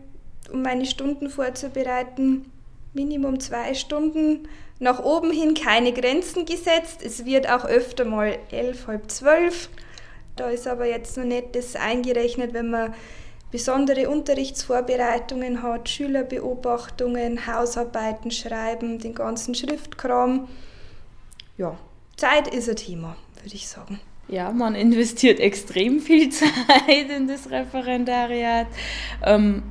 um 0.51 0.61
meine 0.61 0.85
Stunden 0.85 1.29
vorzubereiten, 1.29 2.51
Minimum 2.93 3.39
zwei 3.39 3.73
Stunden. 3.73 4.47
Nach 4.79 4.99
oben 4.99 5.31
hin 5.31 5.53
keine 5.53 5.93
Grenzen 5.93 6.45
gesetzt. 6.45 7.01
Es 7.03 7.25
wird 7.25 7.49
auch 7.49 7.65
öfter 7.65 8.03
mal 8.03 8.37
elf, 8.49 8.87
halb 8.87 9.11
zwölf. 9.11 9.69
Da 10.35 10.49
ist 10.49 10.67
aber 10.67 10.85
jetzt 10.85 11.17
noch 11.17 11.25
nicht 11.25 11.55
das 11.55 11.75
eingerechnet, 11.75 12.53
wenn 12.53 12.69
man 12.69 12.93
besondere 13.51 14.09
Unterrichtsvorbereitungen 14.09 15.61
hat, 15.61 15.89
Schülerbeobachtungen, 15.89 17.45
Hausarbeiten 17.47 18.31
schreiben, 18.31 18.99
den 18.99 19.13
ganzen 19.13 19.53
Schriftkram. 19.53 20.47
Ja, 21.57 21.77
Zeit 22.15 22.47
ist 22.53 22.69
ein 22.69 22.77
Thema, 22.77 23.15
würde 23.41 23.55
ich 23.55 23.67
sagen. 23.67 23.99
Ja, 24.29 24.51
man 24.51 24.75
investiert 24.75 25.39
extrem 25.41 25.99
viel 25.99 26.29
Zeit 26.31 27.09
in 27.15 27.27
das 27.27 27.49
Referendariat. 27.49 28.67
Ähm, 29.23 29.63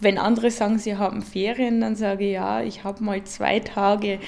wenn 0.00 0.18
andere 0.18 0.50
sagen, 0.50 0.78
sie 0.78 0.96
haben 0.96 1.22
Ferien, 1.22 1.80
dann 1.80 1.96
sage 1.96 2.26
ich 2.26 2.34
ja, 2.34 2.62
ich 2.62 2.84
habe 2.84 3.02
mal 3.02 3.24
zwei 3.24 3.60
Tage 3.60 4.18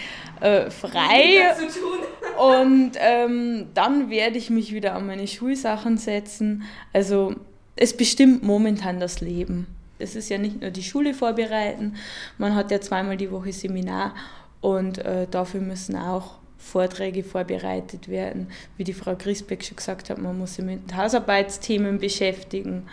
äh, 0.40 0.70
frei. 0.70 1.54
Und 2.38 2.92
ähm, 2.98 3.66
dann 3.74 4.10
werde 4.10 4.38
ich 4.38 4.48
mich 4.48 4.72
wieder 4.72 4.94
an 4.94 5.06
meine 5.06 5.26
Schulsachen 5.26 5.98
setzen. 5.98 6.62
Also 6.92 7.34
es 7.76 7.96
bestimmt 7.96 8.42
momentan 8.42 9.00
das 9.00 9.20
Leben. 9.20 9.66
Es 9.98 10.14
ist 10.14 10.28
ja 10.28 10.38
nicht 10.38 10.60
nur 10.60 10.70
die 10.70 10.82
Schule 10.82 11.12
vorbereiten, 11.12 11.96
man 12.38 12.54
hat 12.54 12.70
ja 12.70 12.80
zweimal 12.80 13.16
die 13.16 13.32
Woche 13.32 13.52
Seminar 13.52 14.14
und 14.60 14.98
äh, 14.98 15.26
dafür 15.28 15.60
müssen 15.60 15.96
auch 15.96 16.38
Vorträge 16.56 17.24
vorbereitet 17.24 18.08
werden. 18.08 18.48
Wie 18.76 18.84
die 18.84 18.92
Frau 18.92 19.16
Griesbeck 19.16 19.64
schon 19.64 19.76
gesagt 19.76 20.10
hat, 20.10 20.18
man 20.18 20.38
muss 20.38 20.54
sich 20.54 20.64
mit 20.64 20.94
Hausarbeitsthemen 20.96 21.98
beschäftigen. 21.98 22.86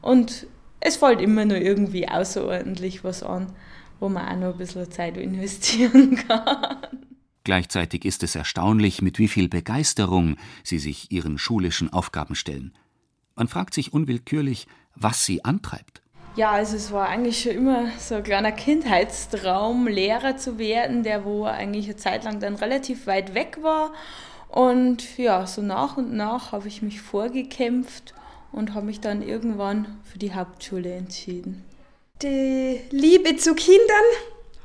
Und 0.00 0.46
es 0.80 0.96
fällt 0.96 1.20
immer 1.20 1.44
nur 1.44 1.58
irgendwie 1.58 2.08
außerordentlich 2.08 3.04
was 3.04 3.22
an, 3.22 3.52
wo 4.00 4.08
man 4.08 4.28
auch 4.28 4.36
noch 4.36 4.52
ein 4.52 4.58
bisschen 4.58 4.90
Zeit 4.90 5.16
investieren 5.16 6.16
kann. 6.28 6.76
Gleichzeitig 7.44 8.04
ist 8.04 8.22
es 8.22 8.34
erstaunlich, 8.34 9.00
mit 9.00 9.18
wie 9.18 9.28
viel 9.28 9.48
Begeisterung 9.48 10.36
sie 10.62 10.78
sich 10.78 11.10
ihren 11.10 11.38
schulischen 11.38 11.92
Aufgaben 11.92 12.34
stellen. 12.34 12.74
Man 13.36 13.48
fragt 13.48 13.72
sich 13.72 13.92
unwillkürlich, 13.92 14.66
was 14.94 15.24
sie 15.24 15.44
antreibt. 15.44 16.02
Ja, 16.36 16.52
also 16.52 16.76
es 16.76 16.92
war 16.92 17.08
eigentlich 17.08 17.40
schon 17.42 17.52
immer 17.52 17.90
so 17.98 18.16
ein 18.16 18.22
kleiner 18.22 18.52
Kindheitstraum, 18.52 19.88
Lehrer 19.88 20.36
zu 20.36 20.58
werden, 20.58 21.02
der 21.02 21.24
wo 21.24 21.44
eigentlich 21.44 21.86
eine 21.86 21.96
Zeit 21.96 22.24
lang 22.24 22.38
dann 22.38 22.54
relativ 22.54 23.06
weit 23.06 23.34
weg 23.34 23.58
war. 23.62 23.92
Und 24.48 25.18
ja, 25.18 25.46
so 25.46 25.62
nach 25.62 25.96
und 25.96 26.12
nach 26.12 26.52
habe 26.52 26.68
ich 26.68 26.82
mich 26.82 27.00
vorgekämpft 27.00 28.14
und 28.52 28.74
habe 28.74 28.86
mich 28.86 29.00
dann 29.00 29.22
irgendwann 29.22 29.98
für 30.04 30.18
die 30.18 30.34
Hauptschule 30.34 30.92
entschieden. 30.92 31.64
Die 32.22 32.80
Liebe 32.90 33.36
zu 33.36 33.54
Kindern 33.54 34.04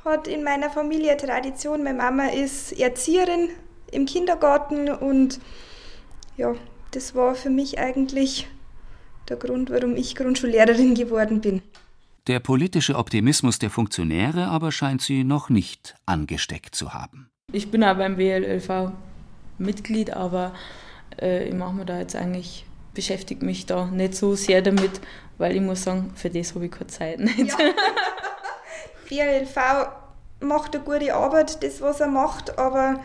hat 0.04 0.26
in 0.28 0.42
meiner 0.42 0.70
Familie 0.70 1.16
Tradition. 1.16 1.84
Meine 1.84 1.98
Mama 1.98 2.26
ist 2.28 2.72
Erzieherin 2.72 3.50
im 3.90 4.06
Kindergarten 4.06 4.88
und 4.90 5.40
ja, 6.36 6.54
das 6.90 7.14
war 7.14 7.34
für 7.34 7.50
mich 7.50 7.78
eigentlich 7.78 8.48
der 9.28 9.36
Grund, 9.36 9.70
warum 9.70 9.96
ich 9.96 10.14
Grundschullehrerin 10.16 10.94
geworden 10.94 11.40
bin. 11.40 11.62
Der 12.26 12.40
politische 12.40 12.96
Optimismus 12.96 13.58
der 13.58 13.70
Funktionäre 13.70 14.46
aber 14.46 14.72
scheint 14.72 15.02
sie 15.02 15.24
noch 15.24 15.50
nicht 15.50 15.94
angesteckt 16.06 16.74
zu 16.74 16.94
haben. 16.94 17.28
Ich 17.52 17.70
bin 17.70 17.84
auch 17.84 17.96
beim 17.96 18.16
WLLV 18.16 18.92
Mitglied, 19.58 20.10
aber 20.10 20.54
äh, 21.20 21.48
ich 21.48 21.54
mache 21.54 21.74
mir 21.74 21.84
da 21.84 21.98
jetzt 21.98 22.16
eigentlich, 22.16 22.64
beschäftige 22.94 23.44
mich 23.44 23.66
da 23.66 23.86
nicht 23.86 24.14
so 24.14 24.34
sehr 24.34 24.62
damit, 24.62 25.00
weil 25.38 25.56
ich 25.56 25.60
muss 25.60 25.84
sagen, 25.84 26.12
für 26.14 26.30
das 26.30 26.54
habe 26.54 26.66
ich 26.66 26.70
keine 26.70 26.86
Zeit. 26.86 27.20
Nicht. 27.20 27.50
Ja. 27.50 27.56
BLV 29.08 29.56
macht 30.40 30.74
eine 30.74 30.84
gute 30.84 31.14
Arbeit, 31.14 31.62
das 31.62 31.80
was 31.80 32.00
er 32.00 32.08
macht, 32.08 32.58
aber 32.58 33.00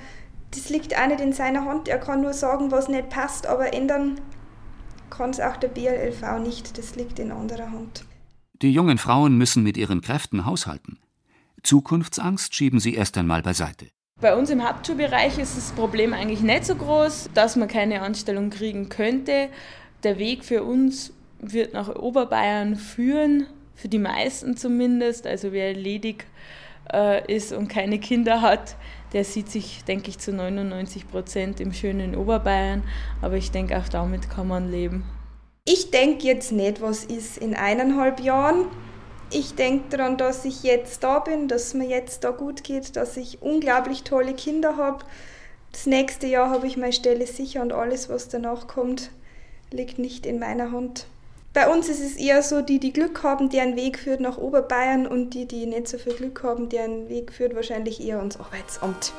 das 0.52 0.70
liegt 0.70 0.98
auch 0.98 1.08
nicht 1.08 1.22
in 1.22 1.34
seiner 1.34 1.66
Hand. 1.66 1.88
Er 1.88 2.00
kann 2.00 2.22
nur 2.22 2.34
sagen, 2.34 2.72
was 2.72 2.88
nicht 2.88 3.10
passt, 3.10 3.48
aber 3.48 3.74
ändern 3.74 4.20
kann 5.10 5.32
es 5.32 5.40
auch 5.40 5.58
der 5.58 5.68
BLLV 5.68 6.40
nicht. 6.40 6.78
Das 6.78 6.96
liegt 6.96 7.20
in 7.20 7.32
anderer 7.32 7.72
Hand. 7.72 8.06
Die 8.62 8.72
jungen 8.72 8.98
Frauen 8.98 9.38
müssen 9.38 9.64
mit 9.64 9.78
ihren 9.78 10.02
Kräften 10.02 10.46
haushalten. 10.46 11.00
Zukunftsangst 11.64 12.54
schieben 12.54 12.80
sie 12.80 12.94
erst 12.96 13.18
einmal 13.18 13.42
beiseite. 13.42 13.88
Bei 14.22 14.36
uns 14.36 14.50
im 14.50 14.68
Hauptschulbereich 14.68 15.38
ist 15.38 15.56
das 15.56 15.72
Problem 15.72 16.14
eigentlich 16.14 16.42
nicht 16.42 16.66
so 16.66 16.76
groß, 16.76 17.30
dass 17.34 17.56
man 17.56 17.70
keine 17.70 18.02
Anstellung 18.02 18.50
kriegen 18.50 18.90
könnte. 18.90 19.50
Der 20.04 20.18
Weg 20.18 20.45
für 20.45 20.64
uns 20.64 21.14
wird 21.39 21.74
nach 21.74 21.95
Oberbayern 21.95 22.76
führen, 22.76 23.47
für 23.76 23.88
die 23.88 24.00
meisten 24.00 24.58
zumindest. 24.58 25.28
Also 25.28 25.52
wer 25.52 25.74
ledig 25.74 26.26
äh, 26.93 27.34
ist 27.34 27.52
und 27.54 27.68
keine 27.68 28.00
Kinder 28.00 28.41
hat, 28.41 28.76
der 29.14 29.24
sieht 29.24 29.50
sich, 29.50 29.84
denke 29.86 30.10
ich, 30.10 30.20
zu 30.20 30.32
99 30.32 31.10
Prozent 31.10 31.60
im 31.60 31.74
schönen 31.74 32.16
Oberbayern. 32.16 32.84
Aber 33.22 33.36
ich 33.36 33.52
denke, 33.52 33.78
auch 33.78 33.89
damit 33.89 34.30
kann 34.30 34.47
man 34.47 34.70
leben. 34.70 35.04
Ich 35.66 35.91
denke 35.91 36.26
jetzt 36.26 36.52
nicht, 36.52 36.82
was 36.82 37.04
ist 37.06 37.38
in 37.38 37.56
eineinhalb 37.56 38.20
Jahren. 38.20 38.66
Ich 39.32 39.54
denke 39.54 39.95
daran, 39.95 40.18
dass 40.18 40.45
ich 40.45 40.64
jetzt 40.64 41.04
da 41.04 41.20
bin, 41.20 41.47
dass 41.47 41.76
mir 41.76 41.88
jetzt 41.88 42.24
da 42.24 42.32
gut 42.32 42.64
geht, 42.64 42.95
dass 42.95 43.16
ich 43.18 43.41
unglaublich 43.41 44.04
tolle 44.04 44.34
Kinder 44.34 44.78
habe. 44.78 45.06
Das 45.72 45.86
nächste 45.86 46.26
Jahr 46.26 46.50
habe 46.50 46.66
ich 46.66 46.78
meine 46.78 46.93
Stelle 46.93 47.28
sicher 47.28 47.62
und 47.62 47.72
alles, 47.72 48.10
was 48.10 48.30
danach 48.30 48.66
kommt, 48.68 49.12
liegt 49.72 50.00
nicht 50.00 50.26
in 50.26 50.40
meiner 50.40 50.72
Hand. 50.72 51.06
Bei 51.54 51.68
uns 51.68 51.90
ist 51.90 52.00
es 52.00 52.16
eher 52.16 52.44
so, 52.44 52.62
die, 52.62 52.80
die 52.80 52.94
Glück 52.94 53.24
haben, 53.24 53.50
deren 53.50 53.76
Weg 53.76 53.98
führt 53.98 54.22
nach 54.22 54.38
Oberbayern 54.38 55.08
und 55.08 55.34
die, 55.34 55.48
die 55.48 55.66
nicht 55.66 55.88
so 55.88 55.98
viel 55.98 56.14
Glück 56.14 56.44
haben, 56.44 56.70
deren 56.70 57.10
Weg 57.10 57.34
führt 57.34 57.56
wahrscheinlich 57.56 58.06
eher 58.06 58.20
ans 58.20 58.38
Arbeitsamt. 58.38 59.14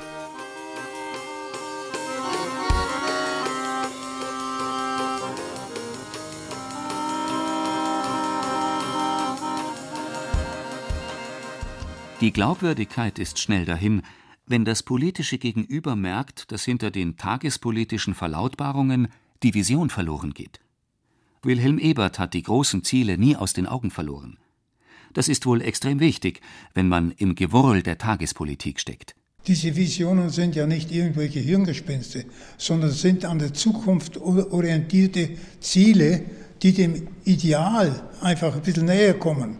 Die 12.21 12.33
Glaubwürdigkeit 12.35 13.19
ist 13.19 13.39
schnell 13.39 13.65
dahin, 13.65 14.03
wenn 14.47 14.67
das 14.67 14.83
politische 14.83 15.39
Gegenüber 15.39 15.97
merkt, 15.97 16.53
dass 16.53 16.65
hinter 16.65 16.91
den 16.91 17.17
tagespolitischen 17.17 18.15
Verlautbarungen 18.15 19.09
die 19.43 19.55
Vision 19.55 19.91
verloren 19.91 20.34
geht. 20.34 20.61
Wilhelm 21.43 21.78
Ebert 21.78 22.18
hat 22.18 22.34
die 22.34 22.43
großen 22.43 22.84
Ziele 22.84 23.16
nie 23.16 23.36
aus 23.36 23.53
den 23.53 23.66
Augen 23.66 23.91
verloren. 23.91 24.38
Das 25.14 25.28
ist 25.28 25.47
wohl 25.47 25.62
extrem 25.62 25.99
wichtig, 25.99 26.41
wenn 26.74 26.88
man 26.88 27.12
im 27.12 27.34
Gewurl 27.34 27.82
der 27.82 27.99
Tagespolitik 27.99 28.78
steckt. 28.78 29.14
Diese 29.47 29.74
Visionen 29.74 30.28
sind 30.28 30.55
ja 30.55 30.66
nicht 30.66 30.93
irgendwelche 30.93 31.41
Hirngespinste, 31.41 32.26
sondern 32.59 32.91
sind 32.91 33.24
an 33.24 33.38
der 33.38 33.55
Zukunft 33.55 34.18
orientierte 34.18 35.30
Ziele, 35.61 36.22
die 36.62 36.72
dem 36.72 37.09
Ideal 37.24 38.11
einfach 38.20 38.55
ein 38.55 38.61
bisschen 38.62 38.84
näher 38.84 39.14
kommen. 39.14 39.57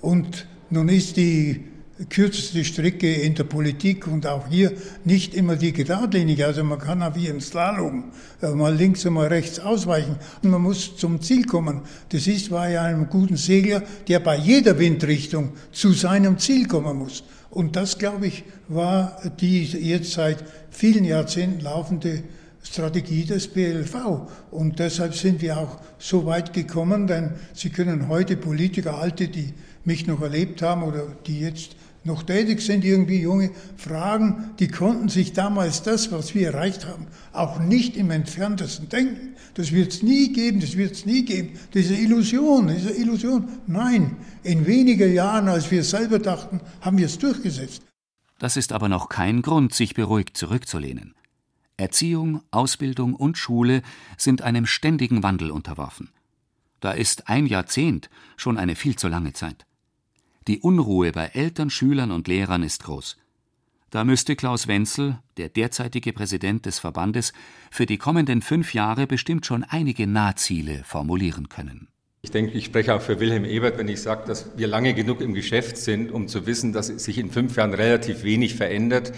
Und 0.00 0.48
nun 0.68 0.88
ist 0.88 1.16
die 1.16 1.69
kürzeste 2.08 2.64
Strecke 2.64 3.12
in 3.12 3.34
der 3.34 3.44
Politik 3.44 4.06
und 4.06 4.26
auch 4.26 4.48
hier 4.48 4.72
nicht 5.04 5.34
immer 5.34 5.56
die 5.56 5.72
geradlinige. 5.72 6.46
Also 6.46 6.64
man 6.64 6.78
kann 6.78 7.02
auch 7.02 7.14
wie 7.14 7.26
im 7.26 7.40
Slalom 7.40 8.04
äh, 8.40 8.48
mal 8.48 8.74
links 8.74 9.04
und 9.04 9.14
mal 9.14 9.26
rechts 9.26 9.60
ausweichen. 9.60 10.16
Und 10.42 10.50
man 10.50 10.62
muss 10.62 10.96
zum 10.96 11.20
Ziel 11.20 11.44
kommen. 11.44 11.82
Das 12.08 12.26
ist 12.26 12.50
bei 12.50 12.80
einem 12.80 13.08
guten 13.08 13.36
Segler, 13.36 13.82
der 14.08 14.20
bei 14.20 14.36
jeder 14.36 14.78
Windrichtung 14.78 15.52
zu 15.72 15.92
seinem 15.92 16.38
Ziel 16.38 16.66
kommen 16.66 16.98
muss. 16.98 17.22
Und 17.50 17.76
das, 17.76 17.98
glaube 17.98 18.28
ich, 18.28 18.44
war 18.68 19.20
die 19.40 19.64
jetzt 19.64 20.12
seit 20.12 20.44
vielen 20.70 21.04
Jahrzehnten 21.04 21.60
laufende 21.60 22.22
Strategie 22.62 23.24
des 23.24 23.48
BLV. 23.48 24.28
Und 24.50 24.78
deshalb 24.78 25.14
sind 25.14 25.42
wir 25.42 25.58
auch 25.58 25.78
so 25.98 26.26
weit 26.26 26.52
gekommen, 26.52 27.06
denn 27.06 27.32
Sie 27.54 27.70
können 27.70 28.08
heute 28.08 28.36
Politiker, 28.36 28.98
Alte, 28.98 29.28
die 29.28 29.52
mich 29.84 30.06
noch 30.06 30.20
erlebt 30.20 30.62
haben 30.62 30.82
oder 30.82 31.06
die 31.26 31.40
jetzt 31.40 31.74
noch 32.04 32.22
tätig 32.22 32.60
sind, 32.62 32.84
irgendwie 32.84 33.20
junge 33.20 33.50
Fragen, 33.76 34.50
die 34.58 34.68
konnten 34.68 35.08
sich 35.08 35.32
damals 35.32 35.82
das, 35.82 36.10
was 36.12 36.34
wir 36.34 36.48
erreicht 36.48 36.86
haben, 36.86 37.06
auch 37.32 37.58
nicht 37.58 37.96
im 37.96 38.10
entferntesten 38.10 38.88
denken. 38.88 39.34
Das 39.54 39.72
wird 39.72 39.92
es 39.92 40.02
nie 40.02 40.32
geben, 40.32 40.60
das 40.60 40.76
wird 40.76 40.92
es 40.92 41.06
nie 41.06 41.24
geben. 41.24 41.58
Diese 41.74 41.94
Illusion, 41.94 42.68
diese 42.68 42.92
Illusion. 42.92 43.48
Nein, 43.66 44.16
in 44.42 44.66
weniger 44.66 45.06
Jahren, 45.06 45.48
als 45.48 45.70
wir 45.70 45.84
selber 45.84 46.18
dachten, 46.18 46.60
haben 46.80 46.98
wir 46.98 47.06
es 47.06 47.18
durchgesetzt. 47.18 47.82
Das 48.38 48.56
ist 48.56 48.72
aber 48.72 48.88
noch 48.88 49.08
kein 49.08 49.42
Grund, 49.42 49.74
sich 49.74 49.94
beruhigt 49.94 50.36
zurückzulehnen. 50.36 51.14
Erziehung, 51.76 52.42
Ausbildung 52.50 53.14
und 53.14 53.36
Schule 53.38 53.82
sind 54.16 54.42
einem 54.42 54.66
ständigen 54.66 55.22
Wandel 55.22 55.50
unterworfen. 55.50 56.10
Da 56.80 56.92
ist 56.92 57.28
ein 57.28 57.46
Jahrzehnt 57.46 58.08
schon 58.36 58.56
eine 58.56 58.76
viel 58.76 58.96
zu 58.96 59.08
lange 59.08 59.32
Zeit. 59.34 59.66
Die 60.50 60.58
Unruhe 60.58 61.12
bei 61.12 61.26
Eltern, 61.26 61.70
Schülern 61.70 62.10
und 62.10 62.26
Lehrern 62.26 62.64
ist 62.64 62.82
groß. 62.82 63.16
Da 63.90 64.02
müsste 64.02 64.34
Klaus 64.34 64.66
Wenzel, 64.66 65.20
der 65.36 65.48
derzeitige 65.48 66.12
Präsident 66.12 66.66
des 66.66 66.80
Verbandes, 66.80 67.32
für 67.70 67.86
die 67.86 67.98
kommenden 67.98 68.42
fünf 68.42 68.74
Jahre 68.74 69.06
bestimmt 69.06 69.46
schon 69.46 69.62
einige 69.62 70.08
Nahziele 70.08 70.82
formulieren 70.84 71.48
können. 71.48 71.86
Ich 72.22 72.32
denke, 72.32 72.50
ich 72.58 72.64
spreche 72.64 72.96
auch 72.96 73.00
für 73.00 73.20
Wilhelm 73.20 73.44
Ebert, 73.44 73.78
wenn 73.78 73.86
ich 73.86 74.02
sage, 74.02 74.26
dass 74.26 74.50
wir 74.56 74.66
lange 74.66 74.92
genug 74.92 75.20
im 75.20 75.34
Geschäft 75.34 75.76
sind, 75.76 76.10
um 76.10 76.26
zu 76.26 76.46
wissen, 76.46 76.72
dass 76.72 76.88
sich 76.88 77.18
in 77.18 77.30
fünf 77.30 77.54
Jahren 77.54 77.72
relativ 77.72 78.24
wenig 78.24 78.56
verändert 78.56 79.12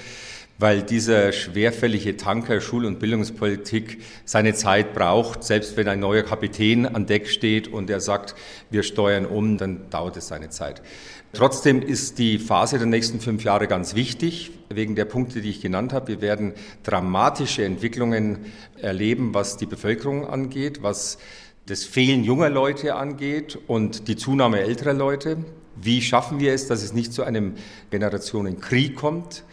weil 0.63 0.83
dieser 0.83 1.33
schwerfällige 1.33 2.17
Tanker 2.17 2.61
Schul- 2.61 2.85
und 2.85 3.01
Bildungspolitik 3.01 4.01
seine 4.25 4.55
Zeit 4.55 4.95
braucht. 4.95 5.43
Selbst 5.43 5.77
wenn 5.77 5.89
ein 5.89 5.99
neuer 5.99 6.23
Kapitän 6.23 6.87
an 6.87 7.07
Deck 7.07 7.29
steht 7.29 7.67
und 7.67 7.91
er 7.91 8.01
sagt, 8.01 8.37
wir 8.71 8.85
steuern 8.85 9.27
um, 9.27 9.59
dann 9.59 9.91
dauert 9.91 10.17
es 10.17 10.29
seine 10.29 10.51
Zeit. 10.51 10.81
Trotzdem 11.35 11.81
ist 11.81 12.19
die 12.19 12.39
Phase 12.39 12.77
der 12.77 12.87
nächsten 12.87 13.19
fünf 13.19 13.43
Jahre 13.43 13.67
ganz 13.67 13.95
wichtig, 13.95 14.51
wegen 14.69 14.95
der 14.95 15.07
Punkte, 15.07 15.41
die 15.41 15.49
ich 15.49 15.63
genannt 15.63 15.95
habe. 15.95 16.09
Wir 16.09 16.21
werden 16.21 16.53
dramatische 16.83 17.65
Entwicklungen 17.65 18.53
erleben, 18.77 19.33
was 19.33 19.57
die 19.57 19.65
Bevölkerung 19.65 20.27
angeht, 20.27 20.83
was 20.83 21.17
das 21.67 21.85
Fehlen 21.85 22.23
junger 22.23 22.51
Leute 22.51 22.97
angeht 22.97 23.59
und 23.67 24.09
die 24.09 24.17
Zunahme 24.17 24.61
älterer 24.61 24.93
Leute. 24.93 25.39
Wie 25.81 26.03
schaffen 26.03 26.39
wir 26.39 26.53
es, 26.53 26.67
dass 26.67 26.83
es 26.83 26.93
nicht 26.93 27.15
zu 27.15 27.23
einem 27.23 27.55
Generationenkrieg 27.91 28.97
kommt? 28.97 29.45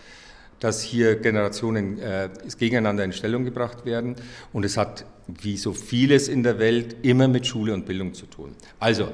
dass 0.59 0.81
hier 0.81 1.15
Generationen 1.15 1.99
äh, 1.99 2.29
gegeneinander 2.57 3.05
in 3.05 3.13
Stellung 3.13 3.45
gebracht 3.45 3.85
werden. 3.85 4.17
Und 4.51 4.65
es 4.65 4.77
hat, 4.77 5.05
wie 5.27 5.55
so 5.55 5.73
vieles 5.73 6.27
in 6.27 6.43
der 6.43 6.59
Welt, 6.59 6.97
immer 7.01 7.27
mit 7.27 7.47
Schule 7.47 7.73
und 7.73 7.85
Bildung 7.85 8.13
zu 8.13 8.25
tun. 8.25 8.55
Also, 8.79 9.09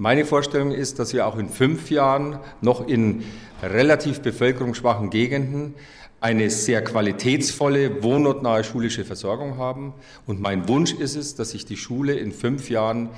meine 0.00 0.24
Vorstellung 0.24 0.72
ist, 0.72 0.98
dass 0.98 1.12
wir 1.12 1.26
auch 1.26 1.36
in 1.36 1.50
fünf 1.50 1.90
Jahren 1.90 2.38
noch 2.62 2.88
in 2.88 3.22
relativ 3.62 4.20
bevölkerungsschwachen 4.20 5.10
Gegenden 5.10 5.74
eine 6.22 6.48
sehr 6.48 6.82
qualitätsvolle, 6.82 8.02
wohnortnahe 8.02 8.64
schulische 8.64 9.04
Versorgung 9.04 9.58
haben. 9.58 9.92
Und 10.26 10.40
mein 10.40 10.66
Wunsch 10.68 10.94
ist 10.94 11.16
es, 11.16 11.34
dass 11.34 11.50
sich 11.50 11.66
die 11.66 11.76
Schule 11.76 12.14
in 12.14 12.32
fünf 12.32 12.70
Jahren 12.70 13.10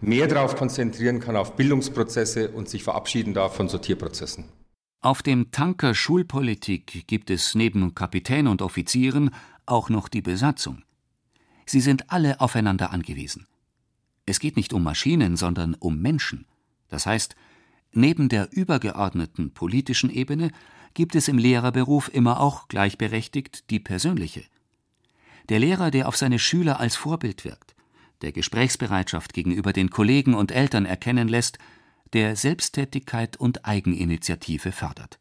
mehr 0.00 0.28
darauf 0.28 0.54
konzentrieren 0.54 1.18
kann, 1.18 1.34
auf 1.34 1.56
Bildungsprozesse 1.56 2.50
und 2.50 2.68
sich 2.68 2.84
verabschieden 2.84 3.34
darf 3.34 3.56
von 3.56 3.68
Sortierprozessen. 3.68 4.44
Auf 5.00 5.22
dem 5.22 5.50
Tanker 5.50 5.92
Schulpolitik 5.92 7.08
gibt 7.08 7.30
es 7.30 7.56
neben 7.56 7.96
Kapitän 7.96 8.46
und 8.46 8.62
Offizieren 8.62 9.34
auch 9.66 9.88
noch 9.90 10.08
die 10.08 10.22
Besatzung. 10.22 10.84
Sie 11.66 11.80
sind 11.80 12.12
alle 12.12 12.40
aufeinander 12.40 12.92
angewiesen. 12.92 13.48
Es 14.28 14.40
geht 14.40 14.58
nicht 14.58 14.74
um 14.74 14.82
Maschinen, 14.82 15.38
sondern 15.38 15.72
um 15.72 16.02
Menschen. 16.02 16.44
Das 16.88 17.06
heißt, 17.06 17.34
neben 17.92 18.28
der 18.28 18.52
übergeordneten 18.52 19.54
politischen 19.54 20.10
Ebene 20.10 20.50
gibt 20.92 21.14
es 21.14 21.28
im 21.28 21.38
Lehrerberuf 21.38 22.10
immer 22.12 22.38
auch 22.38 22.68
gleichberechtigt 22.68 23.70
die 23.70 23.80
persönliche. 23.80 24.44
Der 25.48 25.60
Lehrer, 25.60 25.90
der 25.90 26.08
auf 26.08 26.18
seine 26.18 26.38
Schüler 26.38 26.78
als 26.78 26.94
Vorbild 26.94 27.46
wirkt, 27.46 27.74
der 28.20 28.32
Gesprächsbereitschaft 28.32 29.32
gegenüber 29.32 29.72
den 29.72 29.88
Kollegen 29.88 30.34
und 30.34 30.52
Eltern 30.52 30.84
erkennen 30.84 31.28
lässt, 31.28 31.58
der 32.12 32.36
Selbsttätigkeit 32.36 33.38
und 33.38 33.64
Eigeninitiative 33.64 34.72
fördert. 34.72 35.18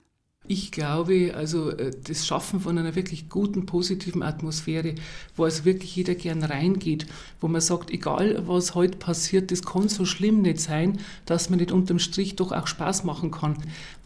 Ich 0.49 0.71
glaube, 0.71 1.33
also 1.35 1.71
äh, 1.71 1.91
das 2.03 2.25
Schaffen 2.25 2.61
von 2.61 2.77
einer 2.77 2.95
wirklich 2.95 3.29
guten, 3.29 3.65
positiven 3.65 4.23
Atmosphäre, 4.23 4.95
wo 5.35 5.43
also 5.43 5.65
wirklich 5.65 5.95
jeder 5.95 6.15
gern 6.15 6.41
reingeht, 6.43 7.05
wo 7.41 7.47
man 7.47 7.61
sagt, 7.61 7.91
egal 7.91 8.43
was 8.47 8.73
heute 8.73 8.97
passiert, 8.97 9.51
das 9.51 9.63
kann 9.63 9.89
so 9.89 10.05
schlimm 10.05 10.41
nicht 10.41 10.61
sein, 10.61 10.99
dass 11.25 11.49
man 11.49 11.59
nicht 11.59 11.71
unterm 11.71 11.99
Strich 11.99 12.37
doch 12.37 12.53
auch 12.53 12.67
Spaß 12.67 13.03
machen 13.03 13.31
kann. 13.31 13.57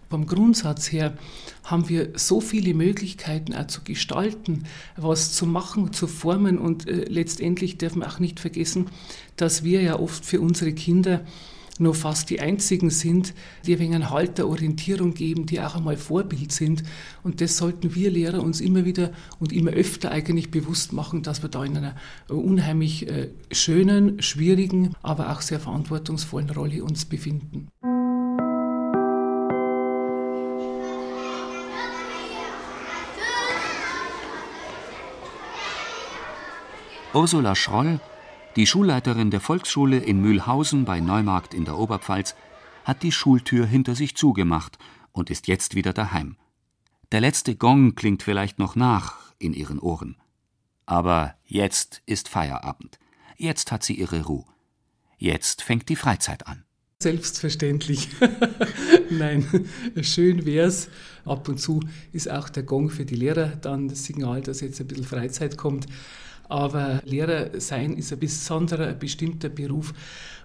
Vom 0.09 0.25
Grundsatz 0.25 0.91
her 0.91 1.13
haben 1.63 1.87
wir 1.87 2.09
so 2.15 2.41
viele 2.41 2.73
Möglichkeiten 2.73 3.55
auch 3.55 3.67
zu 3.67 3.81
gestalten, 3.83 4.63
was 4.97 5.31
zu 5.31 5.45
machen, 5.45 5.93
zu 5.93 6.05
formen 6.07 6.57
und 6.57 6.87
äh, 6.87 7.05
letztendlich 7.05 7.77
dürfen 7.77 8.01
wir 8.01 8.07
auch 8.07 8.19
nicht 8.19 8.39
vergessen, 8.39 8.87
dass 9.37 9.63
wir 9.63 9.81
ja 9.81 9.99
oft 9.99 10.25
für 10.25 10.41
unsere 10.41 10.73
Kinder 10.73 11.21
nur 11.81 11.95
fast 11.95 12.29
die 12.29 12.39
einzigen 12.39 12.89
sind, 12.89 13.33
die 13.65 13.75
ein 13.75 13.93
einen 13.93 14.09
Halt 14.09 14.37
der 14.37 14.47
Orientierung 14.47 15.13
geben, 15.13 15.45
die 15.45 15.59
auch 15.59 15.75
einmal 15.75 15.97
Vorbild 15.97 16.51
sind. 16.51 16.83
Und 17.23 17.41
das 17.41 17.57
sollten 17.57 17.95
wir 17.95 18.09
Lehrer 18.09 18.41
uns 18.41 18.61
immer 18.61 18.85
wieder 18.85 19.11
und 19.39 19.51
immer 19.51 19.71
öfter 19.71 20.11
eigentlich 20.11 20.51
bewusst 20.51 20.93
machen, 20.93 21.23
dass 21.23 21.41
wir 21.41 21.49
da 21.49 21.63
in 21.63 21.77
einer 21.77 21.95
unheimlich 22.29 23.09
äh, 23.09 23.29
schönen, 23.51 24.21
schwierigen, 24.21 24.93
aber 25.01 25.31
auch 25.31 25.41
sehr 25.41 25.59
verantwortungsvollen 25.59 26.49
Rolle 26.51 26.83
uns 26.83 27.05
befinden. 27.05 27.67
Ursula 37.13 37.55
Schroll 37.55 37.99
die 38.55 38.67
Schulleiterin 38.67 39.31
der 39.31 39.39
Volksschule 39.39 39.97
in 39.97 40.21
Mühlhausen 40.21 40.83
bei 40.83 40.99
Neumarkt 40.99 41.53
in 41.53 41.63
der 41.63 41.77
Oberpfalz 41.77 42.35
hat 42.83 43.01
die 43.03 43.11
Schultür 43.11 43.65
hinter 43.65 43.95
sich 43.95 44.15
zugemacht 44.15 44.77
und 45.13 45.29
ist 45.29 45.47
jetzt 45.47 45.75
wieder 45.75 45.93
daheim. 45.93 46.35
Der 47.11 47.21
letzte 47.21 47.55
Gong 47.55 47.95
klingt 47.95 48.23
vielleicht 48.23 48.59
noch 48.59 48.75
nach 48.75 49.33
in 49.39 49.53
ihren 49.53 49.79
Ohren. 49.79 50.17
Aber 50.85 51.35
jetzt 51.45 52.01
ist 52.05 52.27
Feierabend. 52.27 52.99
Jetzt 53.37 53.71
hat 53.71 53.83
sie 53.83 53.93
ihre 53.93 54.23
Ruhe. 54.23 54.45
Jetzt 55.17 55.61
fängt 55.61 55.87
die 55.87 55.95
Freizeit 55.95 56.47
an. 56.47 56.65
Selbstverständlich. 57.01 58.09
Nein, 59.09 59.45
schön 60.01 60.45
wär's. 60.45 60.89
Ab 61.25 61.47
und 61.47 61.59
zu 61.59 61.79
ist 62.11 62.29
auch 62.29 62.49
der 62.49 62.63
Gong 62.63 62.89
für 62.89 63.05
die 63.05 63.15
Lehrer 63.15 63.47
dann 63.47 63.87
das 63.87 64.03
Signal, 64.03 64.41
dass 64.41 64.61
jetzt 64.61 64.79
ein 64.81 64.87
bisschen 64.87 65.05
Freizeit 65.05 65.57
kommt. 65.57 65.87
Aber 66.51 67.01
Lehrer 67.05 67.61
sein 67.61 67.95
ist 67.95 68.11
ein 68.11 68.19
besonderer, 68.19 68.87
ein 68.87 68.99
bestimmter 68.99 69.47
Beruf, 69.47 69.93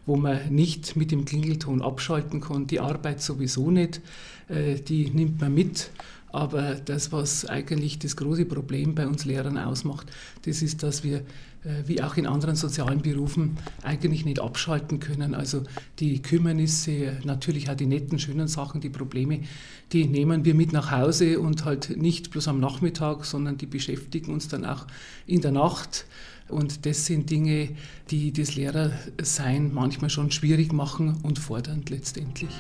wo 0.07 0.15
man 0.15 0.55
nicht 0.55 0.95
mit 0.95 1.11
dem 1.11 1.25
Klingelton 1.25 1.83
abschalten 1.83 2.41
kann. 2.41 2.69
Die 2.69 2.79
Arbeit 2.79 3.21
sowieso 3.21 3.73
nicht, 3.73 4.01
äh, 4.49 4.77
die 4.77 5.11
nimmt 5.11 5.41
man 5.41 5.53
mit. 5.53 5.91
Aber 6.37 6.75
das, 6.75 7.13
was 7.13 7.47
eigentlich 7.47 7.99
das 7.99 8.15
große 8.15 8.45
Problem 8.45 8.95
bei 8.95 9.07
uns 9.07 9.25
Lehrern 9.25 9.57
ausmacht, 9.57 10.07
das 10.45 10.61
ist, 10.61 10.83
dass 10.83 11.03
wir, 11.03 11.21
äh, 11.65 11.85
wie 11.87 12.03
auch 12.03 12.19
in 12.19 12.27
anderen 12.27 12.57
sozialen 12.57 13.01
Berufen, 13.01 13.57
eigentlich 13.83 14.27
nicht 14.27 14.39
abschalten 14.39 15.01
können. 15.01 15.35
Also 15.35 15.63
die 15.99 16.21
Kümmernisse, 16.21 17.17
natürlich 17.25 17.71
auch 17.71 17.75
die 17.75 17.87
netten, 17.87 18.19
schönen 18.19 18.49
Sachen, 18.49 18.83
die 18.83 18.91
Probleme, 18.91 19.41
die 19.93 20.05
nehmen 20.05 20.45
wir 20.45 20.55
mit 20.55 20.75
nach 20.75 20.91
Hause 20.91 21.41
und 21.41 21.65
halt 21.65 21.97
nicht 21.97 22.33
bloß 22.33 22.49
am 22.49 22.61
Nachmittag, 22.61 23.25
sondern 23.25 23.57
die 23.57 23.65
beschäftigen 23.65 24.31
uns 24.35 24.47
dann 24.47 24.67
auch 24.67 24.87
in 25.27 25.41
der 25.41 25.53
Nacht. 25.53 26.05
Und 26.49 26.85
das 26.85 27.07
sind 27.07 27.31
Dinge, 27.31 27.71
die 28.11 28.35
das 28.35 28.57
Lehrersein 28.57 29.73
manchmal 29.73 30.11
schon 30.11 30.31
schwierig 30.31 30.75
machen 30.75 31.17
und 31.23 31.39
fordernd 31.39 31.89
letztendlich. 31.89 32.51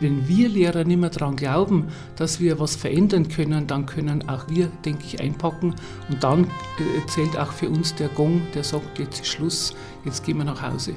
Wenn 0.00 0.28
wir 0.28 0.48
Lehrer 0.48 0.84
nicht 0.84 1.00
mehr 1.00 1.10
daran 1.10 1.34
glauben, 1.34 1.88
dass 2.16 2.38
wir 2.38 2.60
was 2.60 2.76
verändern 2.76 3.28
können, 3.28 3.66
dann 3.66 3.86
können 3.86 4.28
auch 4.28 4.48
wir, 4.48 4.66
denke 4.84 5.04
ich, 5.04 5.20
einpacken. 5.20 5.74
Und 6.08 6.22
dann 6.22 6.44
äh, 6.44 7.06
zählt 7.08 7.36
auch 7.36 7.52
für 7.52 7.68
uns 7.68 7.94
der 7.96 8.08
Gong, 8.08 8.42
der 8.54 8.62
sagt, 8.62 8.98
jetzt 8.98 9.20
ist 9.20 9.28
Schluss, 9.28 9.74
jetzt 10.04 10.24
gehen 10.24 10.38
wir 10.38 10.44
nach 10.44 10.62
Hause. 10.62 10.94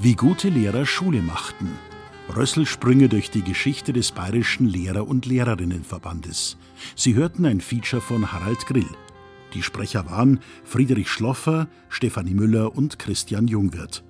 Wie 0.00 0.14
gute 0.14 0.48
Lehrer 0.48 0.86
Schule 0.86 1.22
machten. 1.22 1.87
Rösselsprünge 2.34 3.08
durch 3.08 3.30
die 3.30 3.42
Geschichte 3.42 3.92
des 3.92 4.12
Bayerischen 4.12 4.68
Lehrer- 4.68 5.08
und 5.08 5.26
Lehrerinnenverbandes. 5.26 6.56
Sie 6.94 7.14
hörten 7.14 7.46
ein 7.46 7.60
Feature 7.60 8.02
von 8.02 8.32
Harald 8.32 8.66
Grill. 8.66 8.88
Die 9.54 9.62
Sprecher 9.62 10.06
waren 10.10 10.40
Friedrich 10.64 11.08
Schloffer, 11.08 11.68
Stefanie 11.88 12.34
Müller 12.34 12.76
und 12.76 12.98
Christian 12.98 13.48
Jungwirth. 13.48 14.04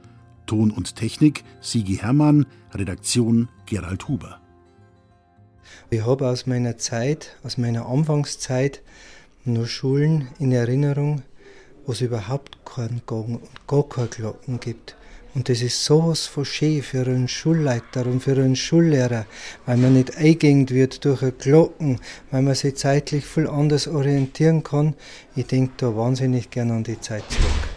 Ton 0.46 0.70
und 0.70 0.96
Technik 0.96 1.44
Sigi 1.60 1.96
Hermann, 1.96 2.46
Redaktion 2.74 3.48
Gerald 3.66 4.08
Huber. 4.08 4.40
Ich 5.90 6.04
habe 6.04 6.28
aus 6.28 6.46
meiner 6.46 6.76
Zeit, 6.76 7.36
aus 7.44 7.56
meiner 7.56 7.86
Anfangszeit, 7.86 8.82
nur 9.44 9.66
Schulen 9.66 10.28
in 10.38 10.52
Erinnerung, 10.52 11.22
wo 11.86 11.92
es 11.92 12.00
überhaupt 12.00 12.58
keinen 12.64 13.02
Gong 13.06 13.36
und 13.36 13.66
gar 13.66 13.88
keine 13.88 14.08
Glocken 14.08 14.58
gibt. 14.60 14.97
Und 15.38 15.48
das 15.48 15.62
ist 15.62 15.84
sowas 15.84 16.26
von 16.26 16.44
schön 16.44 16.82
für 16.82 17.06
einen 17.06 17.28
Schulleiter 17.28 18.04
und 18.06 18.24
für 18.24 18.32
einen 18.32 18.56
Schullehrer, 18.56 19.24
weil 19.66 19.76
man 19.76 19.92
nicht 19.92 20.16
eingängt 20.16 20.72
wird 20.72 21.04
durch 21.04 21.22
eine 21.22 21.30
Glocken, 21.30 22.00
weil 22.32 22.42
man 22.42 22.56
sich 22.56 22.74
zeitlich 22.74 23.24
viel 23.24 23.46
anders 23.46 23.86
orientieren 23.86 24.64
kann. 24.64 24.94
Ich 25.36 25.46
denke 25.46 25.74
da 25.76 25.94
wahnsinnig 25.94 26.50
gern 26.50 26.72
an 26.72 26.82
die 26.82 27.00
Zeit 27.00 27.22
zurück. 27.30 27.67